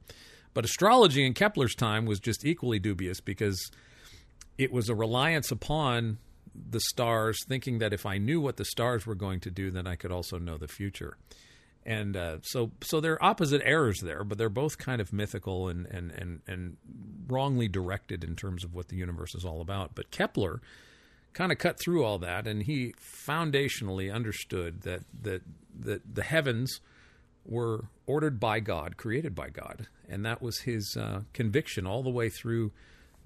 But 0.55 0.65
astrology 0.65 1.25
in 1.25 1.35
Kepler's 1.35 1.75
time 1.75 2.05
was 2.07 2.21
just 2.21 2.45
equally 2.45 2.79
dubious 2.79 3.21
because 3.21 3.71
it 4.57 4.73
was 4.73 4.89
a 4.89 4.95
reliance 4.95 5.53
upon 5.53 6.19
the 6.71 6.81
stars, 6.81 7.39
thinking 7.47 7.79
that 7.79 7.93
if 7.93 8.05
I 8.05 8.19
knew 8.19 8.41
what 8.41 8.57
the 8.57 8.65
stars 8.65 9.07
were 9.07 9.15
going 9.15 9.41
to 9.41 9.51
do, 9.51 9.71
then 9.71 9.87
I 9.87 9.95
could 9.95 10.11
also 10.11 10.39
know 10.39 10.57
the 10.57 10.67
future. 10.67 11.17
And 11.89 12.19
uh, 12.19 12.37
so, 12.43 12.73
so 12.83 13.01
they're 13.01 13.23
opposite 13.25 13.63
errors 13.65 14.01
there, 14.01 14.23
but 14.23 14.37
they're 14.37 14.51
both 14.51 14.77
kind 14.77 15.01
of 15.01 15.11
mythical 15.11 15.69
and, 15.69 15.87
and, 15.87 16.11
and, 16.11 16.43
and 16.47 16.77
wrongly 17.27 17.67
directed 17.67 18.23
in 18.23 18.37
terms 18.37 18.63
of 18.63 18.75
what 18.75 18.89
the 18.89 18.97
universe 18.97 19.35
is 19.35 19.43
all 19.43 19.63
about. 19.63 19.95
But 19.95 20.11
Kepler 20.11 20.61
kind 21.33 21.51
of 21.51 21.57
cut 21.57 21.81
through 21.81 22.05
all 22.05 22.19
that, 22.19 22.47
and 22.47 22.65
he 22.65 22.93
foundationally 23.27 24.13
understood 24.13 24.83
that 24.83 25.05
that 25.23 25.41
that 25.81 26.15
the 26.15 26.25
heavens 26.25 26.81
were 27.47 27.87
ordered 28.07 28.39
by 28.39 28.61
God, 28.61 28.99
created 28.99 29.35
by 29.35 29.49
God, 29.49 29.87
and 30.11 30.27
that 30.27 30.43
was 30.43 30.61
his 30.61 30.95
uh, 30.95 31.21
conviction 31.33 31.87
all 31.87 32.03
the 32.03 32.11
way 32.11 32.29
through 32.29 32.71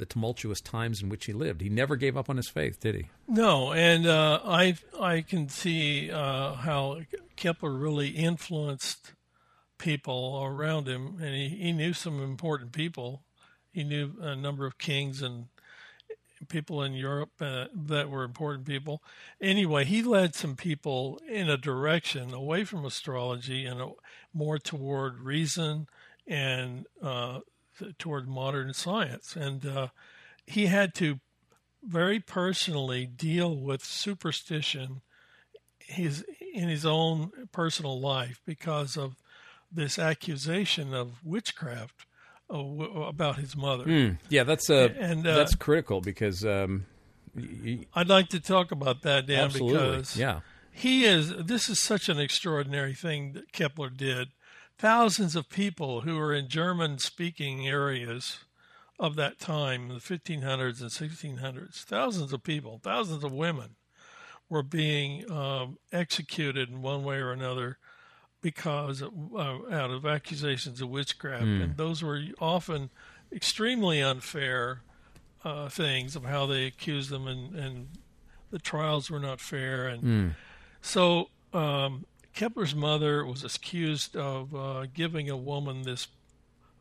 the 0.02 0.06
tumultuous 0.06 0.60
times 0.60 1.00
in 1.00 1.08
which 1.08 1.26
he 1.26 1.32
lived. 1.32 1.60
He 1.60 1.68
never 1.68 1.94
gave 1.94 2.16
up 2.16 2.28
on 2.28 2.36
his 2.36 2.48
faith, 2.48 2.80
did 2.80 2.96
he? 2.96 3.06
No, 3.28 3.72
and 3.72 4.04
uh, 4.04 4.40
I 4.44 4.74
I 5.00 5.20
can 5.20 5.48
see 5.48 6.10
uh, 6.10 6.54
how 6.54 7.02
Kepler 7.36 7.72
really 7.72 8.08
influenced 8.08 9.12
people 9.78 10.42
around 10.44 10.88
him, 10.88 11.18
and 11.22 11.36
he, 11.36 11.48
he 11.50 11.72
knew 11.72 11.92
some 11.92 12.20
important 12.20 12.72
people. 12.72 13.22
He 13.70 13.84
knew 13.84 14.14
a 14.20 14.34
number 14.34 14.66
of 14.66 14.76
kings 14.76 15.22
and 15.22 15.46
people 16.48 16.82
in 16.82 16.94
Europe 16.94 17.30
uh, 17.40 17.66
that 17.72 18.10
were 18.10 18.24
important 18.24 18.66
people. 18.66 19.04
Anyway, 19.40 19.84
he 19.84 20.02
led 20.02 20.34
some 20.34 20.56
people 20.56 21.20
in 21.28 21.48
a 21.48 21.56
direction 21.56 22.34
away 22.34 22.64
from 22.64 22.84
astrology 22.84 23.64
and 23.64 23.80
a, 23.80 23.88
more 24.34 24.58
toward 24.58 25.20
reason 25.20 25.86
and 26.26 26.86
uh, 27.00 27.38
toward 27.98 28.28
modern 28.28 28.74
science. 28.74 29.36
And 29.36 29.64
uh, 29.66 29.88
he 30.46 30.66
had 30.66 30.94
to 30.96 31.20
very 31.82 32.20
personally 32.20 33.06
deal 33.06 33.56
with 33.56 33.84
superstition 33.84 35.00
his, 35.78 36.24
in 36.54 36.68
his 36.68 36.86
own 36.86 37.32
personal 37.50 38.00
life 38.00 38.40
because 38.46 38.96
of 38.96 39.16
this 39.70 39.98
accusation 39.98 40.94
of 40.94 41.24
witchcraft 41.24 42.06
about 42.50 43.36
his 43.36 43.56
mother. 43.56 43.84
Mm, 43.84 44.18
yeah, 44.28 44.44
that's 44.44 44.68
uh, 44.68 44.90
and 44.98 45.26
uh, 45.26 45.36
that's 45.36 45.54
critical 45.54 46.02
because 46.02 46.44
um, 46.44 46.84
he, 47.34 47.86
I'd 47.94 48.08
like 48.08 48.28
to 48.28 48.40
talk 48.40 48.72
about 48.72 49.02
that, 49.02 49.26
Dan, 49.26 49.44
absolutely. 49.44 49.78
because 49.78 50.16
yeah. 50.16 50.40
he 50.70 51.04
is. 51.04 51.34
This 51.34 51.68
is 51.70 51.78
such 51.78 52.10
an 52.10 52.20
extraordinary 52.20 52.94
thing 52.94 53.32
that 53.32 53.52
Kepler 53.52 53.88
did 53.88 54.28
thousands 54.78 55.36
of 55.36 55.48
people 55.48 56.02
who 56.02 56.16
were 56.16 56.32
in 56.32 56.48
German 56.48 56.98
speaking 56.98 57.66
areas 57.66 58.38
of 58.98 59.16
that 59.16 59.38
time, 59.38 59.88
the 59.88 59.94
1500s 59.96 60.80
and 60.80 60.90
1600s, 60.90 61.82
thousands 61.84 62.32
of 62.32 62.42
people, 62.42 62.80
thousands 62.82 63.24
of 63.24 63.32
women 63.32 63.76
were 64.48 64.62
being 64.62 65.30
um, 65.30 65.78
executed 65.92 66.68
in 66.68 66.82
one 66.82 67.02
way 67.02 67.16
or 67.16 67.32
another 67.32 67.78
because 68.42 69.00
of, 69.00 69.12
uh, 69.34 69.58
out 69.70 69.90
of 69.90 70.04
accusations 70.04 70.80
of 70.80 70.88
witchcraft. 70.88 71.44
Mm. 71.44 71.62
And 71.64 71.76
those 71.76 72.02
were 72.02 72.20
often 72.40 72.90
extremely 73.32 74.02
unfair 74.02 74.82
uh, 75.44 75.68
things 75.68 76.14
of 76.14 76.24
how 76.24 76.46
they 76.46 76.66
accused 76.66 77.10
them, 77.10 77.26
and, 77.26 77.54
and 77.54 77.88
the 78.50 78.58
trials 78.58 79.10
were 79.10 79.20
not 79.20 79.40
fair. 79.40 79.88
And 79.88 80.02
mm. 80.02 80.34
so 80.80 81.30
um, 81.52 82.04
Kepler's 82.34 82.74
mother 82.74 83.24
was 83.26 83.44
accused 83.44 84.16
of 84.16 84.54
uh, 84.54 84.86
giving 84.94 85.28
a 85.28 85.36
woman 85.36 85.82
this 85.82 86.08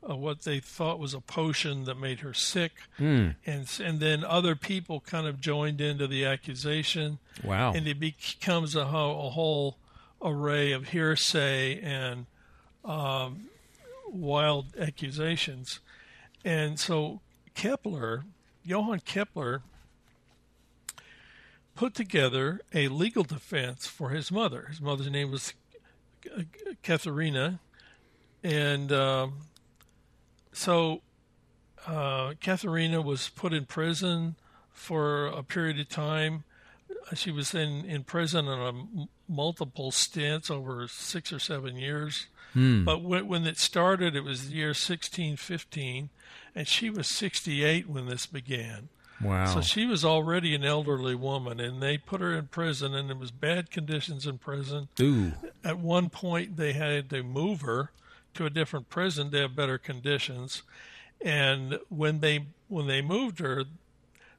uh, 0.08 0.16
what 0.16 0.42
they 0.42 0.60
thought 0.60 1.00
was 1.00 1.14
a 1.14 1.22
potion 1.22 1.84
that 1.84 1.96
made 1.96 2.22
her 2.22 2.34
sick, 2.34 2.72
mm. 2.98 3.36
and 3.46 3.80
and 3.84 4.00
then 4.00 4.24
other 4.24 4.56
people 4.56 5.00
kind 5.00 5.28
of 5.28 5.40
joined 5.40 5.80
into 5.80 6.08
the 6.08 6.26
accusation. 6.26 7.20
Wow! 7.44 7.74
And 7.74 7.88
it 7.88 8.00
becomes 8.00 8.76
a, 8.76 8.86
whole, 8.86 9.28
a 9.28 9.30
whole 9.30 9.78
array 10.22 10.72
of 10.72 10.90
hearsay 10.90 11.80
and 11.82 12.26
um, 12.84 13.50
wild 14.08 14.76
accusations, 14.76 15.80
and 16.44 16.80
so 16.80 17.22
Kepler, 17.54 18.26
Johann 18.64 19.02
Kepler, 19.02 19.62
put 21.76 21.94
together 21.94 22.62
a 22.74 22.88
legal 22.88 23.24
defense 23.24 23.88
for 23.88 24.10
his 24.10 24.32
mother. 24.32 24.68
His 24.70 24.82
mother's 24.82 25.10
name 25.10 25.32
was 25.32 25.54
Katharina, 26.84 27.60
and 28.44 28.92
um, 28.92 29.34
so 30.52 31.02
uh, 31.88 32.34
Katharina 32.42 33.02
was 33.02 33.30
put 33.30 33.54
in 33.54 33.66
prison 33.66 34.36
for 34.72 35.28
a 35.28 35.44
period 35.44 35.80
of 35.80 35.90
time. 35.90 36.44
She 37.14 37.32
was 37.32 37.54
in, 37.54 37.86
in 37.86 38.04
prison 38.04 38.48
on 38.48 38.60
a 38.60 38.68
m- 38.68 39.08
multiple 39.28 39.92
stints 39.92 40.50
over 40.50 40.88
six 40.88 41.34
or 41.34 41.40
seven 41.40 41.76
years. 41.76 42.28
Hmm. 42.54 42.84
But 42.84 43.02
when, 43.02 43.28
when 43.28 43.48
it 43.48 43.58
started, 43.58 44.16
it 44.16 44.24
was 44.24 44.50
the 44.50 44.56
year 44.56 44.70
1615, 44.70 46.10
and 46.54 46.68
she 46.68 46.90
was 46.90 47.08
68 47.08 47.90
when 47.90 48.08
this 48.08 48.26
began. 48.26 48.90
Wow. 49.24 49.46
So 49.46 49.62
she 49.62 49.86
was 49.86 50.04
already 50.04 50.56
an 50.56 50.64
elderly 50.64 51.16
woman, 51.16 51.60
and 51.60 51.82
they 51.82 51.98
put 51.98 52.22
her 52.22 52.34
in 52.34 52.48
prison, 52.48 52.96
and 52.96 53.12
it 53.12 53.18
was 53.18 53.32
bad 53.32 53.70
conditions 53.70 54.26
in 54.26 54.38
prison. 54.38 54.88
Ooh. 55.00 55.34
At 55.64 55.80
one 55.80 56.10
point, 56.10 56.58
they 56.58 56.74
had 56.74 57.10
to 57.12 57.24
move 57.24 57.62
her 57.62 57.92
to 58.34 58.46
a 58.46 58.50
different 58.50 58.90
prison 58.90 59.32
to 59.32 59.42
have 59.42 59.56
better 59.56 59.78
conditions. 59.78 60.64
And 61.24 61.80
when 61.90 62.20
they 62.20 62.48
when 62.68 62.88
they 62.88 63.02
moved 63.02 63.40
her, 63.40 63.66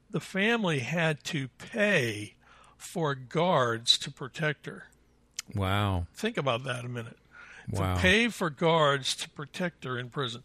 the 0.09 0.19
family 0.19 0.79
had 0.79 1.23
to 1.25 1.47
pay 1.47 2.35
for 2.77 3.15
guards 3.15 3.97
to 3.99 4.11
protect 4.11 4.65
her. 4.65 4.89
Wow. 5.55 6.07
Think 6.13 6.37
about 6.37 6.63
that 6.65 6.83
a 6.83 6.89
minute. 6.89 7.17
Wow. 7.69 7.95
To 7.95 8.01
pay 8.01 8.27
for 8.27 8.49
guards 8.49 9.15
to 9.17 9.29
protect 9.29 9.85
her 9.85 9.97
in 9.97 10.09
prison, 10.09 10.43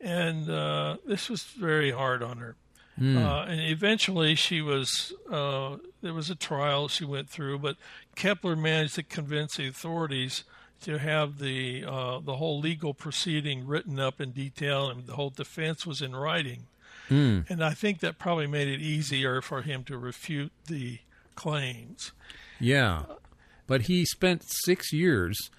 and 0.00 0.48
uh, 0.48 0.96
this 1.06 1.28
was 1.28 1.42
very 1.42 1.90
hard 1.90 2.22
on 2.22 2.38
her. 2.38 2.56
Uh, 3.00 3.46
and 3.48 3.60
eventually, 3.60 4.34
she 4.34 4.60
was. 4.60 5.12
Uh, 5.30 5.76
there 6.02 6.14
was 6.14 6.30
a 6.30 6.34
trial 6.34 6.88
she 6.88 7.04
went 7.04 7.28
through, 7.28 7.58
but 7.58 7.76
Kepler 8.16 8.56
managed 8.56 8.96
to 8.96 9.02
convince 9.02 9.56
the 9.56 9.68
authorities 9.68 10.44
to 10.82 10.98
have 10.98 11.38
the 11.38 11.84
uh, 11.84 12.20
the 12.20 12.36
whole 12.36 12.58
legal 12.60 12.94
proceeding 12.94 13.66
written 13.66 14.00
up 14.00 14.20
in 14.20 14.32
detail, 14.32 14.90
and 14.90 15.06
the 15.06 15.14
whole 15.14 15.30
defense 15.30 15.86
was 15.86 16.02
in 16.02 16.16
writing. 16.16 16.66
And 17.10 17.64
I 17.64 17.70
think 17.72 18.00
that 18.00 18.18
probably 18.18 18.46
made 18.46 18.68
it 18.68 18.80
easier 18.80 19.40
for 19.40 19.62
him 19.62 19.82
to 19.84 19.96
refute 19.96 20.52
the 20.66 20.98
claims. 21.36 22.12
Yeah. 22.60 23.04
But 23.66 23.82
he 23.82 24.04
spent 24.04 24.42
six 24.46 24.92
years 24.92 25.50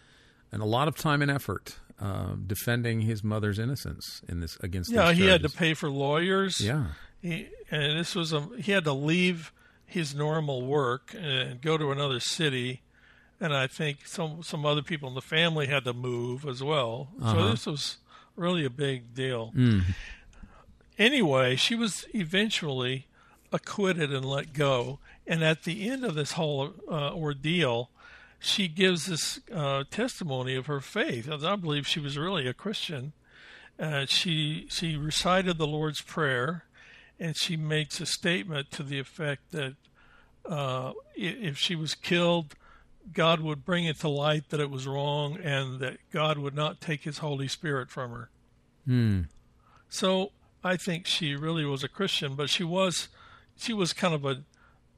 and 0.51 0.61
a 0.61 0.65
lot 0.65 0.87
of 0.87 0.95
time 0.95 1.21
and 1.21 1.31
effort 1.31 1.77
uh, 1.99 2.35
defending 2.45 3.01
his 3.01 3.23
mother's 3.23 3.59
innocence 3.59 4.21
in 4.27 4.41
this 4.41 4.57
against. 4.61 4.91
Yeah, 4.91 5.11
he 5.11 5.27
had 5.27 5.41
to 5.43 5.49
pay 5.49 5.73
for 5.73 5.89
lawyers. 5.89 6.61
Yeah. 6.61 6.87
He, 7.21 7.47
and 7.69 7.99
this 7.99 8.15
was 8.15 8.31
a 8.33 8.47
he 8.59 8.71
had 8.71 8.83
to 8.85 8.93
leave 8.93 9.51
his 9.85 10.13
normal 10.15 10.65
work 10.65 11.13
and 11.19 11.61
go 11.61 11.77
to 11.77 11.91
another 11.91 12.19
city, 12.19 12.81
and 13.39 13.53
I 13.53 13.67
think 13.67 14.05
some 14.05 14.41
some 14.43 14.65
other 14.65 14.81
people 14.81 15.09
in 15.09 15.15
the 15.15 15.21
family 15.21 15.67
had 15.67 15.83
to 15.85 15.93
move 15.93 16.45
as 16.45 16.63
well. 16.63 17.09
So 17.19 17.25
this 17.51 17.65
was 17.65 17.97
really 18.35 18.63
a 18.65 18.69
big 18.69 19.13
deal. 19.13 19.51
Anyway, 20.97 21.55
she 21.55 21.75
was 21.75 22.05
eventually 22.13 23.07
acquitted 23.51 24.13
and 24.13 24.25
let 24.25 24.53
go, 24.53 24.99
and 25.25 25.43
at 25.43 25.63
the 25.63 25.89
end 25.89 26.03
of 26.03 26.13
this 26.15 26.33
whole 26.33 26.73
uh, 26.89 27.13
ordeal, 27.13 27.89
she 28.37 28.67
gives 28.67 29.05
this 29.07 29.39
uh, 29.53 29.83
testimony 29.89 30.55
of 30.55 30.67
her 30.67 30.81
faith. 30.81 31.29
I 31.31 31.55
believe 31.55 31.87
she 31.87 31.99
was 31.99 32.17
really 32.17 32.47
a 32.47 32.53
Christian. 32.53 33.13
Uh, 33.79 34.05
she 34.05 34.67
she 34.69 34.97
recited 34.97 35.57
the 35.57 35.67
Lord's 35.67 36.01
Prayer, 36.01 36.65
and 37.19 37.35
she 37.37 37.57
makes 37.57 37.99
a 37.99 38.05
statement 38.05 38.71
to 38.71 38.83
the 38.83 38.99
effect 38.99 39.51
that 39.51 39.75
uh, 40.47 40.93
if 41.15 41.57
she 41.57 41.75
was 41.75 41.93
killed, 41.95 42.55
God 43.13 43.41
would 43.41 43.65
bring 43.65 43.85
it 43.85 43.99
to 44.01 44.09
light 44.09 44.49
that 44.49 44.59
it 44.59 44.69
was 44.69 44.87
wrong, 44.87 45.37
and 45.43 45.79
that 45.79 45.97
God 46.11 46.37
would 46.37 46.55
not 46.55 46.79
take 46.81 47.03
His 47.03 47.19
Holy 47.19 47.47
Spirit 47.47 47.89
from 47.89 48.11
her. 48.11 48.29
Hmm. 48.85 49.21
So 49.89 50.31
I 50.63 50.77
think 50.77 51.05
she 51.07 51.35
really 51.35 51.65
was 51.65 51.83
a 51.83 51.87
Christian, 51.89 52.35
but 52.35 52.49
she 52.49 52.63
was 52.63 53.09
she 53.57 53.73
was 53.73 53.91
kind 53.93 54.13
of 54.13 54.25
a 54.25 54.43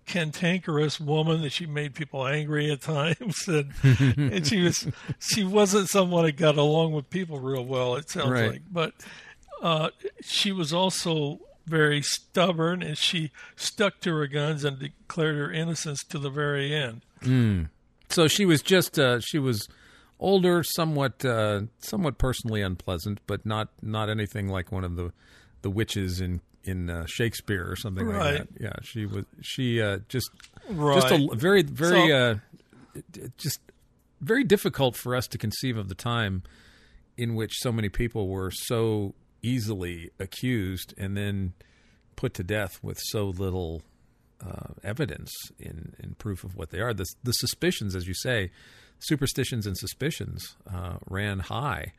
cantankerous 0.05 0.99
woman 0.99 1.41
that 1.41 1.51
she 1.51 1.65
made 1.65 1.93
people 1.95 2.27
angry 2.27 2.71
at 2.71 2.81
times, 2.81 3.47
and, 3.47 3.71
and 4.17 4.45
she 4.45 4.61
was 4.61 4.87
she 5.19 5.43
wasn't 5.43 5.89
someone 5.89 6.25
that 6.25 6.37
got 6.37 6.57
along 6.57 6.91
with 6.93 7.09
people 7.09 7.39
real 7.39 7.65
well. 7.65 7.95
It 7.95 8.09
sounds 8.09 8.29
Right. 8.29 8.51
like, 8.51 8.61
but 8.71 8.93
uh, 9.61 9.89
she 10.21 10.51
was 10.51 10.73
also 10.73 11.39
very 11.71 12.01
stubborn, 12.03 12.83
and 12.83 12.95
she 12.97 13.31
stuck 13.55 13.99
to 14.01 14.13
her 14.13 14.27
guns 14.27 14.63
and 14.63 14.77
declared 14.77 15.35
her 15.37 15.51
innocence 15.51 16.03
to 16.09 16.19
the 16.19 16.29
very 16.29 16.75
end. 16.75 17.01
So 18.09 18.27
she 18.27 18.45
was 18.45 18.61
just 18.61 18.99
uh, 18.99 19.19
she 19.21 19.39
was 19.39 19.67
older, 20.19 20.61
somewhat 20.63 21.23
uh, 21.25 21.61
somewhat 21.79 22.17
personally 22.19 22.61
unpleasant, 22.61 23.21
but 23.25 23.45
not 23.45 23.69
not 23.81 24.09
anything 24.09 24.47
like 24.49 24.71
one 24.71 24.83
of 24.83 24.95
the 24.95 25.11
the 25.63 25.69
witches 25.69 26.19
in 26.21 26.41
in 26.63 26.89
uh, 26.91 27.05
Shakespeare 27.07 27.67
or 27.67 27.75
something 27.75 28.05
like 28.07 28.37
that. 28.39 28.47
Yeah, 28.59 28.73
she 28.83 29.05
was 29.07 29.25
she 29.41 29.81
uh, 29.81 29.99
just 30.09 30.29
Right. 30.69 31.01
just 31.01 31.11
a 31.13 31.35
very 31.35 31.63
very 31.63 32.07
So- 32.09 32.15
uh, 32.15 32.35
just 33.37 33.59
very 34.19 34.43
difficult 34.43 34.95
for 34.95 35.15
us 35.15 35.27
to 35.29 35.37
conceive 35.37 35.77
of 35.77 35.87
the 35.89 35.95
time 35.95 36.43
in 37.17 37.33
which 37.35 37.53
so 37.59 37.71
many 37.71 37.89
people 37.89 38.27
were 38.27 38.51
so 38.51 39.15
easily 39.41 40.11
accused 40.19 40.93
and 40.97 41.15
then 41.17 41.53
put 42.15 42.33
to 42.35 42.43
death 42.43 42.79
with 42.81 42.99
so 42.99 43.25
little 43.25 43.81
uh, 44.45 44.73
evidence 44.83 45.31
in, 45.59 45.93
in 45.99 46.15
proof 46.15 46.43
of 46.43 46.55
what 46.55 46.69
they 46.71 46.79
are. 46.79 46.93
The, 46.93 47.05
the 47.23 47.31
suspicions, 47.33 47.95
as 47.95 48.07
you 48.07 48.13
say, 48.13 48.51
superstitions 48.99 49.65
and 49.65 49.77
suspicions 49.77 50.55
uh, 50.71 50.97
ran 51.09 51.39
high 51.39 51.93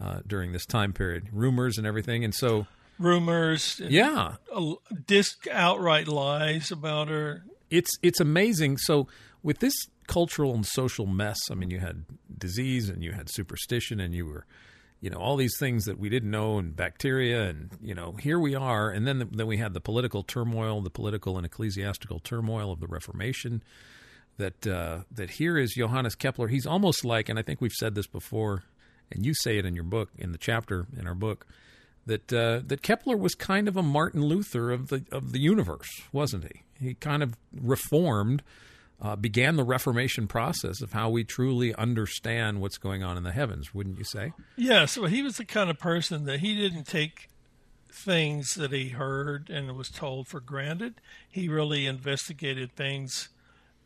uh, 0.00 0.20
during 0.26 0.52
this 0.52 0.66
time 0.66 0.92
period, 0.92 1.28
rumors 1.32 1.78
and 1.78 1.86
everything. 1.86 2.24
And 2.24 2.34
so, 2.34 2.66
Rumors, 2.98 3.80
yeah, 3.80 4.36
disc 5.06 5.46
outright 5.50 6.06
lies 6.08 6.70
about 6.70 7.08
her. 7.08 7.42
it's 7.70 7.90
it's 8.02 8.20
amazing. 8.20 8.76
So 8.78 9.08
with 9.42 9.58
this 9.58 9.74
cultural 10.06 10.54
and 10.54 10.64
social 10.64 11.06
mess, 11.06 11.38
I 11.50 11.54
mean, 11.54 11.70
you 11.70 11.80
had 11.80 12.04
disease 12.38 12.88
and 12.88 13.02
you 13.02 13.12
had 13.12 13.28
superstition 13.30 13.98
and 13.98 14.14
you 14.14 14.26
were, 14.26 14.46
you 15.02 15.10
know, 15.10 15.18
all 15.18 15.36
these 15.36 15.58
things 15.58 15.84
that 15.84 15.98
we 15.98 16.08
didn't 16.08 16.30
know 16.30 16.58
and 16.58 16.74
bacteria 16.74 17.48
and 17.48 17.70
you 17.82 17.94
know, 17.94 18.12
here 18.12 18.38
we 18.38 18.54
are. 18.54 18.88
And 18.88 19.06
then 19.06 19.28
then 19.32 19.46
we 19.46 19.58
had 19.58 19.74
the 19.74 19.80
political 19.80 20.22
turmoil, 20.22 20.80
the 20.80 20.90
political 20.90 21.36
and 21.36 21.44
ecclesiastical 21.44 22.20
turmoil 22.20 22.72
of 22.72 22.80
the 22.80 22.86
Reformation. 22.86 23.62
That 24.38 24.66
uh, 24.66 25.00
that 25.10 25.32
here 25.32 25.58
is 25.58 25.74
Johannes 25.74 26.14
Kepler. 26.14 26.48
He's 26.48 26.66
almost 26.66 27.04
like, 27.04 27.28
and 27.28 27.38
I 27.38 27.42
think 27.42 27.60
we've 27.60 27.72
said 27.72 27.94
this 27.94 28.06
before, 28.06 28.62
and 29.10 29.26
you 29.26 29.34
say 29.34 29.58
it 29.58 29.66
in 29.66 29.74
your 29.74 29.84
book 29.84 30.08
in 30.16 30.32
the 30.32 30.38
chapter 30.38 30.86
in 30.96 31.06
our 31.06 31.14
book 31.14 31.46
that 32.06 32.32
uh, 32.32 32.60
that 32.66 32.82
Kepler 32.82 33.16
was 33.16 33.34
kind 33.34 33.68
of 33.68 33.76
a 33.76 33.82
Martin 33.82 34.22
Luther 34.22 34.70
of 34.70 34.88
the 34.88 35.04
of 35.10 35.32
the 35.32 35.40
universe, 35.40 36.02
wasn't 36.12 36.44
he? 36.44 36.62
He 36.80 36.94
kind 36.94 37.22
of 37.22 37.36
reformed, 37.60 38.42
uh, 39.02 39.16
began 39.16 39.56
the 39.56 39.64
Reformation 39.64 40.26
process 40.28 40.80
of 40.80 40.92
how 40.92 41.10
we 41.10 41.24
truly 41.24 41.74
understand 41.74 42.60
what's 42.60 42.78
going 42.78 43.02
on 43.02 43.16
in 43.16 43.24
the 43.24 43.32
heavens. 43.32 43.74
Wouldn't 43.74 43.98
you 43.98 44.04
say? 44.04 44.32
Yes. 44.56 44.92
so 44.92 45.06
he 45.06 45.22
was 45.22 45.36
the 45.36 45.44
kind 45.44 45.68
of 45.68 45.78
person 45.78 46.24
that 46.26 46.38
he 46.40 46.54
didn't 46.56 46.84
take 46.84 47.28
things 47.90 48.54
that 48.54 48.72
he 48.72 48.90
heard 48.90 49.50
and 49.50 49.76
was 49.76 49.90
told 49.90 50.28
for 50.28 50.40
granted. 50.40 50.94
He 51.28 51.48
really 51.48 51.86
investigated 51.86 52.74
things 52.76 53.28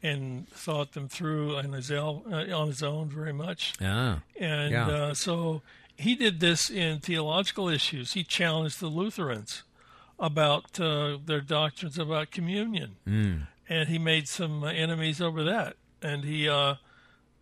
and 0.03 0.49
thought 0.51 0.93
them 0.93 1.09
through 1.09 1.57
on 1.57 1.73
his, 1.73 1.91
el- 1.91 2.23
uh, 2.31 2.45
on 2.55 2.69
his 2.69 2.83
own 2.83 3.09
very 3.09 3.33
much. 3.33 3.73
Ah, 3.83 4.21
And 4.39 4.71
Yeah. 4.73 4.87
uh, 4.89 5.15
so 5.15 5.63
he 5.97 6.15
did 6.15 6.41
this 6.41 6.69
in 6.71 7.01
theological 7.01 7.69
issues. 7.69 8.13
He 8.13 8.23
challenged 8.23 8.81
the 8.81 8.89
Lutherans 8.89 9.63
about 10.19 10.79
uh, 10.79 11.17
their 11.25 11.41
doctrines 11.41 11.99
about 11.99 12.31
communion, 12.31 12.97
and 13.69 13.89
he 13.89 13.99
made 13.99 14.29
some 14.29 14.65
enemies 14.65 15.21
over 15.21 15.43
that. 15.45 15.77
And 16.03 16.25
he 16.25 16.49
uh, 16.49 16.75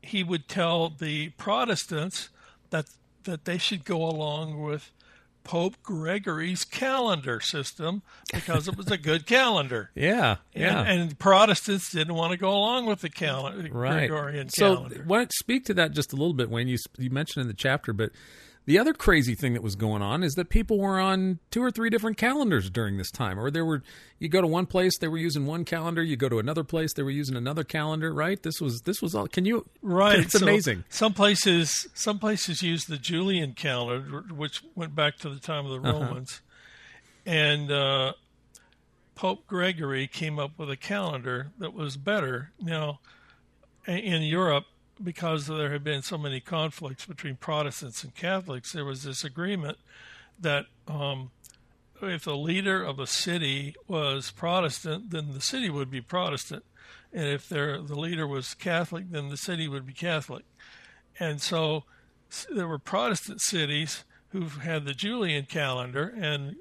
he 0.02 0.22
would 0.22 0.48
tell 0.48 0.88
the 0.90 1.30
Protestants 1.30 2.30
that 2.70 2.86
that 3.24 3.44
they 3.44 3.58
should 3.58 3.84
go 3.84 4.02
along 4.04 4.62
with 4.62 4.90
Pope 5.44 5.76
Gregory's 5.82 6.64
calendar 6.64 7.38
system 7.38 8.02
because 8.32 8.66
it 8.66 8.76
was 8.76 8.90
a 8.90 8.96
good 8.96 9.26
calendar. 9.26 9.90
yeah, 9.94 10.36
yeah. 10.54 10.80
And, 10.80 11.00
and 11.02 11.18
Protestants 11.18 11.92
didn't 11.92 12.14
want 12.14 12.32
to 12.32 12.38
go 12.38 12.50
along 12.50 12.86
with 12.86 13.02
the 13.02 13.10
calendar, 13.10 13.68
right. 13.70 14.08
Gregorian 14.08 14.48
so, 14.48 14.76
calendar. 14.76 15.04
why 15.06 15.18
don't 15.18 15.32
speak 15.32 15.66
to 15.66 15.74
that 15.74 15.92
just 15.92 16.12
a 16.12 16.16
little 16.16 16.32
bit, 16.32 16.48
Wayne? 16.50 16.68
You 16.68 16.78
you 16.98 17.10
mentioned 17.10 17.42
in 17.42 17.48
the 17.48 17.54
chapter, 17.54 17.92
but 17.92 18.10
the 18.66 18.78
other 18.78 18.92
crazy 18.94 19.34
thing 19.34 19.52
that 19.52 19.62
was 19.62 19.76
going 19.76 20.00
on 20.02 20.22
is 20.22 20.34
that 20.34 20.48
people 20.48 20.78
were 20.78 20.98
on 20.98 21.38
two 21.50 21.62
or 21.62 21.70
three 21.70 21.90
different 21.90 22.16
calendars 22.16 22.70
during 22.70 22.96
this 22.96 23.10
time, 23.10 23.38
or 23.38 23.50
there 23.50 23.64
were 23.64 23.82
you 24.18 24.28
go 24.28 24.40
to 24.40 24.46
one 24.46 24.66
place 24.66 24.96
they 24.98 25.08
were 25.08 25.18
using 25.18 25.44
one 25.46 25.64
calendar, 25.64 26.02
you 26.02 26.16
go 26.16 26.28
to 26.28 26.38
another 26.38 26.64
place 26.64 26.92
they 26.94 27.02
were 27.02 27.10
using 27.10 27.36
another 27.36 27.64
calendar. 27.64 28.12
Right? 28.12 28.42
This 28.42 28.60
was 28.60 28.80
this 28.82 29.02
was 29.02 29.14
all. 29.14 29.28
Can 29.28 29.44
you? 29.44 29.66
Right, 29.82 30.20
It's 30.20 30.32
so 30.38 30.44
amazing. 30.44 30.84
Some 30.88 31.12
places, 31.12 31.86
some 31.94 32.18
places 32.18 32.62
use 32.62 32.84
the 32.86 32.96
Julian 32.98 33.52
calendar, 33.52 34.24
which 34.32 34.62
went 34.74 34.94
back 34.94 35.18
to 35.18 35.28
the 35.28 35.40
time 35.40 35.66
of 35.66 35.82
the 35.82 35.88
Uh-huh. 35.88 36.00
Romans, 36.04 36.40
and 37.26 37.70
uh, 37.70 38.12
Pope 39.14 39.46
Gregory 39.46 40.06
came 40.06 40.38
up 40.38 40.58
with 40.58 40.70
a 40.70 40.76
calendar 40.76 41.52
that 41.58 41.74
was 41.74 41.96
better. 41.96 42.50
Now, 42.60 43.00
in 43.86 44.22
Europe, 44.22 44.64
because 45.02 45.46
there 45.46 45.72
had 45.72 45.84
been 45.84 46.02
so 46.02 46.18
many 46.18 46.40
conflicts 46.40 47.06
between 47.06 47.36
Protestants 47.36 48.04
and 48.04 48.14
Catholics, 48.14 48.72
there 48.72 48.84
was 48.84 49.02
this 49.02 49.24
agreement 49.24 49.78
that 50.38 50.66
um, 50.86 51.30
if 52.02 52.24
the 52.24 52.36
leader 52.36 52.82
of 52.82 52.98
a 52.98 53.06
city 53.06 53.74
was 53.86 54.30
Protestant, 54.30 55.10
then 55.10 55.32
the 55.32 55.40
city 55.40 55.70
would 55.70 55.90
be 55.90 56.00
Protestant, 56.00 56.64
and 57.12 57.28
if 57.28 57.48
the 57.48 57.78
leader 57.80 58.26
was 58.26 58.54
Catholic, 58.54 59.10
then 59.10 59.28
the 59.28 59.36
city 59.36 59.68
would 59.68 59.86
be 59.86 59.92
Catholic. 59.92 60.44
And 61.18 61.40
so 61.40 61.84
there 62.50 62.66
were 62.66 62.78
Protestant 62.78 63.40
cities 63.40 64.04
who 64.30 64.46
had 64.46 64.84
the 64.84 64.94
Julian 64.94 65.46
calendar 65.46 66.12
and 66.16 66.56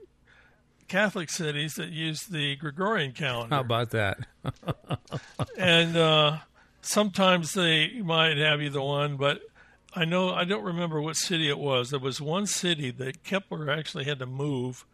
Catholic 0.88 1.30
cities 1.30 1.74
that 1.76 1.90
used 1.90 2.32
the 2.32 2.56
Gregorian 2.56 3.14
calendar. 3.14 3.56
How 3.56 3.62
about 3.62 3.90
that? 3.92 4.20
and 5.58 5.98
uh, 5.98 6.38
sometimes 6.86 7.54
they 7.54 8.02
might 8.02 8.38
have 8.38 8.62
either 8.62 8.82
one, 8.82 9.18
but 9.18 9.42
I 9.96 10.06
know 10.06 10.32
I 10.32 10.44
don't 10.44 10.64
remember 10.64 11.02
what 11.02 11.16
city 11.16 11.50
it 11.50 11.60
was. 11.60 11.90
There 11.92 12.00
was 12.00 12.20
one 12.20 12.48
city 12.48 12.92
that 12.92 13.24
Kepler 13.24 13.70
actually 13.70 14.06
had 14.06 14.20
to 14.20 14.26
move 14.26 14.86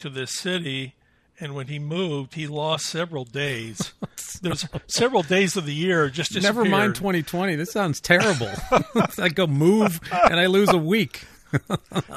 to 0.00 0.08
this 0.08 0.32
city, 0.34 0.94
and 1.38 1.54
when 1.54 1.68
he 1.68 1.78
moved, 1.78 2.34
he 2.34 2.46
lost 2.46 2.86
several 2.86 3.24
days. 3.24 3.92
There's 4.42 4.66
several 4.86 5.22
days 5.22 5.56
of 5.56 5.66
the 5.66 5.74
year 5.74 6.08
just 6.08 6.40
Never 6.40 6.64
mind 6.64 6.94
2020. 6.94 7.56
This 7.56 7.72
sounds 7.72 8.00
terrible. 8.00 8.50
I 9.18 9.28
go 9.28 9.46
move 9.46 10.00
and 10.12 10.38
I 10.38 10.46
lose 10.46 10.70
a 10.70 10.78
week. 10.78 11.26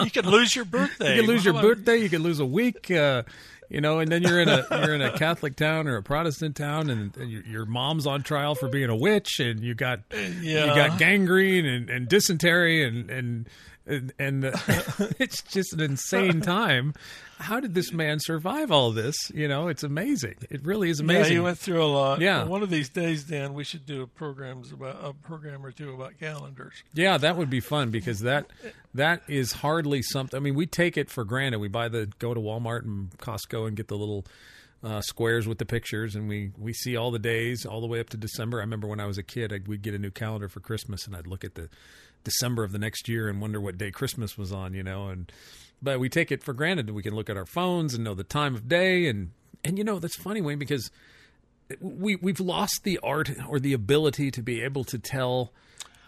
you 0.02 0.12
could 0.12 0.28
lose 0.28 0.56
your 0.56 0.66
birthday. 0.66 1.16
You 1.16 1.22
could 1.22 1.30
lose 1.30 1.46
your 1.46 1.56
birthday. 1.56 1.98
You 1.98 2.10
could 2.10 2.22
lose 2.22 2.40
a 2.40 2.46
week. 2.46 2.92
Uh, 2.92 3.24
you 3.74 3.82
know, 3.82 3.98
and 3.98 4.12
then 4.12 4.22
you're 4.22 4.40
in 4.40 4.48
a 4.48 4.66
you're 4.70 4.94
in 4.94 5.02
a 5.02 5.18
Catholic 5.18 5.56
town 5.56 5.88
or 5.88 5.98
a 5.98 6.04
Protestant 6.04 6.56
town, 6.56 6.92
and, 6.92 7.18
and 7.18 7.32
your, 7.32 7.42
your, 7.44 7.66
mom's 7.66 8.06
on 8.06 8.22
trial 8.22 8.54
for 8.54 8.70
being 8.70 8.90
a 8.90 8.96
witch, 8.96 9.40
and 9.40 9.62
you 9.62 9.74
got 9.74 10.02
yeah. 10.12 10.66
you 10.66 10.76
got 10.76 11.00
gangrene 11.00 11.66
and, 11.66 11.90
and 11.90 12.08
dysentery, 12.08 12.84
and 12.88 13.10
and 13.10 13.50
and, 13.86 14.14
and 14.18 14.46
uh, 14.46 14.52
it's 15.20 15.42
just 15.42 15.74
an 15.74 15.82
insane 15.82 16.42
time. 16.42 16.94
How 17.40 17.60
did 17.60 17.74
this 17.74 17.92
man 17.92 18.20
survive 18.20 18.72
all 18.72 18.92
this? 18.92 19.16
You 19.34 19.48
know, 19.48 19.68
it's 19.68 19.84
amazing. 19.84 20.36
It 20.50 20.66
really 20.66 20.90
is 20.90 21.00
amazing. 21.00 21.34
Yeah, 21.34 21.40
he 21.40 21.40
went 21.40 21.58
through 21.58 21.84
a 21.84 21.88
lot. 21.88 22.22
Yeah, 22.22 22.46
one 22.46 22.64
of 22.64 22.70
these 22.70 22.90
days, 22.90 23.24
Dan, 23.24 23.54
we 23.54 23.64
should 23.64 23.86
do 23.86 24.02
a 24.02 24.08
programs 24.08 24.72
about 24.72 25.04
a 25.04 25.14
program 25.14 25.66
or 25.66 25.72
two 25.72 25.94
about 25.94 26.18
calendars. 26.20 26.84
Yeah, 26.94 27.18
that 27.18 27.36
would 27.36 27.50
be 27.50 27.60
fun 27.60 27.90
because 27.90 28.22
that 28.22 28.48
that 28.94 29.24
is 29.28 29.54
hardly 29.54 30.02
something. 30.02 30.38
I 30.38 30.40
mean, 30.40 30.56
we 30.56 30.66
take 30.66 30.98
it 30.98 31.10
for 31.10 31.26
granted. 31.26 31.60
We 31.60 31.68
buy 31.68 31.90
the 31.90 32.10
go 32.20 32.34
to 32.34 32.40
Walmart 32.40 32.84
and 32.84 33.12
Costco 33.18 33.68
and 33.68 33.76
get 33.76 33.88
the 33.88 33.98
little. 33.98 34.26
Uh, 34.86 35.00
squares 35.00 35.48
with 35.48 35.60
the 35.60 35.66
pictures, 35.66 36.14
and 36.14 36.28
we 36.28 36.52
we 36.58 36.74
see 36.74 36.98
all 36.98 37.10
the 37.10 37.18
days 37.18 37.66
all 37.66 37.80
the 37.80 37.88
way 37.88 38.02
up 38.02 38.10
to 38.10 38.18
December. 38.18 38.58
I 38.58 38.64
remember 38.64 38.86
when 38.86 39.00
I 39.00 39.06
was 39.06 39.18
a 39.18 39.24
kid, 39.24 39.54
I'd, 39.54 39.66
we'd 39.66 39.82
get 39.82 39.94
a 39.94 39.98
new 39.98 40.12
calendar 40.12 40.50
for 40.50 40.60
Christmas, 40.60 41.08
and 41.08 41.16
I'd 41.16 41.26
look 41.26 41.46
at 41.46 41.56
the 41.56 41.70
December 42.24 42.64
of 42.64 42.72
the 42.72 42.80
next 42.80 43.08
year 43.08 43.28
and 43.28 43.42
wonder 43.42 43.60
what 43.60 43.78
day 43.78 43.92
Christmas 43.92 44.38
was 44.38 44.52
on, 44.52 44.74
you 44.74 44.84
know, 44.84 45.10
and 45.10 45.32
but 45.82 46.00
we 46.00 46.10
take 46.10 46.32
it 46.32 46.44
for 46.44 46.54
granted 46.54 46.88
that 46.88 46.94
we 46.94 47.04
can 47.04 47.14
look 47.14 47.30
at 47.30 47.38
our 47.38 47.46
phones 47.46 47.94
and 47.94 48.04
know 48.04 48.14
the 48.14 48.24
time 48.24 48.56
of 48.56 48.68
day 48.68 49.08
and 49.08 49.32
and 49.64 49.78
you 49.78 49.84
know 49.84 50.00
that's 50.00 50.16
funny 50.16 50.42
Wayne 50.42 50.60
because 50.60 50.90
we 51.80 52.16
we've 52.16 52.40
lost 52.40 52.84
the 52.84 53.00
art 53.00 53.32
or 53.48 53.60
the 53.60 53.74
ability 53.74 54.32
to 54.32 54.42
be 54.42 54.62
able 54.62 54.84
to 54.86 54.98
tell 54.98 55.52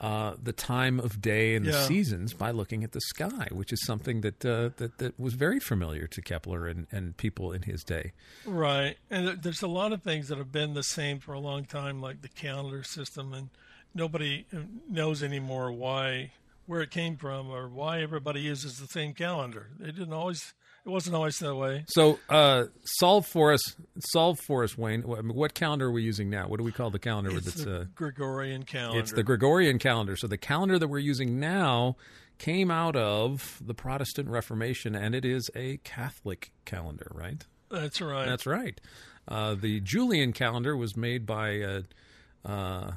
uh, 0.02 0.36
the 0.42 0.52
time 0.52 1.00
of 1.00 1.22
day 1.22 1.56
and 1.56 1.66
yeah. 1.66 1.72
the 1.72 1.84
seasons 1.84 2.34
by 2.34 2.52
looking 2.52 2.84
at 2.84 2.92
the 2.92 3.02
sky, 3.02 3.48
which 3.52 3.72
is 3.72 3.84
something 3.86 4.22
that 4.22 4.46
uh, 4.46 4.70
that 4.78 4.98
that 4.98 5.20
was 5.20 5.34
very 5.34 5.60
familiar 5.60 6.06
to 6.08 6.22
Kepler 6.22 6.68
and, 6.68 6.88
and 6.92 7.16
people 7.18 7.52
in 7.52 7.64
his 7.64 7.84
day. 7.84 8.12
Right, 8.46 8.98
and 9.10 9.42
there's 9.42 9.62
a 9.62 9.68
lot 9.68 9.94
of 9.94 10.04
things 10.04 10.28
that 10.28 10.38
have 10.38 10.52
been 10.52 10.74
the 10.74 10.84
same 10.84 11.20
for 11.20 11.34
a 11.34 11.40
long 11.40 11.66
time, 11.66 12.02
like 12.02 12.22
the 12.22 12.28
calendar 12.28 12.84
system 12.84 13.34
and 13.34 13.50
nobody 13.96 14.46
knows 14.88 15.24
anymore 15.24 15.72
why 15.72 16.32
where 16.68 16.82
it 16.82 16.92
came 16.92 17.16
from 17.16 17.50
or 17.50 17.68
why 17.68 18.02
everybody 18.02 18.42
uses 18.42 18.80
the 18.80 18.88
same 18.88 19.14
calendar. 19.14 19.68
It 19.80 19.96
didn't 19.96 20.14
always. 20.14 20.54
It 20.86 20.90
wasn't 20.90 21.16
always 21.16 21.40
that 21.40 21.56
way. 21.56 21.84
So, 21.88 22.20
uh, 22.30 22.66
solve 22.84 23.26
for 23.26 23.52
us, 23.52 23.76
solve 23.98 24.40
for 24.40 24.64
us, 24.64 24.78
Wayne. 24.78 25.02
What 25.02 25.56
calendar 25.56 25.88
are 25.88 25.92
we 25.92 26.04
using 26.04 26.30
now? 26.30 26.48
What 26.48 26.60
do 26.60 26.64
we 26.64 26.72
call 26.72 26.92
the 26.92 27.00
calendar? 27.00 27.32
It's 27.32 27.46
that's 27.46 27.64
the 27.64 27.82
uh, 27.82 27.86
Gregorian 27.96 28.64
calendar. 28.64 29.00
It's 29.00 29.12
the 29.12 29.24
Gregorian 29.24 29.80
calendar. 29.80 30.16
So, 30.16 30.28
the 30.28 30.38
calendar 30.38 30.78
that 30.78 30.88
we're 30.88 31.00
using 31.00 31.40
now 31.40 31.96
came 32.38 32.70
out 32.70 32.96
of 32.96 33.62
the 33.66 33.74
Protestant 33.74 34.30
Reformation, 34.30 34.94
and 34.94 35.16
it 35.16 35.26
is 35.26 35.50
a 35.56 35.78
Catholic 35.78 36.52
calendar, 36.66 37.12
right? 37.16 37.44
That's 37.72 38.00
right. 38.00 38.26
That's 38.28 38.46
right. 38.46 38.80
Uh, 39.28 39.56
the 39.56 39.80
Julian 39.80 40.34
calendar 40.34 40.78
was 40.78 40.96
made 40.96 41.26
by 41.26 41.82
uh, 42.46 42.92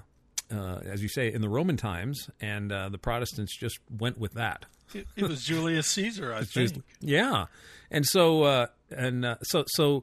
uh 0.51 0.81
as 0.85 1.03
you 1.03 1.09
say, 1.09 1.33
in 1.33 1.41
the 1.41 1.49
Roman 1.49 1.77
times, 1.77 2.31
and 2.41 2.73
uh, 2.73 2.89
the 2.89 2.99
Protestants 2.99 3.57
just 3.57 3.79
went 3.91 4.19
with 4.19 4.35
that. 4.35 4.67
It, 4.95 5.07
it 5.17 5.29
was 5.29 5.45
Julius 5.45 5.87
Caesar, 5.89 6.33
I 6.33 6.45
think. 6.45 6.73
Just, 6.73 6.81
yeah, 7.01 7.47
and 7.91 8.07
so 8.07 8.43
uh, 8.45 8.67
and 8.91 9.25
uh, 9.25 9.37
so 9.43 9.65
so 9.67 10.03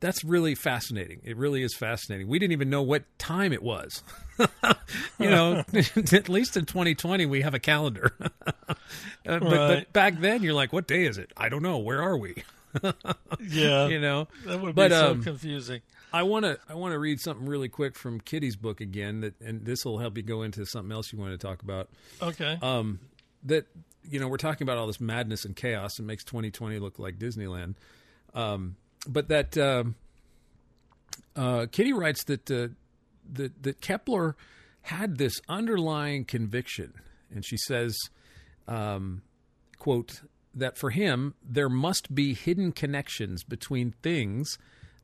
that's 0.00 0.24
really 0.24 0.54
fascinating. 0.54 1.20
It 1.24 1.36
really 1.36 1.62
is 1.62 1.74
fascinating. 1.74 2.28
We 2.28 2.38
didn't 2.38 2.52
even 2.52 2.70
know 2.70 2.82
what 2.82 3.04
time 3.18 3.52
it 3.52 3.62
was. 3.62 4.02
you 5.18 5.30
know, 5.30 5.64
at 5.72 6.28
least 6.28 6.56
in 6.56 6.66
2020 6.66 7.26
we 7.26 7.42
have 7.42 7.54
a 7.54 7.58
calendar. 7.58 8.12
uh, 8.20 8.74
but, 9.24 9.42
right. 9.42 9.50
but, 9.50 9.92
back 9.92 10.20
then 10.20 10.42
you're 10.42 10.54
like, 10.54 10.72
what 10.72 10.86
day 10.86 11.06
is 11.06 11.18
it? 11.18 11.32
I 11.36 11.48
don't 11.48 11.62
know. 11.62 11.78
Where 11.78 12.02
are 12.02 12.18
we? 12.18 12.44
yeah, 13.40 13.88
you 13.88 13.98
know, 13.98 14.28
that 14.44 14.60
would 14.60 14.74
be 14.74 14.82
but, 14.82 14.90
so 14.90 15.12
um, 15.12 15.22
confusing. 15.22 15.80
I 16.16 16.22
want 16.22 16.46
to 16.46 16.58
I 16.66 16.74
want 16.74 16.92
to 16.92 16.98
read 16.98 17.20
something 17.20 17.46
really 17.46 17.68
quick 17.68 17.94
from 17.94 18.20
Kitty's 18.20 18.56
book 18.56 18.80
again 18.80 19.20
that 19.20 19.38
and 19.38 19.66
this 19.66 19.84
will 19.84 19.98
help 19.98 20.16
you 20.16 20.22
go 20.22 20.42
into 20.42 20.64
something 20.64 20.90
else 20.90 21.12
you 21.12 21.18
want 21.18 21.32
to 21.32 21.38
talk 21.38 21.62
about. 21.62 21.90
Okay. 22.22 22.58
Um 22.62 23.00
that 23.44 23.66
you 24.08 24.18
know, 24.18 24.26
we're 24.26 24.38
talking 24.38 24.64
about 24.64 24.78
all 24.78 24.86
this 24.86 25.00
madness 25.00 25.44
and 25.44 25.54
chaos 25.54 25.98
and 25.98 26.06
makes 26.06 26.24
2020 26.24 26.78
look 26.78 26.98
like 26.98 27.18
Disneyland. 27.18 27.74
Um 28.32 28.76
but 29.06 29.28
that 29.28 29.58
um 29.58 29.94
uh 31.36 31.66
Kitty 31.70 31.92
writes 31.92 32.24
that 32.24 32.50
uh, 32.50 32.68
that 33.34 33.62
that 33.62 33.82
Kepler 33.82 34.36
had 34.82 35.18
this 35.18 35.38
underlying 35.50 36.24
conviction 36.24 36.94
and 37.30 37.44
she 37.44 37.58
says 37.58 37.94
um 38.66 39.20
quote 39.78 40.22
that 40.54 40.78
for 40.78 40.88
him 40.88 41.34
there 41.46 41.68
must 41.68 42.14
be 42.14 42.32
hidden 42.32 42.72
connections 42.72 43.44
between 43.44 43.90
things 44.02 44.56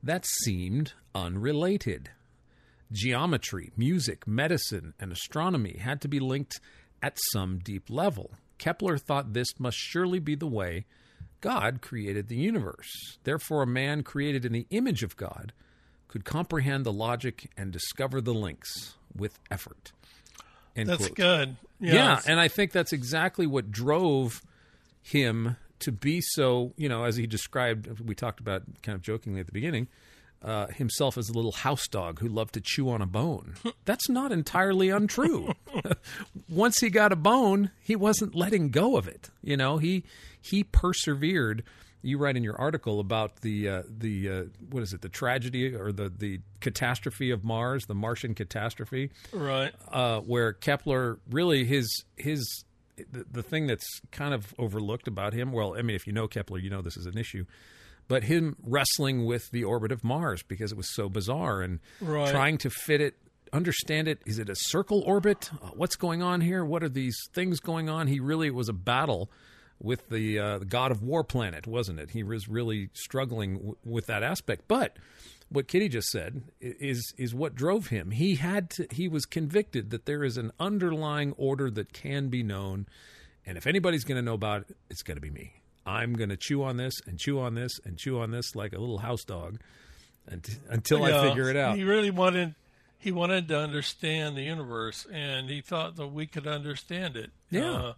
that 0.03 0.25
seemed 0.25 0.93
unrelated. 1.15 2.09
Geometry, 2.91 3.71
music, 3.77 4.27
medicine, 4.27 4.93
and 4.99 5.11
astronomy 5.11 5.77
had 5.79 6.01
to 6.01 6.07
be 6.07 6.19
linked 6.19 6.59
at 7.01 7.17
some 7.31 7.57
deep 7.57 7.89
level. 7.89 8.31
Kepler 8.57 8.97
thought 8.97 9.33
this 9.33 9.47
must 9.57 9.77
surely 9.77 10.19
be 10.19 10.35
the 10.35 10.47
way 10.47 10.85
God 11.41 11.81
created 11.81 12.27
the 12.27 12.35
universe. 12.35 13.17
Therefore, 13.23 13.63
a 13.63 13.67
man 13.67 14.03
created 14.03 14.45
in 14.45 14.53
the 14.53 14.67
image 14.69 15.03
of 15.03 15.17
God 15.17 15.53
could 16.07 16.23
comprehend 16.23 16.85
the 16.85 16.93
logic 16.93 17.49
and 17.57 17.71
discover 17.71 18.21
the 18.21 18.33
links 18.33 18.95
with 19.15 19.39
effort. 19.49 19.91
End 20.75 20.89
that's 20.89 21.07
quote. 21.07 21.15
good. 21.15 21.55
Yeah, 21.79 22.21
and 22.27 22.39
I 22.39 22.47
think 22.47 22.71
that's 22.71 22.93
exactly 22.93 23.47
what 23.47 23.71
drove 23.71 24.41
him 25.01 25.57
to 25.83 25.91
be 25.91 26.21
so, 26.21 26.73
you 26.77 26.89
know, 26.89 27.03
as 27.03 27.15
he 27.15 27.27
described, 27.27 27.99
we 28.01 28.15
talked 28.15 28.39
about 28.39 28.63
kind 28.81 28.95
of 28.95 29.01
jokingly 29.01 29.39
at 29.39 29.45
the 29.45 29.51
beginning, 29.51 29.87
uh, 30.43 30.67
himself 30.67 31.17
as 31.17 31.29
a 31.29 31.33
little 31.33 31.51
house 31.51 31.87
dog 31.87 32.19
who 32.19 32.27
loved 32.27 32.53
to 32.53 32.61
chew 32.61 32.89
on 32.89 33.01
a 33.01 33.05
bone. 33.05 33.55
That's 33.85 34.09
not 34.09 34.31
entirely 34.31 34.89
untrue. 34.89 35.53
Once 36.49 36.79
he 36.79 36.89
got 36.89 37.11
a 37.11 37.15
bone, 37.15 37.71
he 37.81 37.95
wasn't 37.95 38.35
letting 38.35 38.69
go 38.69 38.97
of 38.97 39.07
it. 39.07 39.29
You 39.41 39.57
know, 39.57 39.77
he 39.77 40.03
he 40.41 40.63
persevered. 40.63 41.63
You 42.05 42.17
write 42.17 42.35
in 42.35 42.43
your 42.43 42.59
article 42.59 42.99
about 42.99 43.37
the 43.37 43.69
uh, 43.69 43.83
the 43.87 44.29
uh, 44.29 44.43
what 44.69 44.83
is 44.83 44.91
it? 44.91 45.01
The 45.01 45.09
tragedy 45.09 45.73
or 45.73 45.93
the 45.93 46.09
the 46.09 46.41
catastrophe 46.59 47.31
of 47.31 47.45
Mars, 47.45 47.85
the 47.85 47.95
Martian 47.95 48.35
catastrophe, 48.35 49.11
right? 49.31 49.73
Uh, 49.89 50.19
where 50.19 50.51
Kepler 50.51 51.19
really 51.29 51.63
his 51.63 52.03
his 52.17 52.65
the, 52.97 53.25
the 53.31 53.43
thing 53.43 53.67
that's 53.67 53.87
kind 54.11 54.33
of 54.33 54.53
overlooked 54.57 55.07
about 55.07 55.33
him. 55.33 55.51
Well, 55.51 55.75
I 55.77 55.81
mean, 55.81 55.95
if 55.95 56.07
you 56.07 56.13
know 56.13 56.27
Kepler, 56.27 56.59
you 56.59 56.69
know 56.69 56.81
this 56.81 56.97
is 56.97 57.05
an 57.05 57.17
issue. 57.17 57.45
But 58.07 58.23
him 58.23 58.57
wrestling 58.61 59.25
with 59.25 59.49
the 59.51 59.63
orbit 59.63 59.91
of 59.91 60.03
Mars 60.03 60.43
because 60.43 60.71
it 60.71 60.77
was 60.77 60.93
so 60.93 61.07
bizarre 61.07 61.61
and 61.61 61.79
right. 62.01 62.29
trying 62.29 62.57
to 62.59 62.69
fit 62.69 62.99
it, 62.99 63.15
understand 63.53 64.07
it. 64.07 64.19
Is 64.25 64.39
it 64.39 64.49
a 64.49 64.55
circle 64.55 65.01
orbit? 65.05 65.49
Uh, 65.53 65.69
what's 65.75 65.95
going 65.95 66.21
on 66.21 66.41
here? 66.41 66.65
What 66.65 66.83
are 66.83 66.89
these 66.89 67.17
things 67.33 67.59
going 67.59 67.89
on? 67.89 68.07
He 68.07 68.19
really 68.19 68.47
it 68.47 68.55
was 68.55 68.67
a 68.67 68.73
battle 68.73 69.31
with 69.79 70.09
the, 70.09 70.37
uh, 70.37 70.57
the 70.59 70.65
god 70.65 70.91
of 70.91 71.01
war 71.01 71.23
planet, 71.23 71.65
wasn't 71.65 71.99
it? 71.99 72.09
He 72.09 72.23
was 72.23 72.47
really 72.47 72.89
struggling 72.93 73.55
w- 73.55 73.77
with 73.85 74.07
that 74.07 74.21
aspect. 74.21 74.63
But 74.67 74.97
what 75.53 75.67
Kitty 75.67 75.87
just 75.87 76.09
said 76.09 76.41
is 76.59 77.13
is 77.17 77.33
what 77.33 77.55
drove 77.55 77.87
him. 77.87 78.11
He 78.11 78.35
had 78.35 78.71
to, 78.71 78.87
he 78.91 79.07
was 79.07 79.25
convicted 79.25 79.91
that 79.91 80.05
there 80.05 80.23
is 80.23 80.35
an 80.35 80.51
underlying 80.59 81.33
order 81.33 81.69
that 81.71 81.93
can 81.93 82.29
be 82.29 82.41
known, 82.43 82.87
and 83.45 83.57
if 83.57 83.67
anybody's 83.67 84.03
going 84.03 84.17
to 84.17 84.21
know 84.21 84.33
about 84.33 84.61
it, 84.61 84.75
it's 84.89 85.03
going 85.03 85.17
to 85.17 85.21
be 85.21 85.29
me. 85.29 85.53
I'm 85.85 86.13
going 86.13 86.29
to 86.29 86.37
chew 86.37 86.63
on 86.63 86.77
this 86.77 86.99
and 87.05 87.19
chew 87.19 87.39
on 87.39 87.55
this 87.55 87.79
and 87.85 87.97
chew 87.97 88.19
on 88.19 88.31
this 88.31 88.55
like 88.55 88.73
a 88.73 88.79
little 88.79 88.99
house 88.99 89.23
dog 89.23 89.59
until, 90.27 90.55
until 90.69 90.99
yeah, 91.07 91.19
I 91.19 91.29
figure 91.29 91.49
it 91.49 91.55
out. 91.55 91.77
He 91.77 91.83
really 91.83 92.11
wanted 92.11 92.55
he 92.97 93.11
wanted 93.11 93.47
to 93.49 93.59
understand 93.59 94.35
the 94.35 94.43
universe, 94.43 95.05
and 95.11 95.49
he 95.49 95.61
thought 95.61 95.97
that 95.97 96.07
we 96.07 96.25
could 96.25 96.47
understand 96.47 97.15
it. 97.15 97.29
Yeah. 97.51 97.71
Uh, 97.71 97.93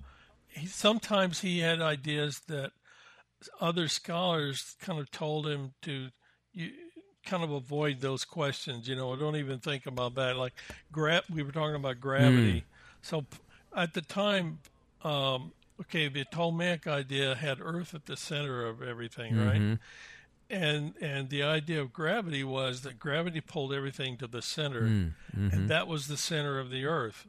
he, 0.49 0.68
sometimes 0.68 1.39
he 1.39 1.60
had 1.60 1.82
ideas 1.82 2.41
that 2.47 2.72
other 3.62 3.88
scholars 3.88 4.76
kind 4.82 4.99
of 4.99 5.10
told 5.12 5.47
him 5.47 5.74
to 5.84 6.10
you 6.51 6.72
kind 7.26 7.43
of 7.43 7.51
avoid 7.51 8.01
those 8.01 8.26
questions. 8.26 8.88
You 8.88 8.95
know, 8.95 9.13
I 9.13 9.19
don't 9.19 9.36
even 9.36 9.59
think 9.59 9.86
about 9.86 10.15
that. 10.15 10.38
Like 10.38 10.53
gra- 10.91 11.23
we 11.34 11.43
were 11.43 11.51
talking 11.51 11.76
about 11.76 11.99
gravity. 11.99 12.59
Hmm. 12.59 12.65
So 13.01 13.26
at 13.76 13.93
the 13.93 14.01
time, 14.01 14.59
um, 15.03 15.51
okay, 15.82 16.07
the 16.07 16.26
Ptolemaic 16.26 16.88
idea 16.88 17.36
had 17.36 17.59
Earth 17.61 17.93
at 17.93 18.05
the 18.05 18.17
center 18.17 18.65
of 18.65 18.82
everything, 18.82 19.38
right? 19.38 19.61
Mm-hmm. 19.61 19.73
And 20.47 20.93
and 21.01 21.30
the 21.30 21.41
idea 21.41 21.82
of 21.82 21.91
gravity 21.91 22.43
was 22.43 22.82
that 22.82 22.99
gravity 22.99 23.41
pulled 23.41 23.73
everything 23.73 24.15
to 24.17 24.28
the 24.28 24.43
center, 24.43 24.88
hmm. 24.88 25.07
and 25.34 25.51
mm-hmm. 25.51 25.67
that 25.67 25.88
was 25.88 26.07
the 26.07 26.17
center 26.17 26.59
of 26.59 26.69
the 26.69 26.86
Earth. 26.86 27.28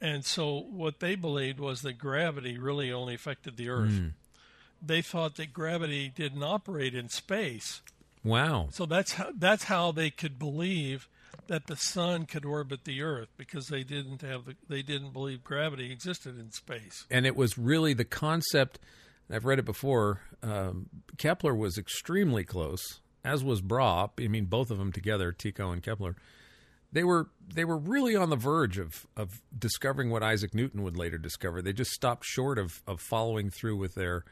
And 0.00 0.24
so 0.24 0.58
what 0.70 1.00
they 1.00 1.14
believed 1.14 1.60
was 1.60 1.82
that 1.82 1.94
gravity 1.94 2.56
really 2.56 2.90
only 2.92 3.14
affected 3.14 3.56
the 3.56 3.68
Earth. 3.68 3.98
Hmm. 3.98 4.06
They 4.80 5.02
thought 5.02 5.36
that 5.36 5.52
gravity 5.52 6.10
didn't 6.14 6.42
operate 6.42 6.94
in 6.94 7.08
space. 7.08 7.82
Wow. 8.22 8.68
So 8.70 8.86
that's 8.86 9.14
how 9.14 9.30
that's 9.36 9.64
how 9.64 9.92
they 9.92 10.10
could 10.10 10.38
believe 10.38 11.08
that 11.46 11.66
the 11.66 11.76
sun 11.76 12.26
could 12.26 12.44
orbit 12.44 12.84
the 12.84 13.02
Earth 13.02 13.28
because 13.36 13.68
they 13.68 13.82
didn't 13.82 14.22
have 14.22 14.44
the, 14.44 14.56
they 14.68 14.82
didn't 14.82 15.12
believe 15.12 15.42
gravity 15.42 15.90
existed 15.90 16.38
in 16.38 16.52
space. 16.52 17.06
and 17.10 17.26
it 17.26 17.34
was 17.36 17.58
really 17.58 17.92
the 17.94 18.04
concept. 18.04 18.78
I've 19.32 19.44
read 19.44 19.58
it 19.60 19.64
before. 19.64 20.20
Um, 20.42 20.88
Kepler 21.16 21.54
was 21.54 21.78
extremely 21.78 22.44
close, 22.44 23.00
as 23.24 23.44
was 23.44 23.62
Brahe. 23.62 24.10
I 24.18 24.28
mean, 24.28 24.46
both 24.46 24.70
of 24.70 24.78
them 24.78 24.92
together, 24.92 25.32
Tycho 25.32 25.70
and 25.70 25.82
Kepler. 25.82 26.16
They 26.92 27.04
were 27.04 27.28
they 27.54 27.64
were 27.64 27.78
really 27.78 28.16
on 28.16 28.30
the 28.30 28.36
verge 28.36 28.78
of 28.78 29.06
of 29.16 29.40
discovering 29.56 30.10
what 30.10 30.22
Isaac 30.24 30.54
Newton 30.54 30.82
would 30.82 30.96
later 30.96 31.18
discover. 31.18 31.62
They 31.62 31.72
just 31.72 31.92
stopped 31.92 32.24
short 32.24 32.58
of 32.58 32.82
of 32.86 33.00
following 33.00 33.50
through 33.50 33.76
with 33.76 33.94
their 33.94 34.24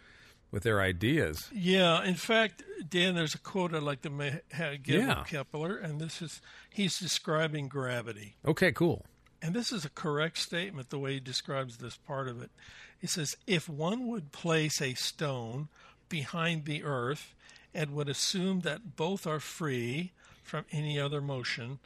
with 0.50 0.62
their 0.62 0.80
ideas. 0.80 1.48
Yeah, 1.52 2.02
in 2.02 2.14
fact, 2.14 2.62
Dan, 2.88 3.14
there's 3.14 3.34
a 3.34 3.38
quote 3.38 3.74
I'd 3.74 3.82
like 3.82 4.02
to 4.02 4.38
give 4.82 5.02
Yeah. 5.02 5.20
of 5.20 5.26
Kepler, 5.26 5.76
and 5.76 6.00
this 6.00 6.22
is 6.22 6.40
he's 6.70 6.98
describing 6.98 7.68
gravity. 7.68 8.36
Okay, 8.46 8.72
cool. 8.72 9.04
And 9.42 9.54
this 9.54 9.70
is 9.72 9.84
a 9.84 9.90
correct 9.90 10.38
statement 10.38 10.90
the 10.90 10.98
way 10.98 11.14
he 11.14 11.20
describes 11.20 11.76
this 11.76 11.96
part 11.96 12.28
of 12.28 12.42
it. 12.42 12.50
He 12.98 13.06
says, 13.06 13.36
If 13.46 13.68
one 13.68 14.08
would 14.08 14.32
place 14.32 14.80
a 14.82 14.94
stone 14.94 15.68
behind 16.08 16.64
the 16.64 16.82
earth 16.82 17.34
and 17.74 17.92
would 17.92 18.08
assume 18.08 18.60
that 18.60 18.96
both 18.96 19.26
are 19.26 19.38
free 19.40 20.12
from 20.42 20.64
any 20.72 20.98
other 20.98 21.20
motion, 21.20 21.78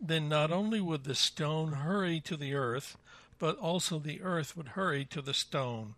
then 0.00 0.28
not 0.28 0.50
only 0.50 0.80
would 0.80 1.04
the 1.04 1.14
stone 1.14 1.72
hurry 1.72 2.18
to 2.20 2.36
the 2.36 2.54
earth, 2.54 2.96
but 3.38 3.56
also 3.58 3.98
the 3.98 4.22
earth 4.22 4.56
would 4.56 4.68
hurry 4.68 5.04
to 5.04 5.20
the 5.22 5.34
stone. 5.34 5.94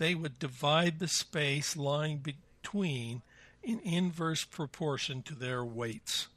They 0.00 0.14
would 0.14 0.38
divide 0.38 0.98
the 0.98 1.08
space 1.08 1.76
lying 1.76 2.24
between 2.24 3.20
in 3.62 3.80
inverse 3.80 4.46
proportion 4.46 5.20
to 5.24 5.34
their 5.34 5.62
weights. 5.62 6.28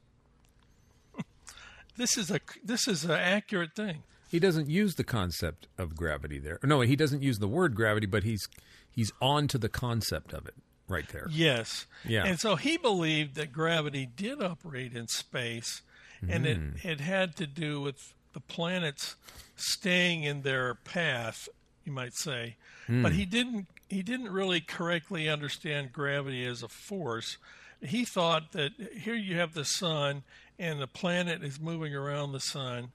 this 1.95 2.18
is 2.18 2.30
a 2.30 2.41
this 2.61 2.89
is 2.89 3.05
an 3.05 3.11
accurate 3.11 3.74
thing. 3.74 4.03
He 4.30 4.38
doesn't 4.38 4.70
use 4.70 4.95
the 4.95 5.05
concept 5.05 5.68
of 5.78 5.95
gravity 5.95 6.39
there. 6.39 6.59
No, 6.61 6.82
he 6.82 6.97
doesn't 6.97 7.22
use 7.24 7.39
the 7.39 7.47
word 7.47 7.74
gravity, 7.74 8.05
but 8.05 8.24
he's 8.24 8.49
he's 8.91 9.14
on 9.22 9.47
to 9.47 9.57
the 9.57 9.70
concept 9.70 10.34
of 10.34 10.45
it 10.45 10.55
right 10.89 11.07
there. 11.07 11.28
Yes. 11.32 11.86
Yeah. 12.03 12.26
And 12.26 12.41
so 12.41 12.57
he 12.57 12.76
believed 12.76 13.36
that 13.36 13.53
gravity 13.53 14.05
did 14.05 14.43
operate 14.43 14.93
in 14.93 15.07
space, 15.07 15.84
and 16.28 16.45
it, 16.45 16.57
hmm. 16.57 16.86
it 16.86 16.99
had 16.99 17.38
to 17.38 17.47
do 17.47 17.80
with 17.80 18.14
the 18.34 18.41
planets 18.41 19.16
staying 19.55 20.24
in 20.24 20.41
their 20.41 20.76
path, 20.76 21.47
you 21.86 21.91
might 21.91 22.13
say. 22.13 22.55
But 22.88 23.13
he 23.13 23.25
didn't 23.25 23.67
he 23.89 24.01
didn't 24.03 24.29
really 24.31 24.59
correctly 24.61 25.29
understand 25.29 25.93
gravity 25.93 26.45
as 26.45 26.63
a 26.63 26.67
force. 26.67 27.38
He 27.81 28.05
thought 28.05 28.51
that 28.53 28.71
here 28.97 29.15
you 29.15 29.36
have 29.38 29.53
the 29.53 29.65
sun 29.65 30.23
and 30.59 30.79
the 30.81 30.88
planet 30.88 31.43
is 31.43 31.59
moving 31.59 31.93
around 31.95 32.31
the 32.31 32.39
sun, 32.39 32.91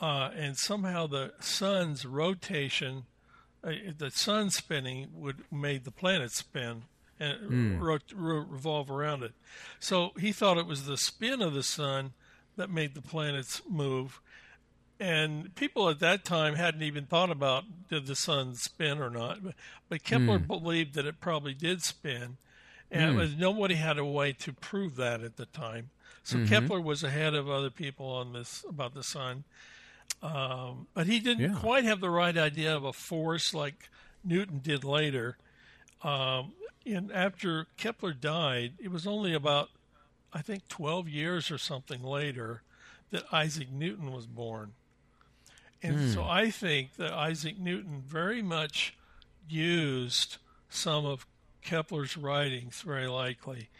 uh, 0.00 0.30
and 0.36 0.56
somehow 0.56 1.06
the 1.06 1.32
sun's 1.40 2.04
rotation 2.06 3.04
uh, 3.62 3.72
the 3.98 4.10
sun 4.10 4.50
spinning 4.50 5.08
would 5.14 5.44
made 5.50 5.84
the 5.84 5.90
planet 5.90 6.30
spin 6.32 6.82
and 7.18 7.80
ro- 7.82 7.98
ro- 8.14 8.46
revolve 8.48 8.90
around 8.90 9.22
it. 9.22 9.32
So 9.78 10.12
he 10.18 10.32
thought 10.32 10.56
it 10.58 10.66
was 10.66 10.86
the 10.86 10.96
spin 10.96 11.42
of 11.42 11.52
the 11.52 11.62
sun 11.62 12.12
that 12.56 12.70
made 12.70 12.94
the 12.94 13.02
planets 13.02 13.60
move. 13.68 14.20
And 15.00 15.54
people 15.54 15.88
at 15.88 15.98
that 16.00 16.24
time 16.26 16.56
hadn't 16.56 16.82
even 16.82 17.06
thought 17.06 17.30
about 17.30 17.64
did 17.88 18.06
the 18.06 18.14
sun 18.14 18.54
spin 18.54 18.98
or 19.00 19.08
not. 19.08 19.42
But, 19.42 19.54
but 19.88 20.04
Kepler 20.04 20.38
believed 20.38 20.94
that 20.94 21.06
it 21.06 21.20
probably 21.20 21.54
did 21.54 21.82
spin. 21.82 22.36
And 22.90 23.12
it 23.12 23.14
was, 23.16 23.34
nobody 23.36 23.76
had 23.76 23.96
a 23.98 24.04
way 24.04 24.32
to 24.34 24.52
prove 24.52 24.96
that 24.96 25.22
at 25.22 25.36
the 25.36 25.46
time. 25.46 25.88
So 26.22 26.44
Kepler 26.46 26.80
was 26.80 27.02
ahead 27.02 27.34
of 27.34 27.48
other 27.48 27.70
people 27.70 28.06
on 28.06 28.34
this 28.34 28.62
about 28.68 28.92
the 28.94 29.02
sun. 29.02 29.44
Um, 30.22 30.86
but 30.92 31.06
he 31.06 31.18
didn't 31.18 31.52
Yeah. 31.52 31.58
quite 31.58 31.84
have 31.84 32.00
the 32.00 32.10
right 32.10 32.36
idea 32.36 32.76
of 32.76 32.84
a 32.84 32.92
force 32.92 33.54
like 33.54 33.88
Newton 34.22 34.58
did 34.62 34.84
later. 34.84 35.38
Um, 36.02 36.52
and 36.84 37.10
after 37.12 37.68
Kepler 37.78 38.12
died, 38.12 38.74
it 38.78 38.90
was 38.90 39.06
only 39.06 39.32
about, 39.32 39.70
I 40.32 40.42
think, 40.42 40.68
12 40.68 41.08
years 41.08 41.50
or 41.50 41.56
something 41.58 42.02
later 42.02 42.62
that 43.12 43.24
Isaac 43.32 43.70
Newton 43.70 44.12
was 44.12 44.26
born. 44.26 44.72
And 45.82 46.12
so 46.12 46.24
I 46.24 46.50
think 46.50 46.96
that 46.96 47.12
Isaac 47.12 47.58
Newton 47.58 48.02
very 48.06 48.42
much 48.42 48.96
used 49.48 50.36
some 50.68 51.06
of 51.06 51.26
Kepler's 51.62 52.16
writings, 52.16 52.82
very 52.82 53.06
likely. 53.06 53.70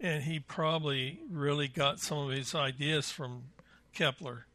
And 0.00 0.22
he 0.22 0.40
probably 0.40 1.20
really 1.30 1.68
got 1.68 2.00
some 2.00 2.18
of 2.18 2.30
his 2.30 2.54
ideas 2.54 3.10
from 3.10 3.44
Kepler. 3.92 4.46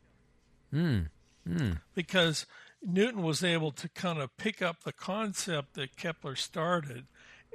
Because 1.93 2.47
Newton 2.83 3.21
was 3.21 3.43
able 3.43 3.71
to 3.71 3.87
kind 3.89 4.19
of 4.19 4.35
pick 4.37 4.61
up 4.61 4.83
the 4.83 4.93
concept 4.93 5.75
that 5.75 5.95
Kepler 5.95 6.35
started 6.35 7.05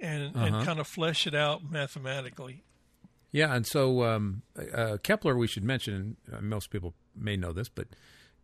and, 0.01 0.35
and 0.37 0.65
kind 0.65 0.79
of 0.79 0.87
flesh 0.87 1.27
it 1.27 1.35
out 1.35 1.69
mathematically. 1.69 2.63
Yeah, 3.33 3.55
and 3.55 3.67
so 3.67 4.05
um, 4.05 4.43
uh, 4.73 4.99
Kepler, 5.03 5.37
we 5.37 5.47
should 5.47 5.65
mention, 5.65 6.17
uh, 6.33 6.41
most 6.41 6.71
people 6.71 6.95
may 7.15 7.37
know 7.37 7.53
this, 7.53 7.69
but 7.69 7.89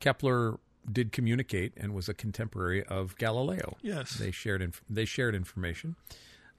Kepler 0.01 0.59
did 0.91 1.13
communicate 1.13 1.73
and 1.77 1.95
was 1.95 2.09
a 2.09 2.15
contemporary 2.15 2.85
of 2.85 3.17
Galileo. 3.19 3.77
Yes. 3.83 4.15
they 4.15 4.31
shared 4.31 4.63
inf- 4.63 4.83
they 4.89 5.05
shared 5.05 5.35
information. 5.35 5.97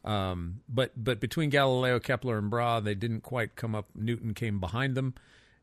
Um, 0.04 0.62
but 0.70 0.92
but 0.96 1.20
between 1.20 1.50
Galileo, 1.50 2.00
Kepler, 2.00 2.38
and 2.38 2.50
Brahe, 2.52 2.82
they 2.84 2.96
didn't 2.96 3.22
quite 3.22 3.56
come 3.56 3.76
up. 3.76 3.88
Newton 3.96 4.34
came 4.34 4.60
behind 4.60 4.96
them, 4.96 5.16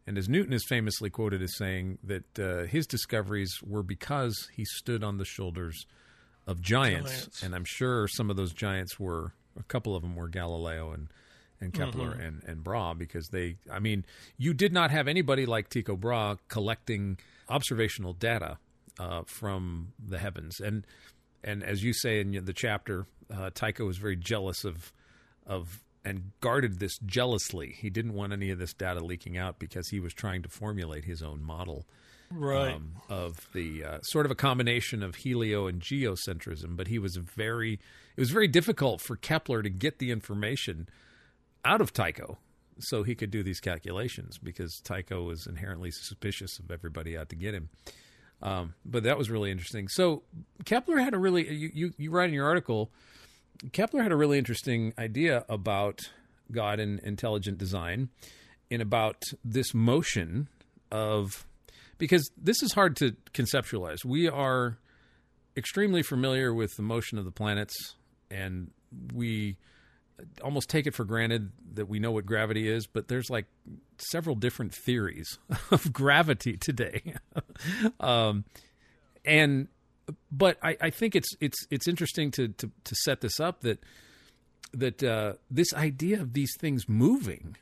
and 0.06 0.18
as 0.18 0.28
Newton 0.28 0.52
is 0.52 0.64
famously 0.68 1.08
quoted 1.08 1.40
as 1.40 1.56
saying 1.56 1.98
that 2.04 2.38
uh, 2.38 2.64
his 2.66 2.86
discoveries 2.86 3.54
were 3.62 3.82
because 3.82 4.48
he 4.52 4.64
stood 4.64 5.02
on 5.02 5.16
the 5.18 5.24
shoulders 5.24 5.86
of 6.46 6.60
giants, 6.60 7.10
Giants. 7.10 7.42
and 7.42 7.54
I'm 7.54 7.64
sure 7.64 8.06
some 8.08 8.28
of 8.28 8.36
those 8.36 8.52
giants 8.52 8.98
were 9.00 9.32
a 9.58 9.62
couple 9.62 9.96
of 9.96 10.02
them 10.02 10.14
were 10.16 10.28
Galileo 10.28 10.92
and 10.92 11.08
and 11.60 11.72
Kepler 11.72 12.12
and 12.12 12.42
and 12.44 12.62
Brahe 12.62 12.98
because 12.98 13.28
they 13.28 13.56
I 13.72 13.78
mean 13.78 14.04
you 14.36 14.52
did 14.52 14.72
not 14.72 14.90
have 14.90 15.08
anybody 15.08 15.46
like 15.46 15.70
Tycho 15.70 15.96
Brahe 15.96 16.36
collecting 16.48 17.16
observational 17.48 18.12
data 18.12 18.58
uh, 18.98 19.22
from 19.26 19.92
the 20.04 20.18
heavens 20.18 20.60
and 20.60 20.86
and 21.42 21.62
as 21.62 21.82
you 21.82 21.92
say 21.92 22.20
in 22.20 22.44
the 22.44 22.52
chapter 22.52 23.06
uh, 23.34 23.50
Tycho 23.54 23.84
was 23.86 23.98
very 23.98 24.16
jealous 24.16 24.64
of 24.64 24.92
of 25.46 25.82
and 26.04 26.30
guarded 26.40 26.78
this 26.80 26.98
jealously 27.04 27.74
he 27.78 27.90
didn't 27.90 28.14
want 28.14 28.32
any 28.32 28.50
of 28.50 28.58
this 28.58 28.72
data 28.74 29.04
leaking 29.04 29.36
out 29.36 29.58
because 29.58 29.88
he 29.88 30.00
was 30.00 30.12
trying 30.14 30.42
to 30.42 30.48
formulate 30.48 31.04
his 31.04 31.22
own 31.22 31.42
model 31.42 31.84
Right. 32.30 32.74
um, 32.74 32.94
of 33.08 33.48
the 33.52 33.84
uh, 33.84 33.98
sort 34.02 34.26
of 34.26 34.32
a 34.32 34.34
combination 34.34 35.02
of 35.04 35.14
helio 35.16 35.68
and 35.68 35.80
geocentrism. 35.80 36.74
But 36.74 36.88
he 36.88 36.98
was 36.98 37.14
very, 37.16 37.74
it 37.74 38.20
was 38.20 38.30
very 38.30 38.48
difficult 38.48 39.00
for 39.02 39.14
Kepler 39.14 39.62
to 39.62 39.68
get 39.70 39.98
the 39.98 40.10
information 40.10 40.88
out 41.64 41.80
of 41.80 41.92
Tycho 41.92 42.38
so 42.78 43.02
he 43.02 43.14
could 43.14 43.30
do 43.30 43.42
these 43.42 43.60
calculations 43.60 44.38
because 44.38 44.80
Tycho 44.84 45.22
was 45.22 45.46
inherently 45.46 45.90
suspicious 45.90 46.58
of 46.58 46.70
everybody 46.70 47.16
out 47.16 47.28
to 47.30 47.36
get 47.36 47.54
him. 47.54 47.68
Um, 48.42 48.74
but 48.84 49.04
that 49.04 49.16
was 49.16 49.30
really 49.30 49.50
interesting. 49.50 49.88
So 49.88 50.22
Kepler 50.64 50.98
had 50.98 51.14
a 51.14 51.18
really, 51.18 51.48
you, 51.52 51.70
you, 51.72 51.92
you 51.96 52.10
write 52.10 52.28
in 52.28 52.34
your 52.34 52.46
article, 52.46 52.90
Kepler 53.72 54.02
had 54.02 54.12
a 54.12 54.16
really 54.16 54.38
interesting 54.38 54.92
idea 54.98 55.44
about 55.48 56.00
God 56.50 56.80
and 56.80 57.00
intelligent 57.00 57.58
design 57.58 58.10
and 58.70 58.82
about 58.82 59.22
this 59.44 59.72
motion 59.72 60.48
of 60.90 61.46
because 61.96 62.30
this 62.36 62.62
is 62.62 62.72
hard 62.72 62.96
to 62.96 63.12
conceptualize. 63.32 64.04
We 64.04 64.28
are 64.28 64.78
extremely 65.56 66.02
familiar 66.02 66.52
with 66.52 66.74
the 66.76 66.82
motion 66.82 67.18
of 67.18 67.24
the 67.24 67.30
planets, 67.30 67.94
and 68.30 68.70
we 69.12 69.56
almost 70.42 70.68
take 70.68 70.86
it 70.86 70.94
for 70.94 71.04
granted 71.04 71.50
that 71.74 71.88
we 71.88 71.98
know 71.98 72.12
what 72.12 72.26
gravity 72.26 72.68
is, 72.68 72.86
but 72.86 73.08
there's 73.08 73.30
like 73.30 73.46
several 73.98 74.36
different 74.36 74.74
theories 74.74 75.38
of 75.70 75.92
gravity 75.92 76.56
today. 76.56 77.14
um, 78.00 78.44
and 79.24 79.68
but 80.30 80.58
I, 80.62 80.76
I, 80.80 80.90
think 80.90 81.16
it's 81.16 81.28
it's 81.40 81.66
it's 81.70 81.88
interesting 81.88 82.30
to, 82.32 82.48
to, 82.48 82.70
to 82.84 82.94
set 83.04 83.20
this 83.20 83.40
up 83.40 83.62
that 83.62 83.82
that 84.72 85.02
uh, 85.02 85.34
this 85.50 85.72
idea 85.72 86.20
of 86.20 86.32
these 86.32 86.52
things 86.58 86.88
moving 86.88 87.56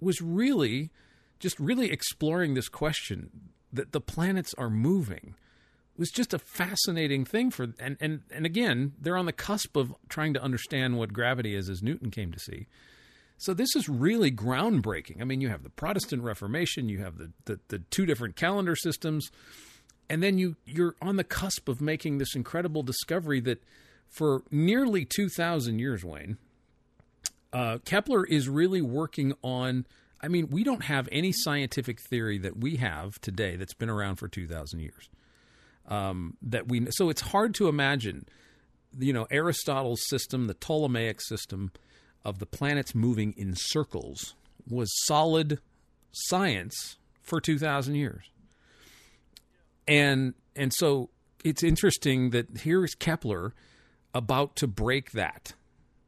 was 0.00 0.20
really 0.20 0.90
just 1.38 1.58
really 1.58 1.90
exploring 1.90 2.54
this 2.54 2.68
question 2.68 3.30
that 3.72 3.92
the 3.92 4.00
planets 4.00 4.54
are 4.56 4.70
moving 4.70 5.34
was 5.96 6.10
just 6.10 6.34
a 6.34 6.38
fascinating 6.38 7.24
thing 7.24 7.50
for 7.50 7.68
and 7.78 7.96
and 8.00 8.22
and 8.30 8.44
again 8.44 8.92
they're 9.00 9.16
on 9.16 9.26
the 9.26 9.32
cusp 9.32 9.76
of 9.76 9.94
trying 10.08 10.34
to 10.34 10.42
understand 10.42 10.98
what 10.98 11.12
gravity 11.12 11.54
is 11.54 11.68
as 11.68 11.82
Newton 11.82 12.10
came 12.10 12.32
to 12.32 12.38
see. 12.38 12.66
So 13.36 13.52
this 13.52 13.74
is 13.74 13.88
really 13.88 14.30
groundbreaking. 14.30 15.20
I 15.20 15.24
mean, 15.24 15.40
you 15.40 15.48
have 15.48 15.64
the 15.64 15.70
Protestant 15.70 16.22
Reformation, 16.22 16.88
you 16.88 16.98
have 16.98 17.18
the 17.18 17.32
the, 17.44 17.60
the 17.68 17.78
two 17.78 18.06
different 18.06 18.36
calendar 18.36 18.76
systems, 18.76 19.28
and 20.08 20.22
then 20.22 20.38
you 20.38 20.56
you're 20.64 20.96
on 21.02 21.16
the 21.16 21.24
cusp 21.24 21.68
of 21.68 21.80
making 21.80 22.18
this 22.18 22.34
incredible 22.34 22.82
discovery 22.82 23.40
that 23.40 23.62
for 24.08 24.42
nearly 24.50 25.04
two 25.04 25.28
thousand 25.28 25.78
years, 25.78 26.04
Wayne, 26.04 26.38
uh, 27.52 27.78
Kepler 27.84 28.24
is 28.24 28.48
really 28.48 28.82
working 28.82 29.34
on. 29.42 29.86
I 30.20 30.28
mean, 30.28 30.48
we 30.48 30.64
don't 30.64 30.84
have 30.84 31.06
any 31.12 31.32
scientific 31.32 32.00
theory 32.00 32.38
that 32.38 32.56
we 32.56 32.76
have 32.76 33.20
today 33.20 33.56
that's 33.56 33.74
been 33.74 33.90
around 33.90 34.16
for 34.16 34.26
two 34.26 34.46
thousand 34.46 34.80
years 34.80 35.10
um, 35.88 36.36
that 36.42 36.68
we 36.68 36.86
so 36.90 37.08
it's 37.10 37.20
hard 37.20 37.54
to 37.54 37.68
imagine 37.68 38.26
you 38.98 39.12
know 39.12 39.26
Aristotle's 39.30 40.02
system 40.08 40.46
the 40.46 40.54
Ptolemaic 40.54 41.20
system 41.20 41.70
of 42.24 42.38
the 42.38 42.46
planets 42.46 42.94
moving 42.94 43.34
in 43.36 43.54
circles 43.54 44.34
was 44.68 44.90
solid 45.04 45.60
science 46.12 46.96
for 47.22 47.40
2000 47.40 47.94
years. 47.94 48.24
And 49.86 50.34
and 50.56 50.72
so 50.72 51.10
it's 51.44 51.62
interesting 51.62 52.30
that 52.30 52.58
here 52.58 52.84
is 52.84 52.94
Kepler 52.94 53.54
about 54.14 54.56
to 54.56 54.66
break 54.66 55.12
that 55.12 55.54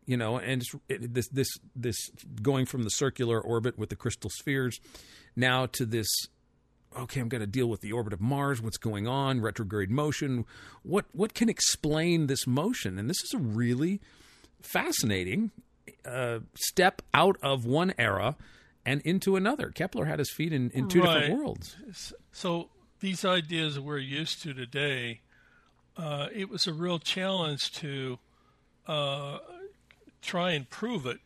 you 0.07 0.17
know 0.17 0.39
and 0.39 0.63
it, 0.89 1.13
this 1.13 1.29
this 1.29 1.49
this 1.75 2.11
going 2.41 2.65
from 2.65 2.85
the 2.85 2.91
circular 2.91 3.41
orbit 3.41 3.77
with 3.77 3.91
the 3.91 3.97
crystal 3.97 4.31
spheres 4.31 4.79
now 5.35 5.67
to 5.67 5.85
this 5.85 6.09
okay, 6.97 7.21
I'm 7.21 7.29
going 7.29 7.41
to 7.41 7.47
deal 7.47 7.69
with 7.69 7.81
the 7.81 7.93
orbit 7.93 8.13
of 8.13 8.21
Mars, 8.21 8.61
what's 8.61 8.79
going 8.79 9.07
on, 9.07 9.41
retrograde 9.41 9.91
motion. 9.91 10.45
What 10.83 11.07
what 11.13 11.35
can 11.35 11.49
explain 11.49 12.27
this 12.27 12.47
motion? 12.47 12.99
And 12.99 13.09
this 13.09 13.23
is 13.23 13.35
a 13.35 13.39
really 13.39 14.01
fascinating 14.61 15.51
uh, 16.05 16.41
step 16.55 17.03
out 17.15 17.37
of 17.43 17.65
one 17.65 17.95
era 17.99 18.37
and 18.85 19.01
into 19.03 19.37
another. 19.37 19.71
Kepler 19.71 20.07
had 20.07 20.19
his 20.19 20.31
feet 20.31 20.53
in, 20.53 20.71
in 20.71 20.89
two 20.89 21.03
right. 21.03 21.21
different 21.21 21.39
worlds. 21.41 21.77
So 22.33 22.69
these 23.01 23.25
ideas 23.25 23.79
we're 23.79 23.99
used 23.99 24.43
to 24.43 24.55
today, 24.55 25.21
uh, 25.97 26.29
it 26.33 26.49
was 26.49 26.67
a 26.67 26.73
real 26.73 26.99
challenge 26.99 27.73
to 27.75 28.19
uh, 28.87 29.39
try 30.23 30.53
and 30.53 30.69
prove 30.71 31.07
it 31.07 31.21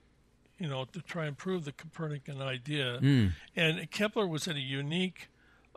you 0.61 0.69
know, 0.69 0.85
to 0.85 1.01
try 1.01 1.25
and 1.25 1.37
prove 1.37 1.65
the 1.65 1.73
Copernican 1.73 2.41
idea. 2.43 2.99
Mm. 3.01 3.33
And 3.57 3.91
Kepler 3.91 4.29
was 4.29 4.47
in 4.47 4.57
a 4.57 4.61
unique 4.61 5.31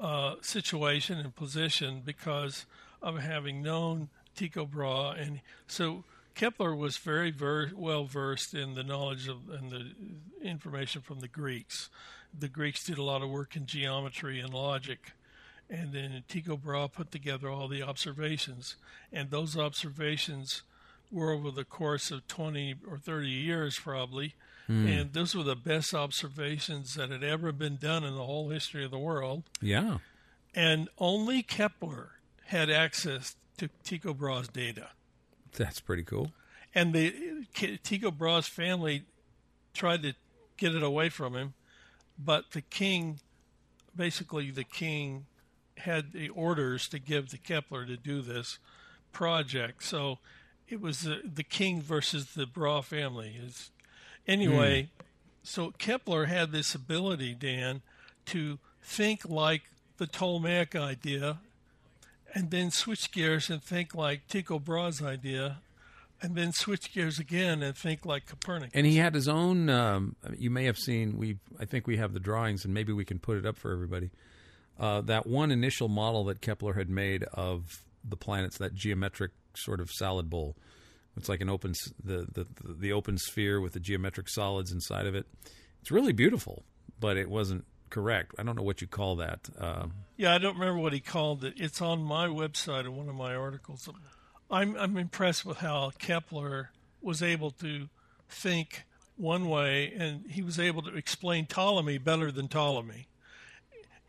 uh, 0.03 0.35
situation 0.41 1.17
and 1.17 1.33
position 1.33 2.01
because 2.03 2.65
of 3.01 3.19
having 3.19 3.61
known 3.61 4.09
Tycho 4.35 4.65
Brahe, 4.65 5.15
and 5.17 5.39
so 5.65 6.03
Kepler 6.35 6.75
was 6.75 6.97
very 6.97 7.31
ver- 7.31 7.71
well 7.73 8.03
versed 8.03 8.53
in 8.53 8.73
the 8.73 8.83
knowledge 8.83 9.29
of 9.29 9.49
and 9.49 9.71
the 9.71 9.91
information 10.41 11.01
from 11.01 11.21
the 11.21 11.27
Greeks. 11.29 11.89
The 12.37 12.49
Greeks 12.49 12.83
did 12.83 12.97
a 12.97 13.03
lot 13.03 13.21
of 13.21 13.29
work 13.29 13.55
in 13.55 13.65
geometry 13.65 14.41
and 14.41 14.53
logic, 14.53 15.13
and 15.69 15.93
then 15.93 16.23
Tycho 16.27 16.57
Brahe 16.57 16.91
put 16.91 17.09
together 17.09 17.49
all 17.49 17.69
the 17.69 17.83
observations, 17.83 18.75
and 19.11 19.29
those 19.29 19.55
observations 19.55 20.63
were 21.11 21.31
over 21.31 21.49
the 21.49 21.63
course 21.63 22.11
of 22.11 22.27
20 22.27 22.75
or 22.89 22.97
30 22.97 23.29
years 23.29 23.79
probably 23.79 24.33
Mm. 24.69 25.01
And 25.01 25.13
those 25.13 25.35
were 25.35 25.43
the 25.43 25.55
best 25.55 25.93
observations 25.93 26.95
that 26.95 27.09
had 27.09 27.23
ever 27.23 27.51
been 27.51 27.75
done 27.75 28.03
in 28.03 28.15
the 28.15 28.23
whole 28.23 28.49
history 28.49 28.85
of 28.85 28.91
the 28.91 28.99
world. 28.99 29.43
Yeah. 29.61 29.97
And 30.55 30.89
only 30.97 31.43
Kepler 31.43 32.11
had 32.45 32.69
access 32.69 33.35
to 33.57 33.69
Tycho 33.83 34.13
Brahe's 34.13 34.47
data. 34.47 34.89
That's 35.53 35.79
pretty 35.79 36.03
cool. 36.03 36.31
And 36.73 36.93
the 36.93 37.45
Tycho 37.53 38.11
Brahe's 38.11 38.47
family 38.47 39.03
tried 39.73 40.03
to 40.03 40.13
get 40.57 40.75
it 40.75 40.83
away 40.83 41.09
from 41.09 41.35
him, 41.35 41.53
but 42.17 42.51
the 42.51 42.61
king, 42.61 43.19
basically 43.95 44.51
the 44.51 44.63
king, 44.63 45.25
had 45.77 46.13
the 46.13 46.29
orders 46.29 46.87
to 46.89 46.99
give 46.99 47.29
to 47.29 47.37
Kepler 47.37 47.85
to 47.85 47.97
do 47.97 48.21
this 48.21 48.59
project. 49.11 49.83
So 49.83 50.19
it 50.67 50.79
was 50.79 51.01
the, 51.01 51.21
the 51.23 51.43
king 51.43 51.81
versus 51.81 52.33
the 52.33 52.45
Brahe 52.45 52.83
family. 52.83 53.31
His 53.31 53.71
Anyway, 54.27 54.83
mm. 54.83 55.05
so 55.43 55.71
Kepler 55.77 56.25
had 56.25 56.51
this 56.51 56.73
ability, 56.73 57.33
Dan, 57.33 57.81
to 58.27 58.59
think 58.81 59.25
like 59.27 59.63
the 59.97 60.07
Ptolemaic 60.07 60.75
idea 60.75 61.39
and 62.33 62.49
then 62.51 62.71
switch 62.71 63.11
gears 63.11 63.49
and 63.49 63.61
think 63.61 63.93
like 63.93 64.27
Tycho 64.27 64.59
Brahe's 64.59 65.01
idea 65.01 65.57
and 66.23 66.35
then 66.35 66.53
switch 66.53 66.93
gears 66.93 67.19
again 67.19 67.61
and 67.61 67.75
think 67.75 68.05
like 68.05 68.25
Copernicus. 68.25 68.71
And 68.73 68.85
he 68.85 68.95
had 68.95 69.13
his 69.13 69.27
own. 69.27 69.69
Um, 69.69 70.15
you 70.37 70.49
may 70.49 70.63
have 70.65 70.77
seen. 70.77 71.17
We 71.17 71.37
I 71.59 71.65
think 71.65 71.85
we 71.85 71.97
have 71.97 72.13
the 72.13 72.19
drawings, 72.19 72.63
and 72.63 72.73
maybe 72.73 72.93
we 72.93 73.05
can 73.05 73.19
put 73.19 73.37
it 73.37 73.45
up 73.45 73.57
for 73.57 73.71
everybody. 73.71 74.09
Uh, 74.79 75.01
that 75.01 75.27
one 75.27 75.51
initial 75.51 75.89
model 75.89 76.23
that 76.25 76.41
Kepler 76.41 76.73
had 76.73 76.89
made 76.89 77.23
of 77.33 77.83
the 78.03 78.15
planets, 78.15 78.57
that 78.57 78.73
geometric 78.73 79.31
sort 79.53 79.79
of 79.79 79.91
salad 79.91 80.29
bowl, 80.29 80.55
it's 81.15 81.29
like 81.29 81.41
an 81.41 81.49
open 81.49 81.73
the, 82.03 82.27
the 82.31 82.47
the 82.63 82.91
open 82.91 83.17
sphere 83.17 83.61
with 83.61 83.73
the 83.73 83.79
geometric 83.79 84.29
solids 84.29 84.71
inside 84.71 85.05
of 85.05 85.15
it. 85.15 85.25
It's 85.81 85.91
really 85.91 86.13
beautiful, 86.13 86.63
but 86.99 87.17
it 87.17 87.29
wasn't 87.29 87.65
correct. 87.89 88.33
I 88.39 88.43
don't 88.43 88.55
know 88.55 88.63
what 88.63 88.81
you 88.81 88.87
call 88.87 89.15
that. 89.17 89.49
Uh, 89.59 89.87
yeah, 90.17 90.33
I 90.33 90.37
don't 90.37 90.57
remember 90.57 90.79
what 90.79 90.93
he 90.93 90.99
called 90.99 91.43
it. 91.43 91.53
It's 91.57 91.81
on 91.81 92.01
my 92.03 92.27
website 92.27 92.85
in 92.85 92.95
one 92.95 93.09
of 93.09 93.15
my 93.15 93.35
articles. 93.35 93.87
I'm 94.49 94.75
I'm 94.77 94.97
impressed 94.97 95.45
with 95.45 95.57
how 95.57 95.91
Kepler 95.99 96.71
was 97.01 97.21
able 97.21 97.51
to 97.51 97.89
think 98.29 98.85
one 99.15 99.47
way, 99.47 99.93
and 99.95 100.25
he 100.29 100.41
was 100.41 100.59
able 100.59 100.81
to 100.83 100.95
explain 100.95 101.45
Ptolemy 101.45 101.99
better 101.99 102.31
than 102.31 102.47
Ptolemy. 102.47 103.07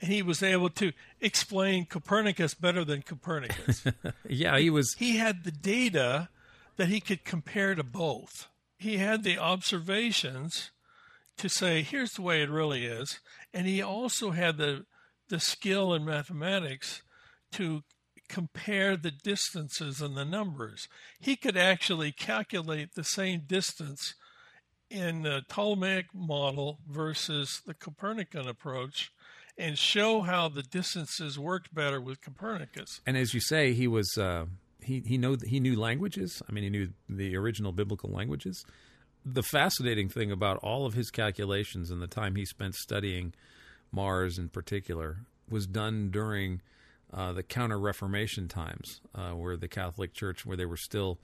And 0.01 0.11
he 0.11 0.23
was 0.23 0.43
able 0.43 0.71
to 0.71 0.93
explain 1.21 1.87
Copernicus 1.87 2.55
better 2.55 2.85
than 2.85 3.03
Copernicus. 3.03 3.85
yeah, 4.29 4.59
he 4.59 4.71
was. 4.71 4.95
He 4.99 5.19
had 5.19 5.45
the 5.45 5.51
data 5.51 6.29
that 6.77 6.89
he 6.89 7.01
could 7.01 7.25
compare 7.25 7.75
to 7.75 7.85
both. 7.85 8.49
He 8.79 8.99
had 8.99 9.23
the 9.23 9.39
observations 9.39 10.71
to 11.39 11.49
say, 11.49 11.83
here's 11.83 12.13
the 12.13 12.23
way 12.23 12.43
it 12.43 12.51
really 12.51 12.85
is. 12.85 13.21
And 13.53 13.67
he 13.67 13.83
also 13.83 14.31
had 14.31 14.57
the, 14.57 14.85
the 15.29 15.41
skill 15.41 15.95
in 15.95 16.05
mathematics 16.05 17.03
to 17.53 17.83
compare 18.29 18.97
the 18.97 19.11
distances 19.11 20.01
and 20.01 20.17
the 20.17 20.25
numbers. 20.25 20.89
He 21.21 21.37
could 21.37 21.57
actually 21.57 22.13
calculate 22.13 22.95
the 22.95 23.05
same 23.05 23.43
distance 23.47 24.15
in 24.91 25.23
the 25.23 25.43
Ptolemaic 25.49 26.07
model 26.15 26.79
versus 26.89 27.63
the 27.67 27.75
Copernican 27.75 28.47
approach 28.49 29.13
and 29.57 29.79
show 29.79 30.23
how 30.23 30.49
the 30.49 30.63
distances 30.63 31.39
worked 31.39 31.75
better 31.75 32.01
with 32.01 32.21
Copernicus. 32.21 33.01
And 33.07 33.17
as 33.17 33.35
you 33.35 33.41
say, 33.41 33.73
he 33.73 33.87
was 33.87 34.17
uh, 34.19 34.47
he 34.85 35.03
he 35.07 35.19
know 35.19 35.37
he 35.47 35.61
knew 35.61 35.79
languages. 35.79 36.43
I 36.49 36.53
mean, 36.53 36.65
he 36.65 36.71
knew 36.71 36.89
the 37.09 37.37
original 37.37 37.73
biblical 37.73 38.11
languages. 38.11 38.65
The 39.25 39.43
fascinating 39.43 40.09
thing 40.09 40.31
about 40.31 40.59
all 40.59 40.87
of 40.87 40.95
his 40.95 41.11
calculations 41.11 41.91
and 41.91 42.03
the 42.03 42.07
time 42.07 42.37
he 42.37 42.45
spent 42.45 42.75
studying 42.75 43.33
Mars 43.91 44.39
in 44.39 44.49
particular 44.49 45.19
was 45.49 45.67
done 45.67 46.11
during 46.11 46.61
uh, 47.13 47.33
the 47.33 47.43
Counter 47.43 47.79
Reformation 47.79 48.49
times, 48.49 49.01
uh, 49.15 49.31
where 49.31 49.57
the 49.57 49.69
Catholic 49.69 50.13
Church, 50.13 50.45
where 50.45 50.57
they 50.57 50.67
were 50.67 50.77
still 50.77 51.19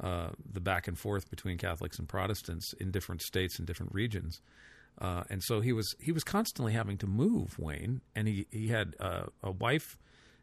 uh, 0.00 0.30
the 0.50 0.60
back 0.60 0.88
and 0.88 0.98
forth 0.98 1.28
between 1.30 1.58
Catholics 1.58 1.98
and 1.98 2.08
Protestants 2.08 2.72
in 2.74 2.90
different 2.90 3.22
states 3.22 3.58
and 3.58 3.66
different 3.66 3.92
regions. 3.92 4.40
Uh, 5.00 5.24
and 5.30 5.42
so 5.42 5.60
he 5.60 5.72
was 5.72 5.94
he 5.98 6.12
was 6.12 6.22
constantly 6.24 6.72
having 6.72 6.98
to 6.98 7.06
move 7.06 7.58
Wayne, 7.58 8.02
and 8.14 8.28
he 8.28 8.46
he 8.50 8.68
had 8.68 8.94
uh, 9.00 9.24
a 9.42 9.50
wife 9.50 9.96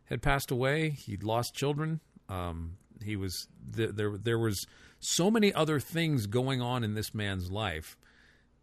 had 0.06 0.22
passed 0.22 0.52
away. 0.52 0.90
He'd 0.90 1.24
lost 1.24 1.54
children. 1.54 2.00
Um, 2.30 2.78
he 3.04 3.16
was 3.16 3.48
there. 3.68 4.18
There 4.18 4.40
was 4.40 4.66
so 5.00 5.32
many 5.32 5.54
other 5.54 5.80
things 5.80 6.28
going 6.28 6.62
on 6.62 6.84
in 6.84 6.94
this 6.94 7.14
man's 7.14 7.52
life 7.52 7.98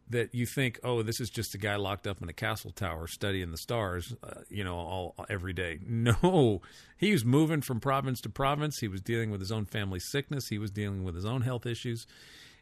that 0.09 0.35
you 0.35 0.47
think, 0.47 0.79
oh, 0.85 1.03
this 1.03 1.21
is 1.21 1.29
just 1.31 1.55
a 1.55 1.59
guy 1.59 1.75
locked 1.77 2.07
up 2.07 2.23
in 2.23 2.29
a 2.29 2.33
castle 2.33 2.71
tower 2.71 3.09
studying 3.09 3.51
the 3.51 3.57
stars, 3.57 4.15
uh, 4.23 4.43
you 4.49 4.63
know, 4.63 4.77
all 4.77 5.15
every 5.29 5.53
day. 5.53 5.81
No, 5.89 6.61
he 6.97 7.11
was 7.11 7.25
moving 7.25 7.61
from 7.61 7.81
province 7.81 8.21
to 8.21 8.29
province. 8.29 8.79
He 8.79 8.87
was 8.89 9.01
dealing 9.01 9.31
with 9.31 9.41
his 9.41 9.51
own 9.51 9.65
family 9.65 9.99
sickness. 9.99 10.47
He 10.49 10.59
was 10.59 10.71
dealing 10.71 11.03
with 11.03 11.15
his 11.17 11.25
own 11.25 11.41
health 11.43 11.67
issues, 11.67 12.07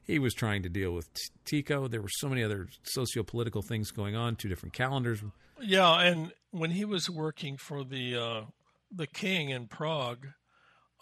He 0.02 0.18
was 0.18 0.32
trying 0.32 0.62
to 0.62 0.68
deal 0.68 0.92
with 0.92 1.08
Tycho. 1.44 1.88
There 1.88 2.00
were 2.00 2.08
so 2.08 2.28
many 2.28 2.42
other 2.42 2.68
socio-political 2.84 3.62
things 3.62 3.90
going 3.90 4.16
on. 4.16 4.36
Two 4.36 4.48
different 4.48 4.72
calendars. 4.72 5.22
Yeah, 5.60 6.00
and 6.00 6.32
when 6.50 6.70
he 6.70 6.84
was 6.84 7.10
working 7.10 7.56
for 7.56 7.84
the 7.84 8.16
uh, 8.16 8.42
the 8.90 9.06
king 9.06 9.50
in 9.50 9.66
Prague, 9.66 10.28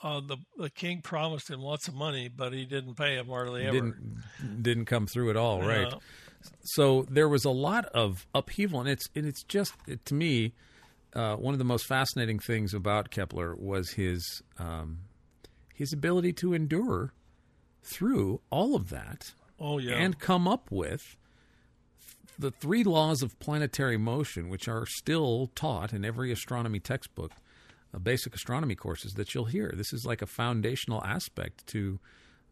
uh, 0.02 0.20
the 0.20 0.36
the 0.58 0.70
king 0.70 1.00
promised 1.02 1.50
him 1.50 1.60
lots 1.60 1.88
of 1.88 1.94
money, 1.94 2.28
but 2.28 2.52
he 2.52 2.64
didn't 2.64 2.94
pay 2.94 3.16
him 3.16 3.28
hardly 3.28 3.64
ever. 3.64 3.72
Didn't 3.72 4.62
didn't 4.62 4.86
come 4.86 5.06
through 5.06 5.30
at 5.30 5.36
all, 5.36 5.60
right? 5.60 5.88
Yeah. 5.90 5.98
So 6.64 7.06
there 7.08 7.28
was 7.28 7.44
a 7.44 7.50
lot 7.50 7.86
of 7.86 8.26
upheaval, 8.34 8.80
and 8.80 8.88
it's 8.88 9.08
and 9.14 9.26
it's 9.26 9.42
just 9.44 9.74
to 10.04 10.14
me 10.14 10.54
uh, 11.14 11.36
one 11.36 11.54
of 11.54 11.58
the 11.58 11.64
most 11.64 11.86
fascinating 11.86 12.38
things 12.38 12.74
about 12.74 13.10
Kepler 13.10 13.54
was 13.54 13.90
his 13.90 14.42
um, 14.58 14.98
his 15.74 15.92
ability 15.92 16.32
to 16.34 16.54
endure 16.54 17.12
through 17.82 18.40
all 18.50 18.74
of 18.74 18.90
that 18.90 19.32
Oh 19.60 19.78
yeah, 19.78 19.94
and 19.94 20.18
come 20.18 20.48
up 20.48 20.70
with 20.70 21.16
the 22.38 22.50
three 22.50 22.82
laws 22.82 23.22
of 23.22 23.38
planetary 23.38 23.96
motion, 23.96 24.48
which 24.48 24.66
are 24.68 24.86
still 24.86 25.50
taught 25.54 25.92
in 25.92 26.04
every 26.04 26.32
astronomy 26.32 26.80
textbook, 26.80 27.32
basic 27.98 28.34
astronomy 28.34 28.74
courses 28.74 29.14
that 29.14 29.34
you'll 29.34 29.46
hear. 29.46 29.72
This 29.76 29.92
is 29.92 30.04
like 30.06 30.22
a 30.22 30.26
foundational 30.26 31.02
aspect 31.04 31.66
to 31.68 31.98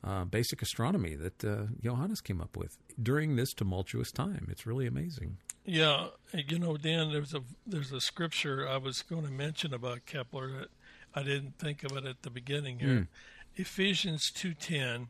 uh, 0.02 0.24
basic 0.24 0.62
astronomy 0.62 1.14
that 1.14 1.44
uh, 1.44 1.66
Johannes 1.82 2.20
came 2.20 2.40
up 2.40 2.56
with 2.56 2.78
during 3.02 3.36
this 3.36 3.52
tumultuous 3.52 4.10
time. 4.10 4.48
It's 4.50 4.66
really 4.66 4.86
amazing. 4.86 5.38
yeah. 5.64 6.08
You 6.32 6.58
know, 6.58 6.76
Dan, 6.76 7.12
there's 7.12 7.34
a 7.34 7.42
there's 7.66 7.92
a 7.92 8.00
scripture 8.00 8.66
I 8.68 8.78
was 8.78 9.02
going 9.02 9.24
to 9.26 9.30
mention 9.32 9.74
about 9.74 10.06
Kepler 10.06 10.48
that 10.52 10.68
I 11.14 11.22
didn't 11.22 11.58
think 11.58 11.82
of 11.84 11.96
it 11.96 12.04
at 12.06 12.22
the 12.22 12.30
beginning 12.30 12.78
here. 12.78 13.08
Ephesians 13.56 14.30
two 14.30 14.54
ten. 14.54 15.08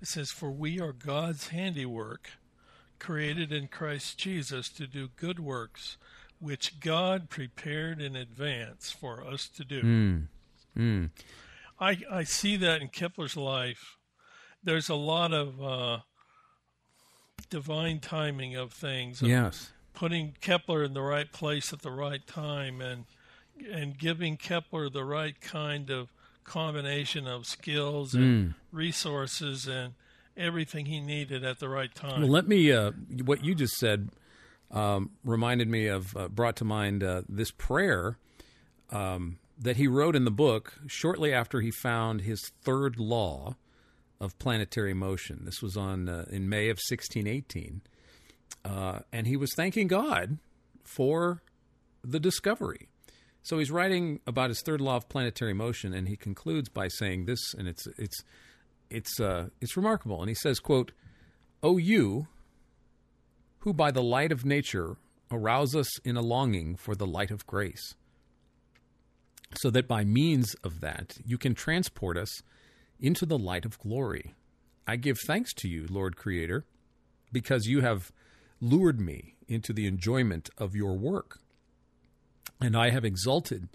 It 0.00 0.08
says, 0.08 0.30
"For 0.30 0.50
we 0.50 0.80
are 0.80 0.92
God's 0.92 1.48
handiwork, 1.48 2.30
created 2.98 3.52
in 3.52 3.68
Christ 3.68 4.18
Jesus 4.18 4.68
to 4.70 4.86
do 4.86 5.08
good 5.16 5.38
works, 5.38 5.96
which 6.40 6.80
God 6.80 7.28
prepared 7.28 8.00
in 8.00 8.16
advance 8.16 8.90
for 8.90 9.24
us 9.26 9.48
to 9.48 9.64
do." 9.64 10.28
Mm. 10.76 11.10
I 11.80 11.98
I 12.10 12.24
see 12.24 12.56
that 12.56 12.80
in 12.80 12.88
Kepler's 12.88 13.36
life. 13.36 13.96
There's 14.62 14.88
a 14.88 14.94
lot 14.94 15.32
of 15.32 15.62
uh, 15.62 15.98
divine 17.50 18.00
timing 18.00 18.56
of 18.56 18.72
things. 18.72 19.22
of 19.22 19.28
Yes. 19.28 19.72
Putting 19.94 20.36
Kepler 20.40 20.84
in 20.84 20.94
the 20.94 21.02
right 21.02 21.30
place 21.32 21.72
at 21.72 21.82
the 21.82 21.90
right 21.90 22.24
time, 22.26 22.80
and 22.80 23.04
and 23.72 23.98
giving 23.98 24.36
Kepler 24.36 24.88
the 24.88 25.04
right 25.04 25.40
kind 25.40 25.90
of 25.90 26.12
combination 26.44 27.26
of 27.26 27.46
skills 27.46 28.14
and 28.14 28.54
resources 28.72 29.66
and 29.66 29.94
everything 30.36 30.86
he 30.86 31.00
needed 31.00 31.44
at 31.44 31.58
the 31.58 31.68
right 31.68 31.94
time. 31.94 32.22
Well, 32.22 32.30
let 32.30 32.46
me. 32.46 32.70
Uh, 32.72 32.92
what 33.24 33.44
you 33.44 33.54
just 33.54 33.76
said 33.76 34.10
um, 34.70 35.10
reminded 35.24 35.68
me 35.68 35.86
of, 35.86 36.16
uh, 36.16 36.28
brought 36.28 36.56
to 36.56 36.64
mind 36.64 37.02
uh, 37.02 37.22
this 37.28 37.50
prayer 37.50 38.18
um, 38.90 39.38
that 39.58 39.76
he 39.76 39.86
wrote 39.86 40.14
in 40.14 40.24
the 40.24 40.30
book 40.30 40.74
shortly 40.86 41.32
after 41.32 41.60
he 41.60 41.70
found 41.70 42.20
his 42.20 42.50
third 42.62 42.98
law 42.98 43.56
of 44.20 44.38
planetary 44.38 44.94
motion. 44.94 45.42
This 45.44 45.62
was 45.62 45.76
on 45.76 46.08
uh, 46.08 46.24
in 46.30 46.48
May 46.48 46.68
of 46.68 46.78
1618, 46.78 47.82
uh, 48.64 49.00
and 49.12 49.26
he 49.26 49.36
was 49.36 49.52
thanking 49.54 49.86
God 49.86 50.38
for 50.84 51.42
the 52.02 52.20
discovery. 52.20 52.88
So 53.42 53.58
he's 53.58 53.70
writing 53.70 54.20
about 54.26 54.50
his 54.50 54.60
third 54.60 54.80
law 54.80 54.96
of 54.96 55.08
planetary 55.08 55.54
motion, 55.54 55.94
and 55.94 56.08
he 56.08 56.16
concludes 56.16 56.68
by 56.68 56.88
saying 56.88 57.24
this, 57.24 57.54
and 57.54 57.68
it's 57.68 57.86
it's 57.96 58.22
it's 58.90 59.20
uh, 59.20 59.48
it's 59.60 59.76
remarkable. 59.76 60.20
And 60.20 60.28
he 60.28 60.34
says, 60.34 60.60
"quote 60.60 60.92
O 61.62 61.76
you, 61.76 62.26
who 63.60 63.72
by 63.72 63.90
the 63.90 64.02
light 64.02 64.32
of 64.32 64.44
nature 64.44 64.96
arouse 65.30 65.74
us 65.74 65.98
in 66.00 66.16
a 66.16 66.22
longing 66.22 66.76
for 66.76 66.94
the 66.94 67.06
light 67.06 67.30
of 67.30 67.46
grace, 67.46 67.94
so 69.56 69.70
that 69.70 69.88
by 69.88 70.04
means 70.04 70.54
of 70.64 70.80
that 70.80 71.16
you 71.24 71.38
can 71.38 71.54
transport 71.54 72.16
us 72.16 72.42
into 73.00 73.26
the 73.26 73.38
light 73.38 73.64
of 73.64 73.78
glory. 73.78 74.34
I 74.86 74.96
give 74.96 75.18
thanks 75.26 75.52
to 75.54 75.68
you, 75.68 75.86
Lord 75.90 76.16
Creator, 76.16 76.64
because 77.32 77.66
you 77.66 77.82
have 77.82 78.10
lured 78.60 79.00
me 79.00 79.34
into 79.46 79.72
the 79.72 79.86
enjoyment 79.86 80.50
of 80.58 80.74
your 80.74 80.96
work, 80.96 81.38
and 82.60 82.76
I 82.76 82.90
have 82.90 83.04
exulted 83.04 83.68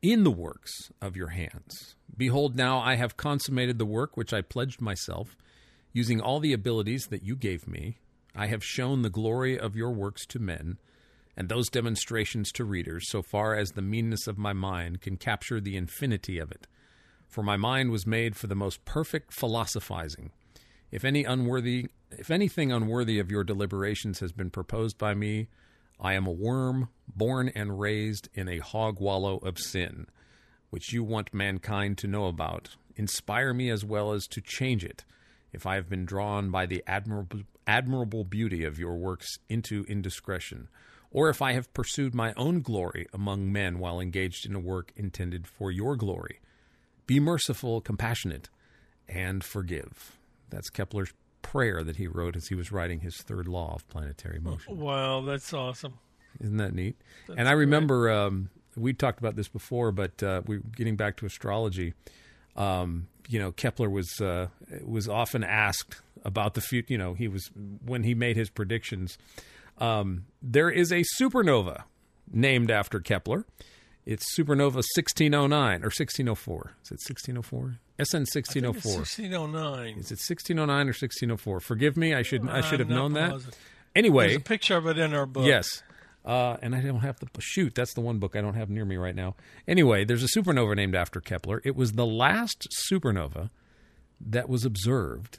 in 0.00 0.22
the 0.24 0.30
works 0.30 0.72
of 1.02 1.16
your 1.16 1.28
hands. 1.28 1.96
Behold, 2.16 2.56
now 2.56 2.78
I 2.78 2.94
have 2.94 3.16
consummated 3.16 3.78
the 3.78 3.84
work 3.84 4.16
which 4.16 4.32
I 4.32 4.40
pledged 4.40 4.80
myself, 4.80 5.36
using 5.92 6.20
all 6.20 6.40
the 6.40 6.52
abilities 6.52 7.06
that 7.10 7.24
you 7.24 7.34
gave 7.34 7.66
me. 7.66 7.98
I 8.34 8.46
have 8.46 8.64
shown 8.64 9.02
the 9.02 9.10
glory 9.10 9.58
of 9.58 9.76
your 9.76 9.90
works 9.90 10.26
to 10.26 10.38
men, 10.38 10.78
and 11.36 11.48
those 11.48 11.68
demonstrations 11.68 12.50
to 12.52 12.64
readers, 12.64 13.08
so 13.08 13.22
far 13.22 13.54
as 13.54 13.72
the 13.72 13.82
meanness 13.82 14.26
of 14.26 14.38
my 14.38 14.52
mind 14.52 15.00
can 15.00 15.16
capture 15.16 15.60
the 15.60 15.76
infinity 15.76 16.38
of 16.38 16.50
it. 16.50 16.66
For 17.28 17.42
my 17.42 17.56
mind 17.56 17.90
was 17.90 18.06
made 18.06 18.36
for 18.36 18.46
the 18.46 18.54
most 18.54 18.84
perfect 18.84 19.32
philosophizing. 19.32 20.30
If 20.90 21.04
any 21.04 21.24
unworthy, 21.24 21.88
if 22.10 22.30
anything 22.30 22.72
unworthy 22.72 23.18
of 23.18 23.30
your 23.30 23.44
deliberations 23.44 24.20
has 24.20 24.32
been 24.32 24.50
proposed 24.50 24.98
by 24.98 25.14
me, 25.14 25.48
I 26.00 26.14
am 26.14 26.26
a 26.26 26.32
worm 26.32 26.88
born 27.06 27.50
and 27.54 27.78
raised 27.78 28.28
in 28.34 28.48
a 28.48 28.58
hog 28.58 29.00
wallow 29.00 29.36
of 29.38 29.58
sin, 29.58 30.06
which 30.70 30.92
you 30.92 31.02
want 31.04 31.34
mankind 31.34 31.98
to 31.98 32.06
know 32.06 32.26
about. 32.26 32.76
Inspire 32.96 33.52
me 33.52 33.70
as 33.70 33.84
well 33.84 34.12
as 34.12 34.26
to 34.28 34.40
change 34.40 34.84
it, 34.84 35.04
if 35.52 35.66
I 35.66 35.76
have 35.76 35.88
been 35.88 36.04
drawn 36.04 36.50
by 36.50 36.66
the 36.66 36.82
admirable, 36.86 37.40
admirable 37.66 38.24
beauty 38.24 38.64
of 38.64 38.78
your 38.78 38.96
works 38.96 39.38
into 39.48 39.84
indiscretion, 39.88 40.68
or 41.10 41.28
if 41.28 41.40
I 41.40 41.52
have 41.52 41.72
pursued 41.72 42.14
my 42.14 42.32
own 42.36 42.60
glory 42.60 43.06
among 43.12 43.50
men 43.50 43.78
while 43.78 44.00
engaged 44.00 44.46
in 44.46 44.54
a 44.54 44.60
work 44.60 44.92
intended 44.96 45.46
for 45.46 45.70
your 45.70 45.96
glory. 45.96 46.40
Be 47.06 47.18
merciful, 47.20 47.80
compassionate, 47.80 48.50
and 49.08 49.42
forgive. 49.42 50.18
That's 50.50 50.68
Kepler's 50.68 51.12
prayer 51.40 51.82
that 51.82 51.96
he 51.96 52.06
wrote 52.06 52.36
as 52.36 52.48
he 52.48 52.54
was 52.54 52.70
writing 52.70 53.00
his 53.00 53.16
third 53.16 53.48
law 53.48 53.74
of 53.74 53.88
planetary 53.88 54.40
motion. 54.40 54.78
Wow, 54.78 55.22
that's 55.22 55.52
awesome. 55.54 55.94
Isn't 56.40 56.58
that 56.58 56.74
neat? 56.74 56.96
and 57.34 57.48
I 57.48 57.52
remember 57.52 58.10
um, 58.10 58.50
we 58.76 58.92
talked 58.92 59.18
about 59.18 59.36
this 59.36 59.48
before, 59.48 59.92
but 59.92 60.22
uh, 60.22 60.42
we 60.46 60.56
are 60.56 60.62
getting 60.76 60.96
back 60.96 61.16
to 61.18 61.26
astrology. 61.26 61.94
Um, 62.58 63.08
you 63.28 63.38
know, 63.38 63.52
Kepler 63.52 63.88
was 63.88 64.20
uh, 64.20 64.48
was 64.84 65.08
often 65.08 65.42
asked 65.44 66.00
about 66.24 66.54
the 66.54 66.60
future. 66.60 66.92
You 66.92 66.98
know, 66.98 67.14
he 67.14 67.28
was 67.28 67.50
when 67.84 68.02
he 68.02 68.14
made 68.14 68.36
his 68.36 68.50
predictions. 68.50 69.16
Um, 69.78 70.26
there 70.42 70.68
is 70.68 70.92
a 70.92 71.04
supernova 71.18 71.84
named 72.30 72.70
after 72.70 73.00
Kepler. 73.00 73.46
It's 74.04 74.24
supernova 74.36 74.76
1609 74.96 75.52
or 75.82 75.92
1604. 75.92 76.76
Is 76.82 76.90
it 76.90 77.00
1604? 77.06 77.78
SN 78.00 78.18
1604. 78.20 78.92
1609. 78.92 79.88
Is 79.98 80.10
it 80.10 80.18
1609 80.18 80.68
or 80.68 80.96
1604? 80.96 81.60
Forgive 81.60 81.96
me, 81.96 82.14
I 82.14 82.22
should 82.22 82.48
I 82.48 82.60
should 82.62 82.80
have 82.80 82.88
known 82.88 83.12
that. 83.14 83.30
positive. 83.32 83.58
Anyway, 83.94 84.28
There's 84.28 84.38
a 84.38 84.44
picture 84.44 84.76
of 84.76 84.86
it 84.86 84.98
in 84.98 85.14
our 85.14 85.26
book. 85.26 85.46
Yes. 85.46 85.82
Uh, 86.28 86.58
and 86.60 86.74
I 86.74 86.82
don't 86.82 87.00
have 87.00 87.18
the 87.18 87.28
shoot. 87.40 87.74
That's 87.74 87.94
the 87.94 88.02
one 88.02 88.18
book 88.18 88.36
I 88.36 88.42
don't 88.42 88.52
have 88.54 88.68
near 88.68 88.84
me 88.84 88.96
right 88.96 89.14
now. 89.16 89.34
Anyway, 89.66 90.04
there's 90.04 90.22
a 90.22 90.28
supernova 90.28 90.76
named 90.76 90.94
after 90.94 91.22
Kepler. 91.22 91.62
It 91.64 91.74
was 91.74 91.92
the 91.92 92.04
last 92.04 92.68
supernova 92.90 93.48
that 94.20 94.46
was 94.48 94.64
observed 94.66 95.38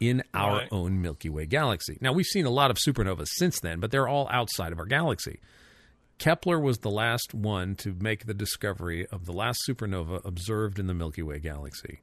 in 0.00 0.22
our 0.32 0.60
Right. 0.60 0.68
own 0.72 1.02
Milky 1.02 1.28
Way 1.28 1.44
galaxy. 1.44 1.98
Now 2.00 2.14
we've 2.14 2.24
seen 2.24 2.46
a 2.46 2.50
lot 2.50 2.70
of 2.70 2.78
supernovas 2.78 3.28
since 3.36 3.60
then, 3.60 3.80
but 3.80 3.90
they're 3.90 4.08
all 4.08 4.28
outside 4.32 4.72
of 4.72 4.78
our 4.78 4.86
galaxy. 4.86 5.40
Kepler 6.18 6.58
was 6.58 6.78
the 6.78 6.90
last 6.90 7.34
one 7.34 7.74
to 7.76 7.94
make 8.00 8.24
the 8.24 8.32
discovery 8.34 9.06
of 9.08 9.26
the 9.26 9.32
last 9.32 9.60
supernova 9.68 10.24
observed 10.24 10.78
in 10.78 10.86
the 10.86 10.94
Milky 10.94 11.22
Way 11.22 11.38
galaxy, 11.38 12.00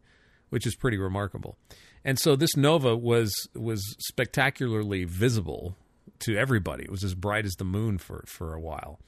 which 0.49 0.67
is 0.67 0.75
pretty 0.75 0.97
remarkable. 0.97 1.57
And 2.05 2.19
so 2.19 2.35
this 2.35 2.55
nova 2.55 2.95
was 2.95 3.33
was 3.55 3.81
spectacularly 3.99 5.05
visible 5.05 5.75
to 6.20 6.38
everybody. 6.38 6.84
It 6.84 6.91
was 6.91 7.03
as 7.03 7.15
bright 7.15 7.45
as 7.45 7.55
the 7.55 7.65
moon 7.65 7.97
for 7.97 8.24
for 8.28 8.53
a 8.53 8.59
while. 8.59 8.99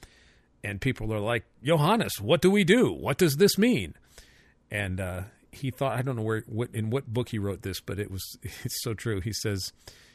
And 0.62 0.80
people 0.80 1.12
are 1.12 1.20
like, 1.20 1.44
"Johannes, 1.62 2.20
what 2.20 2.42
do 2.42 2.50
we 2.50 2.64
do? 2.64 2.92
What 2.92 3.18
does 3.18 3.36
this 3.36 3.56
mean?" 3.56 3.94
And 4.70 5.00
uh, 5.00 5.22
he 5.52 5.70
thought, 5.70 5.98
I 5.98 6.02
don't 6.02 6.16
know 6.16 6.22
where 6.22 6.42
what 6.46 6.70
in 6.74 6.90
what 6.90 7.12
book 7.12 7.30
he 7.30 7.38
wrote 7.38 7.62
this, 7.62 7.80
but 7.80 7.98
it 7.98 8.10
was 8.10 8.24
it's 8.42 8.82
so 8.82 8.94
true. 8.94 9.20
He 9.20 9.32
says, 9.32 9.72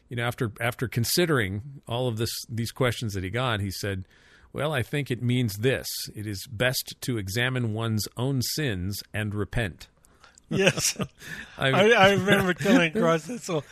you 0.09 0.15
know, 0.15 0.23
after 0.23 0.51
after 0.61 0.87
considering 0.87 1.81
all 1.87 2.07
of 2.07 2.17
this 2.17 2.31
these 2.49 2.71
questions 2.71 3.13
that 3.13 3.23
he 3.23 3.29
got, 3.29 3.59
he 3.59 3.71
said, 3.71 4.07
"Well, 4.53 4.73
I 4.73 4.83
think 4.83 5.09
it 5.09 5.21
means 5.21 5.57
this: 5.57 5.87
it 6.15 6.27
is 6.27 6.47
best 6.47 6.95
to 7.01 7.17
examine 7.17 7.73
one's 7.73 8.07
own 8.17 8.41
sins 8.41 9.01
and 9.13 9.33
repent." 9.33 9.87
Yes. 10.49 10.97
I, 11.57 11.69
I, 11.69 11.89
I 11.89 12.11
remember 12.13 12.53
coming 12.55 12.95
across 12.95 13.25
this. 13.25 13.43
So 13.43 13.63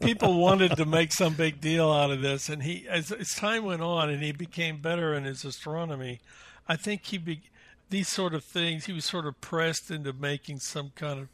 people 0.00 0.38
wanted 0.38 0.76
to 0.76 0.84
make 0.84 1.12
some 1.12 1.34
big 1.34 1.60
deal 1.60 1.90
out 1.90 2.10
of 2.10 2.22
this, 2.22 2.48
and 2.48 2.62
he, 2.62 2.86
as, 2.88 3.10
as 3.12 3.34
time 3.34 3.64
went 3.64 3.82
on, 3.82 4.10
and 4.10 4.22
he 4.22 4.32
became 4.32 4.78
better 4.78 5.14
in 5.14 5.24
his 5.24 5.44
astronomy, 5.44 6.20
I 6.68 6.76
think 6.76 7.04
he 7.06 7.18
be 7.18 7.42
these 7.90 8.08
sort 8.08 8.34
of 8.34 8.44
things. 8.44 8.86
He 8.86 8.92
was 8.92 9.04
sort 9.04 9.26
of 9.26 9.40
pressed 9.40 9.90
into 9.90 10.12
making 10.12 10.60
some 10.60 10.92
kind 10.94 11.20
of 11.20 11.28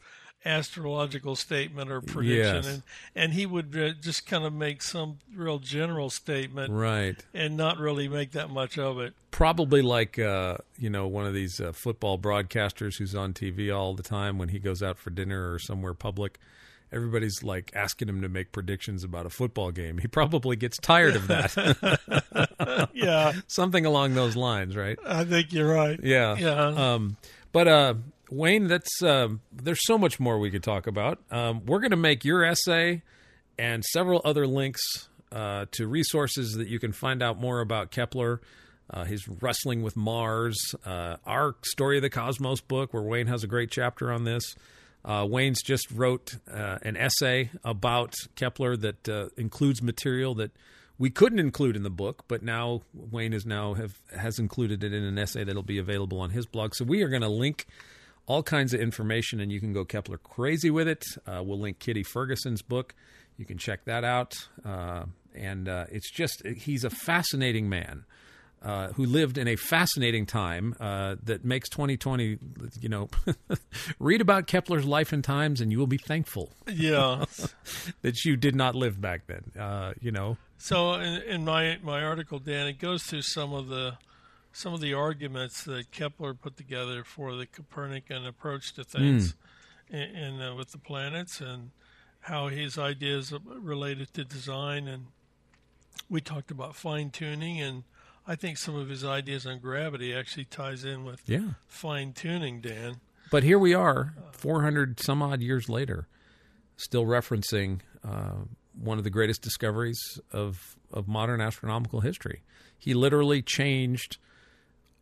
astrological 0.44 1.36
statement 1.36 1.90
or 1.90 2.00
prediction, 2.00 2.54
Yes. 2.56 2.66
and 2.66 2.82
and 3.14 3.32
he 3.34 3.44
would 3.46 3.76
uh, 3.76 3.90
just 4.00 4.26
kind 4.26 4.44
of 4.44 4.52
make 4.52 4.82
some 4.82 5.18
real 5.34 5.58
general 5.58 6.08
statement 6.10 6.72
Right. 6.72 7.16
and 7.34 7.56
not 7.56 7.78
really 7.78 8.08
make 8.08 8.32
that 8.32 8.50
much 8.50 8.78
of 8.78 8.98
it. 9.00 9.14
Probably 9.30 9.82
like 9.82 10.18
uh, 10.18 10.56
you 10.78 10.90
know 10.90 11.06
one 11.06 11.26
of 11.26 11.34
these 11.34 11.60
uh, 11.60 11.72
football 11.72 12.18
broadcasters 12.18 12.96
who's 12.98 13.14
on 13.14 13.32
TV 13.34 13.74
all 13.74 13.94
the 13.94 14.02
time 14.02 14.38
when 14.38 14.48
he 14.50 14.58
goes 14.58 14.82
out 14.82 14.98
for 14.98 15.10
dinner 15.10 15.52
or 15.52 15.58
somewhere 15.58 15.94
public. 15.94 16.38
Everybody's 16.92 17.44
like 17.44 17.70
asking 17.72 18.08
him 18.08 18.20
to 18.22 18.28
make 18.28 18.50
predictions 18.50 19.04
about 19.04 19.24
a 19.24 19.30
football 19.30 19.70
game. 19.70 19.98
He 19.98 20.08
probably 20.08 20.56
gets 20.56 20.76
tired 20.76 21.14
of 21.14 21.28
that. 21.28 22.88
yeah, 22.94 23.32
Something 23.46 23.86
along 23.86 24.14
those 24.14 24.34
lines, 24.34 24.74
right? 24.76 24.98
I 25.06 25.24
think 25.24 25.52
you're 25.52 25.72
right. 25.72 26.00
Yeah. 26.02 26.36
Yeah. 26.36 26.50
Um, 26.94 27.16
but 27.52 27.68
uh, 27.68 27.94
Wayne, 28.30 28.68
that's 28.68 29.02
um 29.02 29.40
there's 29.52 29.84
so 29.84 29.98
much 29.98 30.20
more 30.20 30.38
we 30.38 30.50
could 30.50 30.62
talk 30.62 30.86
about. 30.86 31.18
Um, 31.30 31.64
we're 31.66 31.80
going 31.80 31.90
to 31.90 31.96
make 31.96 32.24
your 32.24 32.44
essay 32.44 33.02
and 33.58 33.84
several 33.84 34.22
other 34.24 34.46
links 34.46 35.08
uh, 35.32 35.66
to 35.72 35.86
resources 35.86 36.54
that 36.54 36.68
you 36.68 36.78
can 36.78 36.92
find 36.92 37.22
out 37.22 37.40
more 37.40 37.60
about 37.60 37.90
Kepler. 37.90 38.40
Uh, 38.92 39.04
his 39.04 39.28
wrestling 39.28 39.82
with 39.82 39.96
Mars, 39.96 40.74
uh, 40.84 41.16
our 41.24 41.54
story 41.62 41.98
of 41.98 42.02
the 42.02 42.10
cosmos 42.10 42.60
book, 42.60 42.92
where 42.92 43.04
Wayne 43.04 43.28
has 43.28 43.44
a 43.44 43.46
great 43.46 43.70
chapter 43.70 44.12
on 44.12 44.24
this. 44.24 44.56
Uh, 45.04 45.24
Wayne's 45.30 45.62
just 45.62 45.88
wrote 45.92 46.34
uh, 46.52 46.78
an 46.82 46.96
essay 46.96 47.50
about 47.62 48.14
Kepler 48.34 48.76
that 48.76 49.08
uh, 49.08 49.28
includes 49.36 49.80
material 49.80 50.34
that 50.34 50.50
we 50.98 51.08
couldn't 51.08 51.38
include 51.38 51.76
in 51.76 51.84
the 51.84 51.90
book, 51.90 52.24
but 52.28 52.42
now 52.42 52.82
Wayne 52.92 53.32
is 53.32 53.46
now 53.46 53.74
have 53.74 53.94
has 54.14 54.38
included 54.38 54.84
it 54.84 54.92
in 54.92 55.04
an 55.04 55.18
essay 55.18 55.44
that'll 55.44 55.62
be 55.62 55.78
available 55.78 56.20
on 56.20 56.30
his 56.30 56.44
blog. 56.44 56.74
So 56.74 56.84
we 56.84 57.02
are 57.02 57.08
going 57.08 57.22
to 57.22 57.28
link 57.28 57.66
all 58.30 58.44
kinds 58.44 58.72
of 58.72 58.80
information, 58.80 59.40
and 59.40 59.50
you 59.50 59.58
can 59.58 59.72
go 59.72 59.84
Kepler 59.84 60.16
crazy 60.18 60.70
with 60.70 60.86
it. 60.86 61.02
Uh, 61.26 61.42
we'll 61.44 61.58
link 61.58 61.80
Kitty 61.80 62.04
Ferguson's 62.04 62.62
book. 62.62 62.94
You 63.36 63.44
can 63.44 63.58
check 63.58 63.84
that 63.86 64.04
out, 64.04 64.34
uh, 64.64 65.06
and 65.34 65.68
uh, 65.68 65.86
it's 65.90 66.10
just 66.12 66.46
he's 66.46 66.84
a 66.84 66.90
fascinating 66.90 67.68
man. 67.68 68.04
Uh, 68.62 68.88
who 68.92 69.06
lived 69.06 69.38
in 69.38 69.48
a 69.48 69.56
fascinating 69.56 70.26
time 70.26 70.76
uh, 70.80 71.16
that 71.22 71.46
makes 71.46 71.66
2020, 71.70 72.36
you 72.78 72.90
know, 72.90 73.08
read 73.98 74.20
about 74.20 74.46
Kepler's 74.46 74.84
life 74.84 75.14
and 75.14 75.24
times, 75.24 75.62
and 75.62 75.72
you 75.72 75.78
will 75.78 75.86
be 75.86 75.96
thankful 75.96 76.52
Yeah. 76.70 77.24
that 78.02 78.22
you 78.26 78.36
did 78.36 78.54
not 78.54 78.74
live 78.74 79.00
back 79.00 79.26
then. 79.28 79.50
Uh, 79.58 79.94
you 80.02 80.12
know, 80.12 80.36
So 80.58 80.92
in, 80.96 81.22
in 81.22 81.44
my 81.46 81.78
my 81.82 82.02
article, 82.04 82.38
Dan, 82.38 82.66
it 82.66 82.78
goes 82.78 83.02
through 83.04 83.22
some 83.22 83.54
of 83.54 83.68
the 83.68 83.96
some 84.52 84.74
of 84.74 84.80
the 84.80 84.94
arguments 84.94 85.64
that 85.64 85.90
Kepler 85.90 86.34
put 86.34 86.56
together 86.56 87.04
for 87.04 87.34
the 87.36 87.46
Copernican 87.46 88.26
approach 88.26 88.72
to 88.74 88.84
things, 88.84 89.34
in, 89.88 90.00
in 90.00 90.42
uh, 90.42 90.54
with 90.54 90.72
the 90.72 90.78
planets, 90.78 91.40
and 91.40 91.70
how 92.20 92.48
his 92.48 92.78
ideas 92.78 93.32
related 93.44 94.12
to 94.14 94.24
design, 94.24 94.88
and 94.88 95.06
we 96.08 96.20
talked 96.20 96.50
about 96.50 96.76
fine 96.76 97.10
tuning, 97.10 97.60
and 97.60 97.84
I 98.26 98.36
think 98.36 98.58
some 98.58 98.76
of 98.76 98.88
his 98.88 99.04
ideas 99.04 99.46
on 99.46 99.58
gravity 99.58 100.14
actually 100.14 100.44
ties 100.44 100.84
in 100.84 101.04
with 101.04 101.22
yeah. 101.26 101.50
fine 101.66 102.12
tuning, 102.12 102.60
Dan. 102.60 102.96
But 103.30 103.42
here 103.44 103.58
we 103.58 103.74
are, 103.74 104.14
400 104.32 105.00
some 105.00 105.22
odd 105.22 105.40
years 105.40 105.68
later, 105.68 106.08
still 106.76 107.04
referencing 107.04 107.80
uh, 108.04 108.44
one 108.74 108.98
of 108.98 109.04
the 109.04 109.10
greatest 109.10 109.40
discoveries 109.42 110.00
of, 110.32 110.76
of 110.92 111.06
modern 111.06 111.40
astronomical 111.40 112.00
history. 112.00 112.42
He 112.76 112.92
literally 112.92 113.40
changed 113.40 114.18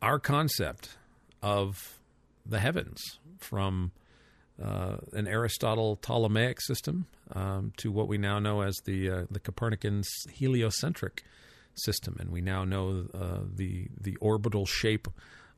our 0.01 0.19
concept 0.19 0.97
of 1.41 1.99
the 2.45 2.59
heavens 2.59 3.19
from 3.37 3.91
uh, 4.61 4.97
an 5.13 5.27
Aristotle 5.27 5.95
Ptolemaic 5.95 6.59
system 6.61 7.05
um, 7.33 7.71
to 7.77 7.91
what 7.91 8.07
we 8.07 8.17
now 8.17 8.39
know 8.39 8.61
as 8.61 8.75
the 8.85 9.09
uh, 9.09 9.25
the 9.31 9.39
Copernican 9.39 10.03
heliocentric 10.31 11.23
system, 11.75 12.17
and 12.19 12.29
we 12.29 12.41
now 12.41 12.65
know 12.65 13.05
uh, 13.13 13.39
the 13.55 13.87
the 13.99 14.15
orbital 14.17 14.65
shape 14.65 15.07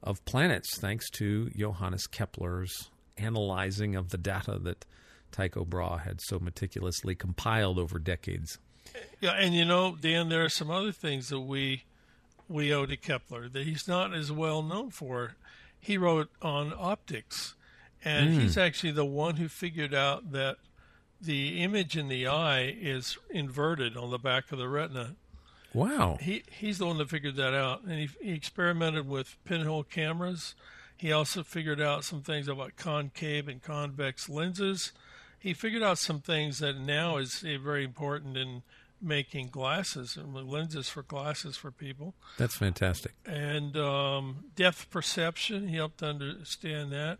of 0.04 0.24
planets 0.26 0.78
thanks 0.80 1.10
to 1.12 1.50
Johannes 1.52 2.08
Kepler's 2.08 2.90
analyzing 3.18 3.96
of 3.96 4.10
the 4.10 4.18
data 4.18 4.60
that 4.60 4.86
Tycho 5.32 5.64
Brahe 5.64 6.02
had 6.02 6.20
so 6.22 6.40
meticulously 6.40 7.16
compiled 7.16 7.80
over 7.80 8.00
decades. 8.00 8.58
Yeah, 9.20 9.32
and 9.32 9.54
you 9.54 9.66
know, 9.66 9.96
Dan, 10.00 10.30
there 10.30 10.44
are 10.44 10.50
some 10.50 10.70
other 10.70 10.92
things 10.92 11.30
that 11.30 11.40
we 11.40 11.84
we 12.52 12.74
owe 12.74 12.86
to 12.86 12.98
Kepler 12.98 13.50
that 13.50 13.66
he's 13.66 13.88
not 13.88 14.14
as 14.14 14.32
well 14.32 14.62
known 14.62 14.90
for. 14.90 15.36
He 15.80 15.98
wrote 15.98 16.30
on 16.42 16.74
optics, 16.78 17.56
and 18.04 18.34
hmm. 18.34 18.40
he's 18.42 18.58
actually 18.58 18.92
the 18.92 19.06
one 19.06 19.38
who 19.38 19.48
figured 19.48 19.94
out 19.94 20.32
that 20.32 20.58
the 21.20 21.62
image 21.62 21.96
in 21.96 22.08
the 22.08 22.28
eye 22.28 22.76
is 22.80 23.18
inverted 23.30 23.96
on 23.96 24.12
the 24.12 24.18
back 24.18 24.52
of 24.52 24.58
the 24.58 24.68
retina. 24.68 25.16
Wow. 25.74 26.18
He 26.20 26.44
he's 26.52 26.80
the 26.80 26.86
one 26.86 26.98
that 26.98 27.10
figured 27.10 27.36
that 27.38 27.54
out, 27.54 27.84
and 27.84 27.94
he, 27.94 28.10
he 28.22 28.34
experimented 28.34 29.08
with 29.08 29.38
pinhole 29.46 29.84
cameras. 29.84 30.56
He 30.98 31.12
also 31.12 31.44
figured 31.44 31.82
out 31.82 32.04
some 32.04 32.22
things 32.22 32.48
about 32.48 32.76
concave 32.76 33.48
and 33.48 33.62
convex 33.62 34.30
lenses. 34.30 34.92
He 35.40 35.54
figured 35.54 35.82
out 35.82 35.98
some 35.98 36.20
things 36.20 36.60
that 36.60 36.78
now 36.78 37.18
is 37.18 37.40
very 37.40 37.84
important 37.84 38.38
in 38.38 38.62
making 39.02 39.48
glasses 39.48 40.16
and 40.16 40.34
lenses 40.34 40.90
for 40.90 41.04
glasses 41.04 41.58
for 41.58 41.72
people, 41.72 42.14
That's 42.38 42.56
fantastic. 42.56 43.14
and 43.26 43.76
um, 43.78 44.46
depth 44.56 44.90
perception. 44.90 45.68
He 45.68 45.76
helped 45.76 46.04
understand 46.04 46.92
that. 46.92 47.20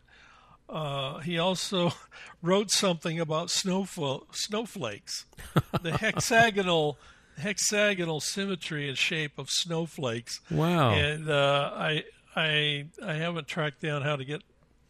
Uh, 0.70 1.20
he 1.20 1.38
also 1.38 1.92
wrote 2.42 2.72
something 2.72 3.20
about 3.20 3.48
snowfl- 3.50 4.24
snowflakes, 4.32 5.26
the 5.82 5.98
hexagonal 5.98 6.98
hexagonal 7.38 8.20
symmetry 8.20 8.88
and 8.88 8.98
shape 8.98 9.38
of 9.40 9.50
snowflakes. 9.50 10.40
Wow. 10.52 10.92
And 10.92 11.30
uh, 11.30 11.72
I 11.74 12.04
I 12.36 12.86
I 13.04 13.14
haven't 13.14 13.48
tracked 13.48 13.82
down 13.82 14.04
how 14.04 14.16
to 14.16 14.24
get 14.24 14.44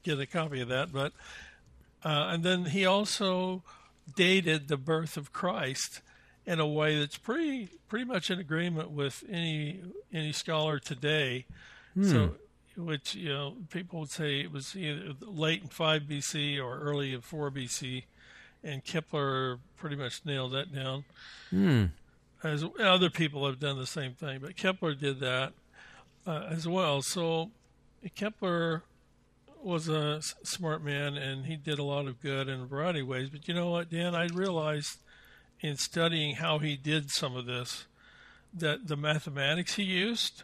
get 0.03 0.19
a 0.19 0.25
copy 0.25 0.61
of 0.61 0.67
that, 0.67 0.91
but 0.91 1.13
uh, 2.03 2.27
and 2.31 2.43
then 2.43 2.65
he 2.65 2.85
also 2.85 3.63
dated 4.15 4.67
the 4.67 4.77
birth 4.77 5.17
of 5.17 5.31
Christ 5.31 6.01
in 6.45 6.59
a 6.59 6.67
way 6.67 6.97
that's 6.99 7.17
pretty 7.17 7.69
pretty 7.87 8.05
much 8.05 8.29
in 8.31 8.39
agreement 8.39 8.91
with 8.91 9.23
any 9.29 9.79
any 10.13 10.31
scholar 10.31 10.79
today. 10.79 11.45
So, 12.01 12.35
which 12.77 13.15
you 13.15 13.29
know, 13.29 13.55
people 13.69 13.99
would 13.99 14.09
say 14.09 14.39
it 14.39 14.51
was 14.51 14.75
either 14.75 15.13
late 15.21 15.61
in 15.63 15.67
five 15.67 16.03
BC 16.03 16.57
or 16.63 16.79
early 16.79 17.13
in 17.13 17.21
four 17.21 17.51
BC, 17.51 18.03
and 18.63 18.83
Kepler 18.83 19.59
pretty 19.77 19.95
much 19.97 20.21
nailed 20.25 20.53
that 20.53 20.73
down. 20.73 21.03
As 22.43 22.63
other 22.79 23.09
people 23.09 23.45
have 23.45 23.59
done 23.59 23.77
the 23.77 23.85
same 23.85 24.13
thing, 24.13 24.39
but 24.41 24.55
Kepler 24.55 24.95
did 24.95 25.19
that 25.19 25.53
uh, 26.25 26.47
as 26.49 26.67
well. 26.67 27.01
So 27.03 27.51
Kepler 28.15 28.81
was 29.61 29.87
a 29.89 30.15
s- 30.17 30.33
smart 30.43 30.83
man, 30.83 31.17
and 31.17 31.45
he 31.45 31.55
did 31.55 31.77
a 31.77 31.83
lot 31.83 32.07
of 32.07 32.19
good 32.21 32.47
in 32.49 32.61
a 32.61 32.65
variety 32.65 33.01
of 33.01 33.07
ways. 33.07 33.29
But 33.29 33.47
you 33.47 33.53
know 33.53 33.69
what, 33.69 33.91
Dan? 33.91 34.15
I 34.15 34.25
realized 34.27 34.97
in 35.61 35.77
studying 35.77 36.35
how 36.35 36.59
he 36.59 36.75
did 36.75 37.11
some 37.11 37.35
of 37.35 37.45
this 37.45 37.85
that 38.53 38.87
the 38.87 38.97
mathematics 38.97 39.75
he 39.75 39.83
used, 39.83 40.43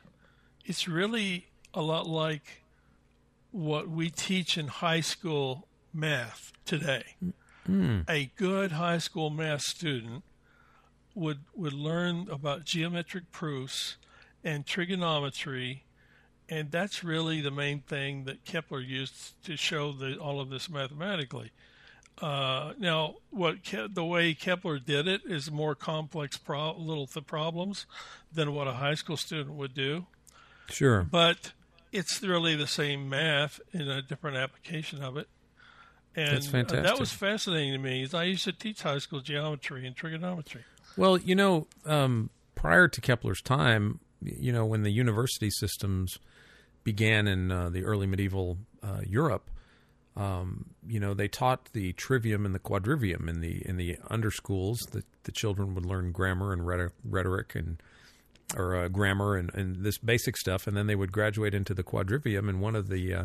it's 0.63 0.87
really 0.87 1.47
a 1.73 1.81
lot 1.81 2.07
like 2.07 2.63
what 3.51 3.89
we 3.89 4.09
teach 4.09 4.57
in 4.57 4.67
high 4.67 5.01
school 5.01 5.67
math 5.93 6.53
today. 6.65 7.15
Mm-hmm. 7.69 8.01
A 8.07 8.31
good 8.37 8.73
high 8.73 8.99
school 8.99 9.29
math 9.29 9.61
student 9.61 10.23
would 11.15 11.39
would 11.55 11.73
learn 11.73 12.27
about 12.29 12.63
geometric 12.63 13.31
proofs 13.31 13.97
and 14.43 14.65
trigonometry 14.65 15.83
and 16.49 16.71
that's 16.71 17.03
really 17.03 17.41
the 17.41 17.51
main 17.51 17.81
thing 17.81 18.23
that 18.23 18.45
Kepler 18.45 18.79
used 18.79 19.43
to 19.43 19.57
show 19.57 19.91
the, 19.91 20.17
all 20.17 20.39
of 20.39 20.49
this 20.49 20.69
mathematically. 20.69 21.51
Uh, 22.21 22.73
now, 22.79 23.15
what 23.29 23.63
Ke- 23.63 23.93
the 23.93 24.03
way 24.03 24.33
Kepler 24.33 24.79
did 24.79 25.07
it 25.07 25.21
is 25.25 25.51
more 25.51 25.75
complex 25.75 26.35
pro- 26.37 26.75
little 26.75 27.05
th- 27.05 27.27
problems 27.27 27.85
than 28.33 28.53
what 28.55 28.67
a 28.67 28.73
high 28.73 28.95
school 28.95 29.17
student 29.17 29.51
would 29.55 29.73
do, 29.75 30.07
Sure. 30.69 31.03
but 31.03 31.51
it's 31.91 32.21
really 32.23 32.55
the 32.55 32.65
same 32.67 33.07
math 33.07 33.59
in 33.71 33.87
a 33.87 34.01
different 34.01 34.35
application 34.37 35.03
of 35.03 35.15
it. 35.17 35.27
And 36.15 36.37
That's 36.37 36.47
uh, 36.47 36.51
fantastic. 36.51 36.83
that 36.85 36.99
was 36.99 37.11
fascinating 37.11 37.73
to 37.73 37.77
me. 37.77 38.07
I 38.11 38.23
used 38.23 38.45
to 38.45 38.51
teach 38.51 38.81
high 38.81 38.97
school 38.97 39.21
geometry 39.21 39.85
and 39.85 39.95
trigonometry. 39.95 40.63
Well, 40.95 41.19
you 41.19 41.35
know, 41.35 41.67
um, 41.85 42.31
prior 42.55 42.87
to 42.87 42.99
Kepler's 43.01 43.41
time, 43.43 43.99
you 44.23 44.51
know, 44.51 44.65
when 44.65 44.81
the 44.81 44.89
university 44.89 45.51
systems 45.51 46.17
began 46.83 47.27
in 47.27 47.51
uh, 47.51 47.69
the 47.69 47.83
early 47.83 48.07
medieval 48.07 48.57
uh, 48.81 49.01
Europe, 49.05 49.51
um, 50.17 50.65
you 50.85 50.99
know, 50.99 51.13
they 51.13 51.27
taught 51.27 51.69
the 51.73 51.93
trivium 51.93 52.45
and 52.45 52.55
the 52.55 52.59
quadrivium 52.59 53.29
in 53.29 53.39
the 53.39 53.61
in 53.67 53.77
the 53.77 53.97
under 54.09 54.31
schools. 54.31 54.79
The 54.91 55.03
the 55.23 55.31
children 55.31 55.75
would 55.75 55.85
learn 55.85 56.11
grammar 56.11 56.51
and 56.51 56.65
rhetoric 56.65 57.55
and 57.55 57.81
or 58.55 58.75
uh, 58.75 58.87
grammar 58.87 59.35
and, 59.35 59.53
and 59.53 59.83
this 59.83 59.97
basic 59.97 60.35
stuff, 60.37 60.67
and 60.67 60.75
then 60.75 60.87
they 60.87 60.95
would 60.95 61.11
graduate 61.11 61.53
into 61.53 61.73
the 61.73 61.83
quadrivium. 61.83 62.49
And 62.49 62.61
one 62.61 62.75
of 62.75 62.89
the 62.89 63.13
uh, 63.13 63.23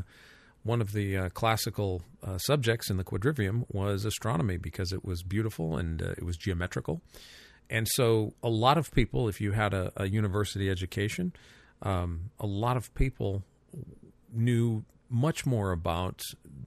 one 0.65 0.83
of 0.83 0.93
the 0.93 1.17
uh, 1.17 1.29
classical 1.31 2.03
uh, 2.23 2.37
subjects 2.39 2.91
in 2.91 2.99
the 2.99 3.05
quadrivium 3.05 3.65
was 3.69 4.05
astronomy 4.05 4.59
because 4.59 4.93
it 4.93 5.05
was 5.05 5.23
beautiful 5.23 5.77
and 5.77 6.03
uh, 6.03 6.11
it 6.11 6.25
was 6.25 6.37
geometrical. 6.37 7.01
And 7.71 7.89
so, 7.89 8.35
a 8.43 8.51
lot 8.51 8.77
of 8.77 8.91
people, 8.93 9.29
if 9.29 9.41
you 9.41 9.53
had 9.53 9.73
a, 9.73 9.93
a 9.97 10.07
university 10.07 10.69
education, 10.69 11.33
um, 11.81 12.31
a 12.39 12.47
lot 12.47 12.77
of 12.77 12.93
people 12.95 13.45
knew 14.31 14.85
much 15.13 15.45
more 15.45 15.73
about 15.73 16.23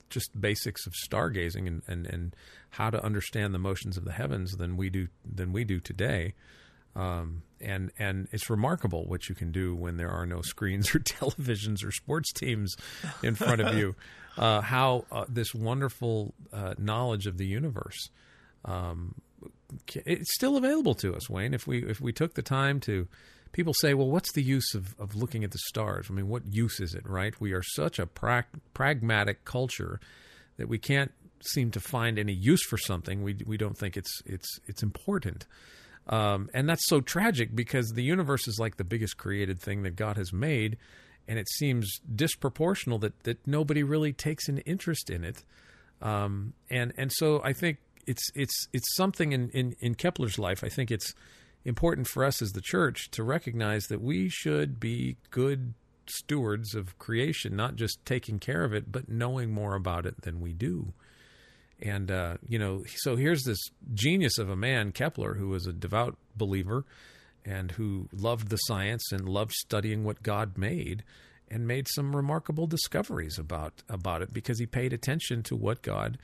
just 0.10 0.40
basics 0.40 0.86
of 0.86 0.94
stargazing 0.94 1.68
and, 1.68 1.82
and, 1.88 2.06
and 2.06 2.36
how 2.72 2.90
to 2.90 3.04
understand 3.04 3.54
the 3.54 3.60
motions 3.60 3.98
of 3.98 4.06
the 4.06 4.12
heavens 4.12 4.54
than 4.58 4.78
we 4.78 4.90
do 4.90 5.08
than 5.26 5.52
we 5.52 5.64
do 5.64 5.80
today. 5.80 6.34
Um, 6.96 7.42
and 7.60 7.92
and 7.98 8.28
it's 8.32 8.50
remarkable 8.50 9.06
what 9.06 9.28
you 9.28 9.36
can 9.36 9.52
do 9.52 9.76
when 9.76 9.98
there 9.98 10.10
are 10.10 10.26
no 10.26 10.42
screens 10.44 10.94
or 10.96 11.00
televisions 11.00 11.84
or 11.84 11.92
sports 11.92 12.32
teams 12.32 12.76
in 13.24 13.36
front 13.36 13.62
of 13.62 13.76
you. 13.76 13.96
Uh, 14.38 14.60
how 14.60 15.06
uh, 15.14 15.24
this 15.30 15.56
wonderful 15.56 16.34
uh, 16.52 16.74
knowledge 16.78 17.26
of 17.26 17.38
the 17.38 17.46
universe 17.46 18.10
um, 18.66 19.16
it's 20.06 20.34
still 20.34 20.58
available 20.58 20.96
to 20.96 21.16
us, 21.16 21.30
Wayne. 21.30 21.54
If 21.54 21.68
we 21.68 21.84
if 21.84 22.02
we 22.02 22.12
took 22.12 22.34
the 22.34 22.42
time 22.42 22.80
to, 22.82 23.08
people 23.56 23.74
say, 23.74 23.94
well, 23.94 24.10
what's 24.10 24.34
the 24.34 24.44
use 24.44 24.76
of, 24.76 24.94
of 25.00 25.16
looking 25.16 25.46
at 25.46 25.52
the 25.52 25.58
stars? 25.70 26.08
I 26.10 26.14
mean, 26.14 26.28
what 26.28 26.44
use 26.46 26.82
is 26.82 26.94
it, 26.94 27.08
right? 27.08 27.34
We 27.40 27.54
are 27.54 27.64
such 27.64 28.00
a 28.00 28.06
pra- 28.06 28.48
pragmatic 28.74 29.46
culture 29.46 30.02
that 30.58 30.68
we 30.68 30.78
can't 30.78 31.14
seem 31.42 31.72
to 31.72 31.80
find 31.80 32.20
any 32.20 32.34
use 32.34 32.62
for 32.66 32.78
something. 32.78 33.24
We 33.24 33.38
we 33.46 33.56
don't 33.56 33.78
think 33.78 33.96
it's 33.96 34.22
it's 34.26 34.60
it's 34.68 34.84
important. 34.84 35.48
Um, 36.08 36.50
and 36.54 36.68
that's 36.68 36.86
so 36.88 37.00
tragic 37.00 37.56
because 37.56 37.94
the 37.94 38.04
universe 38.04 38.46
is 38.46 38.60
like 38.60 38.76
the 38.76 38.84
biggest 38.84 39.16
created 39.16 39.62
thing 39.62 39.84
that 39.84 39.96
God 39.96 40.18
has 40.18 40.34
made, 40.34 40.76
and 41.26 41.40
it 41.40 41.48
seems 41.48 42.02
disproportional 42.14 43.00
that 43.00 43.24
that 43.24 43.48
nobody 43.48 43.84
really 43.84 44.12
takes 44.12 44.50
an 44.50 44.58
interest 44.60 45.10
in 45.10 45.24
it. 45.24 45.46
Um, 46.02 46.54
and 46.70 46.92
and 46.98 47.10
so 47.10 47.42
I 47.42 47.54
think 47.54 47.78
it's 48.06 48.30
it's 48.36 48.68
it's 48.74 48.94
something 48.98 49.32
in, 49.32 49.50
in, 49.52 49.76
in 49.80 49.96
Kepler's 49.96 50.38
life. 50.38 50.62
I 50.62 50.70
think 50.70 50.92
it's 50.92 51.14
important 51.66 52.08
for 52.08 52.24
us 52.24 52.42
as 52.42 52.52
the 52.52 52.62
church 52.62 53.10
to 53.12 53.24
recognize 53.24 53.88
that 53.88 54.02
we 54.02 54.30
should 54.30 54.80
be 54.80 55.18
good 55.32 55.74
stewards 56.08 56.76
of 56.76 56.98
creation, 57.00 57.56
not 57.56 57.76
just 57.76 58.04
taking 58.06 58.40
care 58.40 58.64
of 58.64 58.74
it, 58.74 58.92
but 58.92 59.10
knowing 59.10 59.52
more 59.52 59.76
about 59.76 60.06
it 60.06 60.22
than 60.22 60.40
we 60.40 60.54
do. 60.54 60.94
And, 61.82 62.10
uh, 62.10 62.38
you 62.48 62.58
know, 62.58 62.84
so 62.98 63.16
here's 63.16 63.44
this 63.44 63.60
genius 63.94 64.38
of 64.38 64.50
a 64.50 64.56
man, 64.56 64.92
Kepler, 64.92 65.34
who 65.34 65.50
was 65.50 65.66
a 65.66 65.74
devout 65.74 66.18
believer 66.36 66.86
and 67.44 67.72
who 67.72 68.08
loved 68.14 68.50
the 68.50 68.58
science 68.58 69.12
and 69.12 69.28
loved 69.28 69.52
studying 69.52 70.04
what 70.04 70.24
God 70.24 70.58
made 70.58 71.04
and 71.50 71.68
made 71.68 71.88
some 71.90 72.16
remarkable 72.16 72.66
discoveries 72.66 73.38
about, 73.38 73.84
about 73.90 74.22
it 74.22 74.34
because 74.34 74.60
he 74.60 74.66
paid 74.66 74.94
attention 74.94 75.44
to 75.44 75.56
what 75.56 75.82
God 75.82 76.18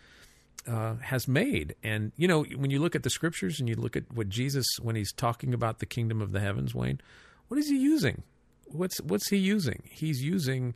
uh, 0.68 0.96
has 1.02 1.28
made. 1.28 1.76
And, 1.84 2.12
you 2.16 2.28
know, 2.28 2.44
when 2.44 2.72
you 2.72 2.80
look 2.80 2.96
at 2.96 3.04
the 3.04 3.10
scriptures 3.10 3.60
and 3.60 3.68
you 3.68 3.76
look 3.76 3.96
at 3.96 4.12
what 4.14 4.30
Jesus, 4.30 4.66
when 4.82 4.96
he's 4.96 5.12
talking 5.12 5.54
about 5.54 5.80
the 5.80 5.86
kingdom 5.86 6.22
of 6.22 6.32
the 6.32 6.40
heavens, 6.40 6.76
Wayne, 6.76 7.02
what 7.48 7.60
is 7.60 7.70
he 7.70 7.78
using? 7.78 8.24
What's, 8.66 9.02
what's 9.02 9.30
he 9.30 9.38
using? 9.38 9.84
He's 9.90 10.22
using 10.24 10.76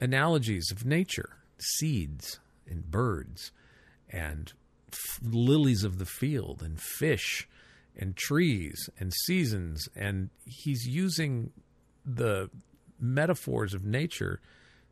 analogies 0.00 0.70
of 0.70 0.84
nature, 0.84 1.36
seeds 1.58 2.40
and 2.68 2.90
birds 2.90 3.52
and 4.10 4.52
f- 4.92 5.20
lilies 5.22 5.84
of 5.84 5.98
the 5.98 6.06
field 6.06 6.62
and 6.62 6.80
fish 6.80 7.48
and 7.96 8.16
trees 8.16 8.90
and 8.98 9.12
seasons 9.12 9.88
and 9.96 10.30
he's 10.44 10.86
using 10.86 11.50
the 12.04 12.50
metaphors 13.00 13.74
of 13.74 13.84
nature 13.84 14.40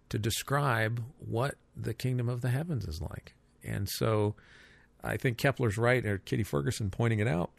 to 0.08 0.18
describe 0.18 1.02
what 1.18 1.56
the 1.76 1.94
kingdom 1.94 2.28
of 2.28 2.40
the 2.40 2.50
heavens 2.50 2.86
is 2.86 3.00
like. 3.00 3.34
And 3.64 3.88
so 3.88 4.34
I 5.02 5.16
think 5.16 5.38
Kepler's 5.38 5.76
right, 5.78 6.04
or 6.04 6.18
Kitty 6.18 6.42
Ferguson 6.42 6.90
pointing 6.90 7.20
it 7.20 7.28
out, 7.28 7.50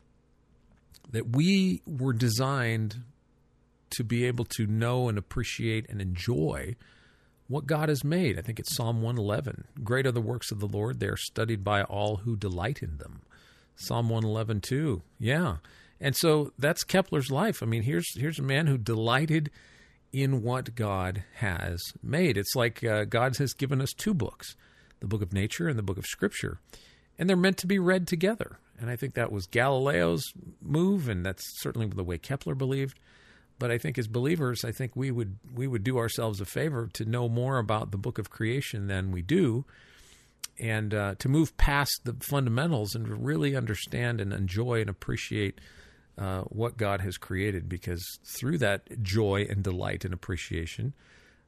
that 1.11 1.35
we 1.35 1.81
were 1.85 2.13
designed 2.13 3.03
to 3.91 4.03
be 4.03 4.25
able 4.25 4.45
to 4.45 4.65
know 4.65 5.07
and 5.07 5.17
appreciate 5.17 5.89
and 5.89 6.01
enjoy 6.01 6.75
what 7.47 7.67
God 7.67 7.89
has 7.89 8.03
made. 8.03 8.39
I 8.39 8.41
think 8.41 8.59
it's 8.59 8.75
Psalm 8.75 9.01
111. 9.01 9.65
Great 9.83 10.07
are 10.07 10.11
the 10.11 10.21
works 10.21 10.51
of 10.51 10.59
the 10.59 10.67
Lord. 10.67 10.99
They 10.99 11.07
are 11.07 11.17
studied 11.17 11.63
by 11.63 11.83
all 11.83 12.17
who 12.17 12.35
delight 12.35 12.81
in 12.81 12.97
them. 12.97 13.21
Psalm 13.75 14.09
111, 14.09 14.61
too. 14.61 15.03
Yeah. 15.19 15.57
And 15.99 16.15
so 16.15 16.51
that's 16.57 16.83
Kepler's 16.83 17.29
life. 17.29 17.61
I 17.61 17.65
mean, 17.65 17.83
here's 17.83 18.17
here's 18.17 18.39
a 18.39 18.43
man 18.43 18.67
who 18.67 18.77
delighted 18.77 19.51
in 20.11 20.41
what 20.41 20.75
God 20.75 21.23
has 21.35 21.81
made. 22.01 22.37
It's 22.37 22.55
like 22.55 22.83
uh, 22.83 23.05
God 23.05 23.37
has 23.37 23.53
given 23.53 23.81
us 23.81 23.93
two 23.93 24.13
books 24.13 24.55
the 25.05 25.09
book 25.09 25.21
of 25.21 25.33
nature 25.33 25.67
and 25.67 25.77
the 25.77 25.83
book 25.83 25.99
of 25.99 26.05
scripture. 26.05 26.59
And 27.17 27.29
they're 27.29 27.37
meant 27.37 27.57
to 27.57 27.67
be 27.67 27.79
read 27.79 28.07
together. 28.07 28.57
And 28.79 28.89
I 28.89 28.95
think 28.95 29.13
that 29.13 29.31
was 29.31 29.47
Galileo's 29.47 30.33
move, 30.61 31.07
and 31.07 31.25
that's 31.25 31.43
certainly 31.61 31.87
the 31.87 32.03
way 32.03 32.17
Kepler 32.17 32.55
believed. 32.55 32.99
But 33.57 33.71
I 33.71 33.77
think 33.77 33.97
as 33.97 34.07
believers, 34.07 34.65
I 34.65 34.71
think 34.71 34.95
we 34.95 35.11
would 35.11 35.37
we 35.53 35.65
would 35.65 35.83
do 35.83 35.97
ourselves 35.97 36.41
a 36.41 36.45
favor 36.45 36.89
to 36.93 37.05
know 37.05 37.29
more 37.29 37.57
about 37.57 37.91
the 37.91 37.97
book 37.97 38.17
of 38.17 38.29
creation 38.29 38.87
than 38.87 39.11
we 39.11 39.21
do, 39.21 39.63
and 40.59 40.93
uh, 40.93 41.15
to 41.19 41.29
move 41.29 41.55
past 41.55 42.01
the 42.03 42.17
fundamentals 42.19 42.95
and 42.95 43.25
really 43.25 43.55
understand 43.55 44.19
and 44.19 44.33
enjoy 44.33 44.81
and 44.81 44.89
appreciate 44.89 45.61
uh, 46.17 46.41
what 46.41 46.75
God 46.75 46.99
has 46.99 47.17
created. 47.17 47.69
Because 47.69 48.03
through 48.25 48.57
that 48.57 49.01
joy 49.01 49.47
and 49.49 49.63
delight 49.63 50.03
and 50.03 50.13
appreciation, 50.13 50.93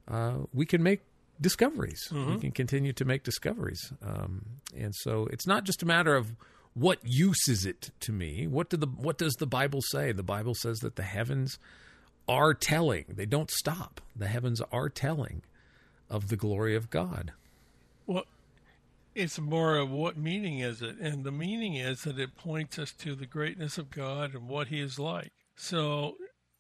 uh, 0.08 0.36
we 0.54 0.66
can 0.66 0.82
make 0.82 1.02
discoveries. 1.40 2.08
Mm-hmm. 2.12 2.34
We 2.36 2.40
can 2.40 2.52
continue 2.52 2.94
to 2.94 3.06
make 3.06 3.24
discoveries, 3.24 3.92
um, 4.02 4.46
and 4.76 4.94
so 4.96 5.28
it's 5.32 5.48
not 5.48 5.64
just 5.64 5.84
a 5.84 5.86
matter 5.86 6.16
of 6.16 6.34
what 6.74 7.00
use 7.04 7.48
is 7.48 7.66
it 7.66 7.92
to 8.02 8.12
me. 8.12 8.48
What 8.48 8.70
do 8.70 8.78
the 8.78 8.88
what 8.88 9.18
does 9.18 9.34
the 9.36 9.48
Bible 9.48 9.82
say? 9.82 10.12
The 10.12 10.24
Bible 10.24 10.54
says 10.54 10.80
that 10.80 10.96
the 10.96 11.04
heavens 11.04 11.58
are 12.28 12.54
telling. 12.54 13.06
They 13.10 13.26
don't 13.26 13.50
stop. 13.50 14.02
The 14.16 14.28
heavens 14.28 14.62
are 14.72 14.90
telling 14.90 15.42
of 16.10 16.30
the 16.30 16.36
glory 16.36 16.76
of 16.76 16.90
God. 16.90 17.34
Well, 18.06 18.26
it's 19.16 19.40
more 19.40 19.78
of 19.78 19.90
what 19.90 20.18
meaning 20.18 20.60
is 20.60 20.82
it? 20.82 20.98
And 20.98 21.24
the 21.24 21.32
meaning 21.32 21.76
is 21.76 22.04
that 22.04 22.20
it 22.20 22.38
points 22.38 22.78
us 22.78 22.92
to 23.00 23.16
the 23.16 23.26
greatness 23.26 23.78
of 23.78 23.90
God 23.90 24.36
and 24.36 24.48
what 24.48 24.68
He 24.68 24.80
is 24.80 25.00
like. 25.00 25.32
So 25.56 26.18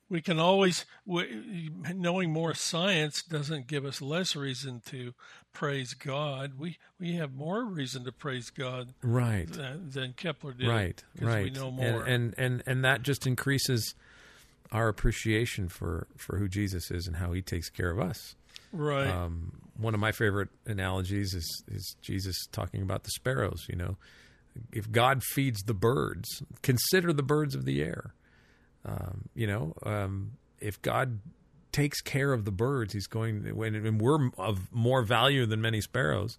we 0.09 0.21
can 0.21 0.39
always 0.39 0.85
knowing 1.05 2.31
more 2.31 2.53
science 2.53 3.21
doesn't 3.23 3.67
give 3.67 3.85
us 3.85 4.01
less 4.01 4.35
reason 4.35 4.81
to 4.87 5.13
praise 5.53 5.93
God. 5.93 6.53
We 6.57 6.77
we 6.99 7.15
have 7.15 7.33
more 7.33 7.65
reason 7.65 8.05
to 8.05 8.11
praise 8.11 8.49
God, 8.49 8.93
right? 9.01 9.47
Than, 9.47 9.89
than 9.89 10.13
Kepler 10.13 10.53
did, 10.53 10.67
right? 10.67 11.03
Right. 11.19 11.45
We 11.45 11.49
know 11.49 11.71
more, 11.71 12.03
and, 12.03 12.07
and 12.07 12.35
and 12.37 12.63
and 12.65 12.85
that 12.85 13.01
just 13.01 13.27
increases 13.27 13.95
our 14.71 14.87
appreciation 14.87 15.69
for 15.69 16.07
for 16.15 16.37
who 16.37 16.47
Jesus 16.47 16.91
is 16.91 17.07
and 17.07 17.17
how 17.17 17.33
He 17.33 17.41
takes 17.41 17.69
care 17.69 17.91
of 17.91 17.99
us. 17.99 18.35
Right. 18.71 19.07
Um, 19.07 19.61
one 19.77 19.93
of 19.93 19.99
my 19.99 20.11
favorite 20.11 20.49
analogies 20.65 21.33
is 21.33 21.63
is 21.69 21.95
Jesus 22.01 22.47
talking 22.51 22.81
about 22.81 23.03
the 23.03 23.11
sparrows. 23.11 23.65
You 23.69 23.75
know, 23.75 23.97
if 24.71 24.91
God 24.91 25.23
feeds 25.23 25.63
the 25.63 25.73
birds, 25.73 26.43
consider 26.61 27.13
the 27.13 27.23
birds 27.23 27.55
of 27.55 27.65
the 27.65 27.81
air. 27.81 28.13
Um, 28.85 29.29
you 29.35 29.47
know, 29.47 29.73
um, 29.83 30.33
if 30.59 30.81
God 30.81 31.19
takes 31.71 32.01
care 32.01 32.33
of 32.33 32.45
the 32.45 32.51
birds, 32.51 32.93
He's 32.93 33.07
going. 33.07 33.43
When 33.55 33.75
and 33.75 34.01
we're 34.01 34.29
of 34.37 34.71
more 34.71 35.03
value 35.03 35.45
than 35.45 35.61
many 35.61 35.81
sparrows, 35.81 36.37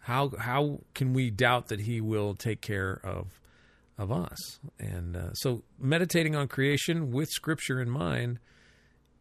how 0.00 0.32
how 0.38 0.80
can 0.94 1.12
we 1.12 1.30
doubt 1.30 1.68
that 1.68 1.80
He 1.80 2.00
will 2.00 2.34
take 2.34 2.60
care 2.60 3.00
of 3.04 3.40
of 3.98 4.10
us? 4.10 4.58
And 4.78 5.16
uh, 5.16 5.32
so, 5.34 5.62
meditating 5.78 6.34
on 6.34 6.48
creation 6.48 7.10
with 7.10 7.28
Scripture 7.28 7.80
in 7.80 7.90
mind 7.90 8.38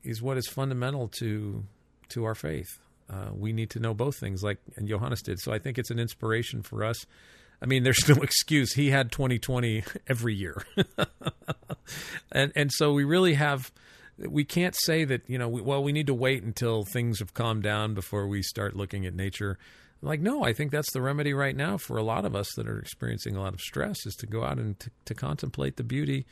is 0.03 0.21
what 0.21 0.37
is 0.37 0.47
fundamental 0.47 1.09
to 1.19 1.63
to 2.09 2.23
our 2.25 2.35
faith. 2.35 2.79
Uh, 3.09 3.29
we 3.33 3.53
need 3.53 3.69
to 3.71 3.79
know 3.79 3.93
both 3.93 4.17
things, 4.19 4.41
like 4.41 4.57
and 4.77 4.87
Johannes 4.87 5.21
did. 5.21 5.39
So 5.39 5.53
I 5.53 5.59
think 5.59 5.77
it's 5.77 5.91
an 5.91 5.99
inspiration 5.99 6.63
for 6.63 6.83
us. 6.83 7.05
I 7.61 7.65
mean, 7.65 7.83
there's 7.83 8.07
no 8.09 8.15
excuse. 8.15 8.73
He 8.73 8.89
had 8.89 9.11
2020 9.11 9.83
every 10.07 10.35
year, 10.35 10.63
and 12.31 12.51
and 12.55 12.71
so 12.71 12.93
we 12.93 13.03
really 13.03 13.35
have. 13.35 13.71
We 14.17 14.45
can't 14.45 14.75
say 14.77 15.03
that 15.03 15.21
you 15.27 15.37
know. 15.37 15.49
We, 15.49 15.61
well, 15.61 15.83
we 15.83 15.91
need 15.91 16.07
to 16.07 16.13
wait 16.13 16.43
until 16.43 16.83
things 16.83 17.19
have 17.19 17.33
calmed 17.33 17.63
down 17.63 17.93
before 17.93 18.27
we 18.27 18.41
start 18.41 18.75
looking 18.75 19.05
at 19.05 19.13
nature. 19.13 19.57
Like, 20.01 20.19
no, 20.19 20.43
I 20.43 20.53
think 20.53 20.71
that's 20.71 20.91
the 20.93 21.01
remedy 21.01 21.33
right 21.33 21.55
now 21.55 21.77
for 21.77 21.97
a 21.97 22.03
lot 22.03 22.25
of 22.25 22.35
us 22.35 22.53
that 22.55 22.67
are 22.67 22.77
experiencing 22.77 23.35
a 23.35 23.41
lot 23.41 23.53
of 23.53 23.61
stress 23.61 24.05
is 24.05 24.13
to 24.15 24.27
go 24.27 24.43
out 24.43 24.59
and 24.59 24.79
to, 24.79 24.91
to 25.05 25.15
contemplate 25.15 25.77
the 25.77 25.83
beauty 25.83 26.25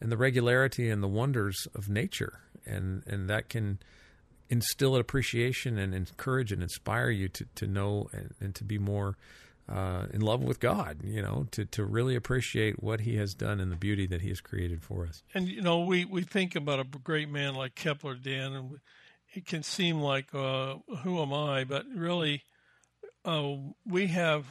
and 0.00 0.10
the 0.10 0.16
regularity 0.16 0.90
and 0.90 1.02
the 1.02 1.08
wonders 1.08 1.68
of 1.74 1.88
nature, 1.88 2.40
and 2.66 3.02
and 3.06 3.30
that 3.30 3.48
can 3.48 3.78
instill 4.50 4.94
an 4.94 5.00
appreciation 5.00 5.78
and 5.78 5.94
encourage 5.94 6.52
and 6.52 6.62
inspire 6.62 7.08
you 7.08 7.26
to, 7.26 7.46
to 7.54 7.66
know 7.66 8.08
and, 8.12 8.34
and 8.38 8.54
to 8.54 8.64
be 8.64 8.76
more 8.76 9.16
uh, 9.68 10.06
in 10.12 10.20
love 10.20 10.42
with 10.42 10.60
God, 10.60 10.98
you 11.04 11.22
know, 11.22 11.46
to, 11.52 11.64
to 11.66 11.84
really 11.84 12.14
appreciate 12.14 12.82
what 12.82 13.00
he 13.00 13.16
has 13.16 13.34
done 13.34 13.60
and 13.60 13.70
the 13.70 13.76
beauty 13.76 14.06
that 14.06 14.20
he 14.20 14.28
has 14.28 14.40
created 14.40 14.82
for 14.82 15.06
us. 15.06 15.22
And, 15.34 15.48
you 15.48 15.62
know, 15.62 15.80
we, 15.80 16.04
we 16.04 16.22
think 16.22 16.54
about 16.56 16.80
a 16.80 16.84
great 16.84 17.28
man 17.28 17.54
like 17.54 17.74
Kepler, 17.74 18.14
Dan, 18.14 18.52
and 18.52 18.80
it 19.34 19.46
can 19.46 19.62
seem 19.62 20.00
like, 20.00 20.34
uh, 20.34 20.76
who 21.02 21.20
am 21.22 21.32
I? 21.32 21.64
But 21.64 21.86
really, 21.94 22.42
uh, 23.24 23.54
we 23.86 24.08
have 24.08 24.46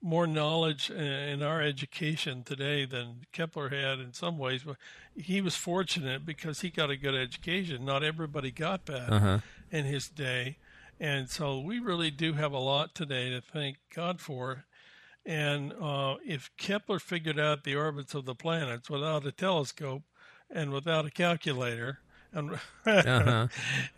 more 0.00 0.26
knowledge 0.26 0.90
in 0.90 1.42
our 1.42 1.60
education 1.60 2.44
today 2.44 2.84
than 2.84 3.22
Kepler 3.32 3.70
had 3.70 3.98
in 3.98 4.12
some 4.12 4.38
ways. 4.38 4.62
But 4.62 4.76
he 5.16 5.40
was 5.40 5.56
fortunate 5.56 6.24
because 6.24 6.60
he 6.60 6.70
got 6.70 6.90
a 6.90 6.96
good 6.96 7.16
education. 7.16 7.84
Not 7.84 8.04
everybody 8.04 8.52
got 8.52 8.86
that 8.86 9.12
uh-huh. 9.12 9.38
in 9.72 9.84
his 9.86 10.08
day. 10.08 10.58
And 11.00 11.30
so 11.30 11.60
we 11.60 11.78
really 11.78 12.10
do 12.10 12.32
have 12.32 12.52
a 12.52 12.58
lot 12.58 12.94
today 12.94 13.30
to 13.30 13.40
thank 13.40 13.78
God 13.94 14.20
for. 14.20 14.64
And 15.24 15.72
uh, 15.80 16.16
if 16.24 16.50
Kepler 16.56 16.98
figured 16.98 17.38
out 17.38 17.64
the 17.64 17.76
orbits 17.76 18.14
of 18.14 18.24
the 18.24 18.34
planets 18.34 18.88
without 18.88 19.26
a 19.26 19.32
telescope 19.32 20.02
and 20.50 20.72
without 20.72 21.06
a 21.06 21.10
calculator, 21.10 21.98
and, 22.32 22.52
uh-huh. 22.86 23.48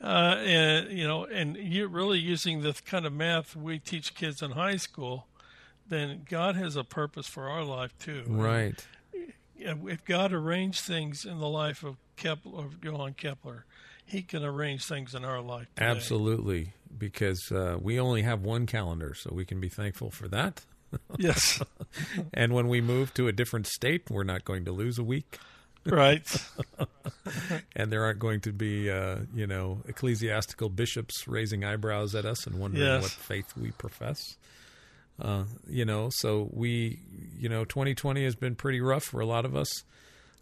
uh, 0.00 0.04
and 0.04 0.90
you 0.90 1.06
know, 1.06 1.24
and 1.24 1.56
you're 1.56 1.88
really 1.88 2.18
using 2.18 2.62
the 2.62 2.74
kind 2.84 3.06
of 3.06 3.12
math 3.12 3.56
we 3.56 3.78
teach 3.78 4.14
kids 4.14 4.42
in 4.42 4.52
high 4.52 4.76
school, 4.76 5.26
then 5.88 6.26
God 6.28 6.56
has 6.56 6.76
a 6.76 6.84
purpose 6.84 7.26
for 7.26 7.48
our 7.48 7.64
life 7.64 7.96
too. 7.98 8.24
Right. 8.26 8.84
And 9.64 9.88
if 9.88 10.04
God 10.04 10.32
arranged 10.32 10.80
things 10.80 11.24
in 11.24 11.38
the 11.38 11.48
life 11.48 11.84
of 11.84 11.96
Kepler, 12.16 12.64
of 12.64 12.82
Johann 12.82 13.14
Kepler, 13.14 13.66
He 14.04 14.22
can 14.22 14.42
arrange 14.44 14.86
things 14.86 15.14
in 15.14 15.24
our 15.24 15.40
life. 15.40 15.68
Today. 15.74 15.86
Absolutely, 15.86 16.72
because 16.96 17.50
uh, 17.52 17.76
we 17.80 17.98
only 17.98 18.22
have 18.22 18.42
one 18.42 18.66
calendar, 18.66 19.14
so 19.14 19.30
we 19.32 19.44
can 19.44 19.60
be 19.60 19.68
thankful 19.68 20.10
for 20.10 20.28
that. 20.28 20.62
yes. 21.18 21.62
and 22.34 22.52
when 22.52 22.68
we 22.68 22.80
move 22.80 23.14
to 23.14 23.28
a 23.28 23.32
different 23.32 23.66
state, 23.66 24.10
we're 24.10 24.24
not 24.24 24.44
going 24.44 24.64
to 24.64 24.72
lose 24.72 24.98
a 24.98 25.04
week. 25.04 25.38
Right. 25.86 26.26
and 27.76 27.90
there 27.90 28.04
aren't 28.04 28.18
going 28.18 28.40
to 28.42 28.52
be, 28.52 28.90
uh, 28.90 29.20
you 29.34 29.46
know, 29.46 29.82
ecclesiastical 29.88 30.68
bishops 30.68 31.26
raising 31.26 31.64
eyebrows 31.64 32.14
at 32.14 32.26
us 32.26 32.46
and 32.46 32.58
wondering 32.58 32.84
yes. 32.84 33.02
what 33.02 33.10
faith 33.10 33.56
we 33.56 33.70
profess. 33.72 34.36
Uh, 35.20 35.44
you 35.68 35.84
know, 35.84 36.08
so 36.12 36.48
we, 36.52 36.98
you 37.38 37.48
know, 37.48 37.64
2020 37.64 38.24
has 38.24 38.34
been 38.34 38.54
pretty 38.54 38.80
rough 38.80 39.04
for 39.04 39.20
a 39.20 39.26
lot 39.26 39.44
of 39.44 39.56
us. 39.56 39.84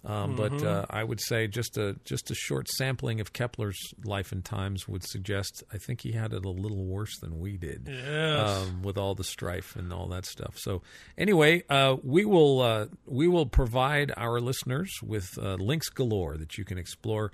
Um, 0.05 0.37
mm-hmm. 0.37 0.59
But 0.59 0.65
uh, 0.65 0.87
I 0.91 1.03
would 1.03 1.21
say 1.21 1.49
just 1.49 1.77
a 1.77 1.97
just 2.05 2.31
a 2.31 2.35
short 2.35 2.69
sampling 2.69 3.21
of 3.21 3.33
Kepler's 3.33 3.79
life 4.05 4.31
and 4.31 4.45
times 4.45 4.87
would 4.87 5.05
suggest 5.05 5.65
I 5.73 5.79
think 5.79 6.03
he 6.03 6.13
had 6.13 6.33
it 6.33 6.45
a 6.45 6.51
little 6.51 6.85
worse 6.85 7.19
than 7.19 7.41
we 7.41 7.57
did, 7.57 7.89
yes. 7.91 8.49
um, 8.49 8.83
with 8.83 8.97
all 8.97 9.15
the 9.15 9.25
strife 9.25 9.75
and 9.75 9.93
all 9.93 10.07
that 10.09 10.25
stuff. 10.25 10.55
So 10.57 10.83
anyway, 11.17 11.65
uh, 11.69 11.97
we 12.03 12.25
will 12.25 12.61
uh, 12.61 12.87
we 13.07 13.27
will 13.27 13.47
provide 13.47 14.13
our 14.17 14.41
listeners 14.41 14.93
with 15.03 15.37
uh, 15.37 15.55
links 15.55 15.89
galore 15.89 16.37
that 16.37 16.57
you 16.59 16.65
can 16.65 16.79
explore. 16.79 17.33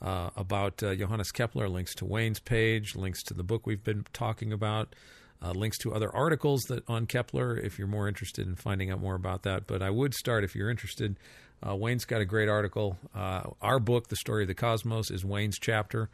Uh, 0.00 0.30
about 0.34 0.82
uh, 0.82 0.96
Johannes 0.96 1.30
Kepler, 1.30 1.68
links 1.68 1.94
to 1.94 2.04
Wayne's 2.04 2.40
page, 2.40 2.96
links 2.96 3.22
to 3.22 3.34
the 3.34 3.44
book 3.44 3.68
we've 3.68 3.84
been 3.84 4.04
talking 4.12 4.52
about, 4.52 4.96
uh, 5.40 5.52
links 5.52 5.78
to 5.78 5.94
other 5.94 6.12
articles 6.12 6.62
that 6.62 6.82
on 6.88 7.06
Kepler 7.06 7.56
if 7.56 7.78
you're 7.78 7.86
more 7.86 8.08
interested 8.08 8.48
in 8.48 8.56
finding 8.56 8.90
out 8.90 9.00
more 9.00 9.14
about 9.14 9.44
that. 9.44 9.68
But 9.68 9.80
I 9.80 9.90
would 9.90 10.12
start 10.14 10.42
if 10.42 10.56
you're 10.56 10.70
interested 10.70 11.20
uh, 11.66 11.74
Wayne's 11.74 12.04
got 12.04 12.20
a 12.20 12.24
great 12.24 12.48
article. 12.48 12.98
Uh, 13.14 13.42
our 13.60 13.78
book, 13.78 14.08
The 14.08 14.16
Story 14.16 14.44
of 14.44 14.48
the 14.48 14.54
Cosmos, 14.54 15.10
is 15.10 15.24
Wayne's 15.24 15.58
chapter. 15.58 16.10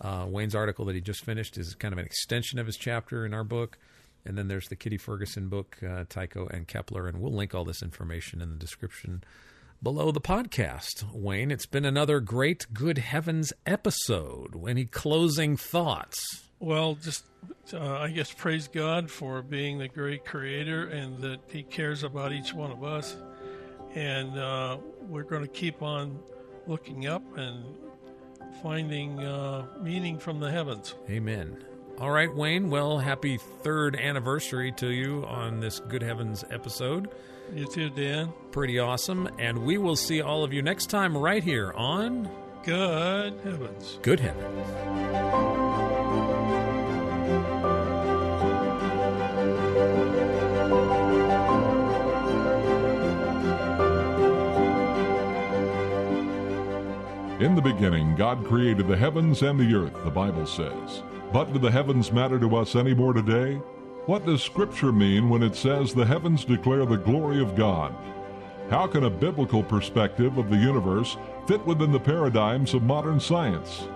Uh, 0.00 0.26
Wayne's 0.28 0.54
article 0.54 0.84
that 0.86 0.94
he 0.94 1.00
just 1.00 1.24
finished 1.24 1.56
is 1.58 1.74
kind 1.74 1.92
of 1.92 1.98
an 1.98 2.04
extension 2.04 2.58
of 2.58 2.66
his 2.66 2.76
chapter 2.76 3.24
in 3.24 3.34
our 3.34 3.44
book. 3.44 3.78
And 4.24 4.36
then 4.36 4.48
there's 4.48 4.68
the 4.68 4.76
Kitty 4.76 4.98
Ferguson 4.98 5.48
book, 5.48 5.78
uh, 5.86 6.04
Tycho 6.08 6.48
and 6.48 6.66
Kepler. 6.66 7.06
And 7.06 7.20
we'll 7.20 7.32
link 7.32 7.54
all 7.54 7.64
this 7.64 7.82
information 7.82 8.42
in 8.42 8.50
the 8.50 8.56
description 8.56 9.22
below 9.82 10.10
the 10.10 10.20
podcast. 10.20 11.04
Wayne, 11.12 11.50
it's 11.50 11.66
been 11.66 11.84
another 11.84 12.20
great 12.20 12.66
Good 12.72 12.98
Heavens 12.98 13.52
episode. 13.64 14.54
Any 14.68 14.84
closing 14.84 15.56
thoughts? 15.56 16.48
Well, 16.58 16.96
just 16.96 17.24
uh, 17.72 17.98
I 17.98 18.10
guess 18.10 18.32
praise 18.32 18.66
God 18.66 19.10
for 19.10 19.42
being 19.42 19.78
the 19.78 19.88
great 19.88 20.24
creator 20.24 20.88
and 20.88 21.18
that 21.22 21.40
He 21.48 21.62
cares 21.62 22.02
about 22.02 22.32
each 22.32 22.52
one 22.52 22.72
of 22.72 22.82
us 22.82 23.16
and 23.96 24.38
uh, 24.38 24.76
we're 25.08 25.24
going 25.24 25.42
to 25.42 25.48
keep 25.48 25.82
on 25.82 26.18
looking 26.66 27.06
up 27.06 27.22
and 27.36 27.64
finding 28.62 29.18
uh, 29.20 29.66
meaning 29.80 30.18
from 30.18 30.38
the 30.38 30.50
heavens. 30.50 30.94
Amen. 31.10 31.64
All 31.98 32.10
right, 32.10 32.32
Wayne. 32.32 32.68
Well, 32.68 32.98
happy 32.98 33.38
third 33.38 33.96
anniversary 33.96 34.70
to 34.72 34.88
you 34.90 35.24
on 35.26 35.60
this 35.60 35.80
Good 35.80 36.02
Heavens 36.02 36.44
episode. 36.50 37.08
You 37.54 37.66
too, 37.66 37.88
Dan. 37.90 38.32
Pretty 38.50 38.78
awesome. 38.78 39.28
And 39.38 39.58
we 39.58 39.78
will 39.78 39.96
see 39.96 40.20
all 40.20 40.44
of 40.44 40.52
you 40.52 40.60
next 40.60 40.86
time 40.90 41.16
right 41.16 41.42
here 41.42 41.72
on 41.74 42.28
Good 42.64 43.34
Heavens. 43.44 43.98
Good 44.02 44.20
Heavens. 44.20 45.65
The 57.56 57.62
beginning, 57.62 58.14
God 58.14 58.44
created 58.44 58.86
the 58.86 58.96
heavens 58.96 59.42
and 59.42 59.58
the 59.58 59.74
earth, 59.74 60.04
the 60.04 60.10
Bible 60.10 60.46
says. 60.46 61.02
But 61.32 61.52
do 61.52 61.58
the 61.58 61.70
heavens 61.70 62.12
matter 62.12 62.38
to 62.38 62.56
us 62.56 62.76
any 62.76 62.94
more 62.94 63.12
today? 63.12 63.54
What 64.04 64.26
does 64.26 64.42
Scripture 64.42 64.92
mean 64.92 65.28
when 65.28 65.42
it 65.42 65.56
says 65.56 65.92
the 65.92 66.04
heavens 66.04 66.44
declare 66.44 66.84
the 66.84 66.96
glory 66.96 67.42
of 67.42 67.56
God? 67.56 67.94
How 68.70 68.86
can 68.86 69.04
a 69.04 69.10
biblical 69.10 69.62
perspective 69.62 70.36
of 70.38 70.50
the 70.50 70.56
universe 70.56 71.16
fit 71.48 71.64
within 71.66 71.92
the 71.92 71.98
paradigms 71.98 72.74
of 72.74 72.82
modern 72.82 73.18
science? 73.18 73.88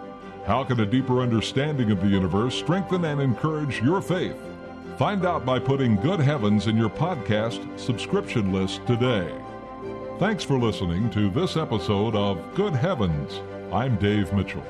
How 0.46 0.64
can 0.64 0.80
a 0.80 0.86
deeper 0.86 1.20
understanding 1.20 1.90
of 1.90 2.00
the 2.00 2.08
universe 2.08 2.54
strengthen 2.54 3.04
and 3.04 3.20
encourage 3.20 3.82
your 3.82 4.00
faith? 4.00 4.36
Find 4.96 5.26
out 5.26 5.44
by 5.44 5.58
putting 5.58 5.96
Good 5.96 6.20
Heavens 6.20 6.66
in 6.66 6.76
your 6.76 6.90
podcast 6.90 7.78
subscription 7.78 8.52
list 8.52 8.86
today. 8.86 9.30
Thanks 10.20 10.44
for 10.44 10.58
listening 10.58 11.08
to 11.12 11.30
this 11.30 11.56
episode 11.56 12.14
of 12.14 12.54
Good 12.54 12.74
Heavens. 12.76 13.40
I'm 13.72 13.96
Dave 13.96 14.30
Mitchell. 14.34 14.60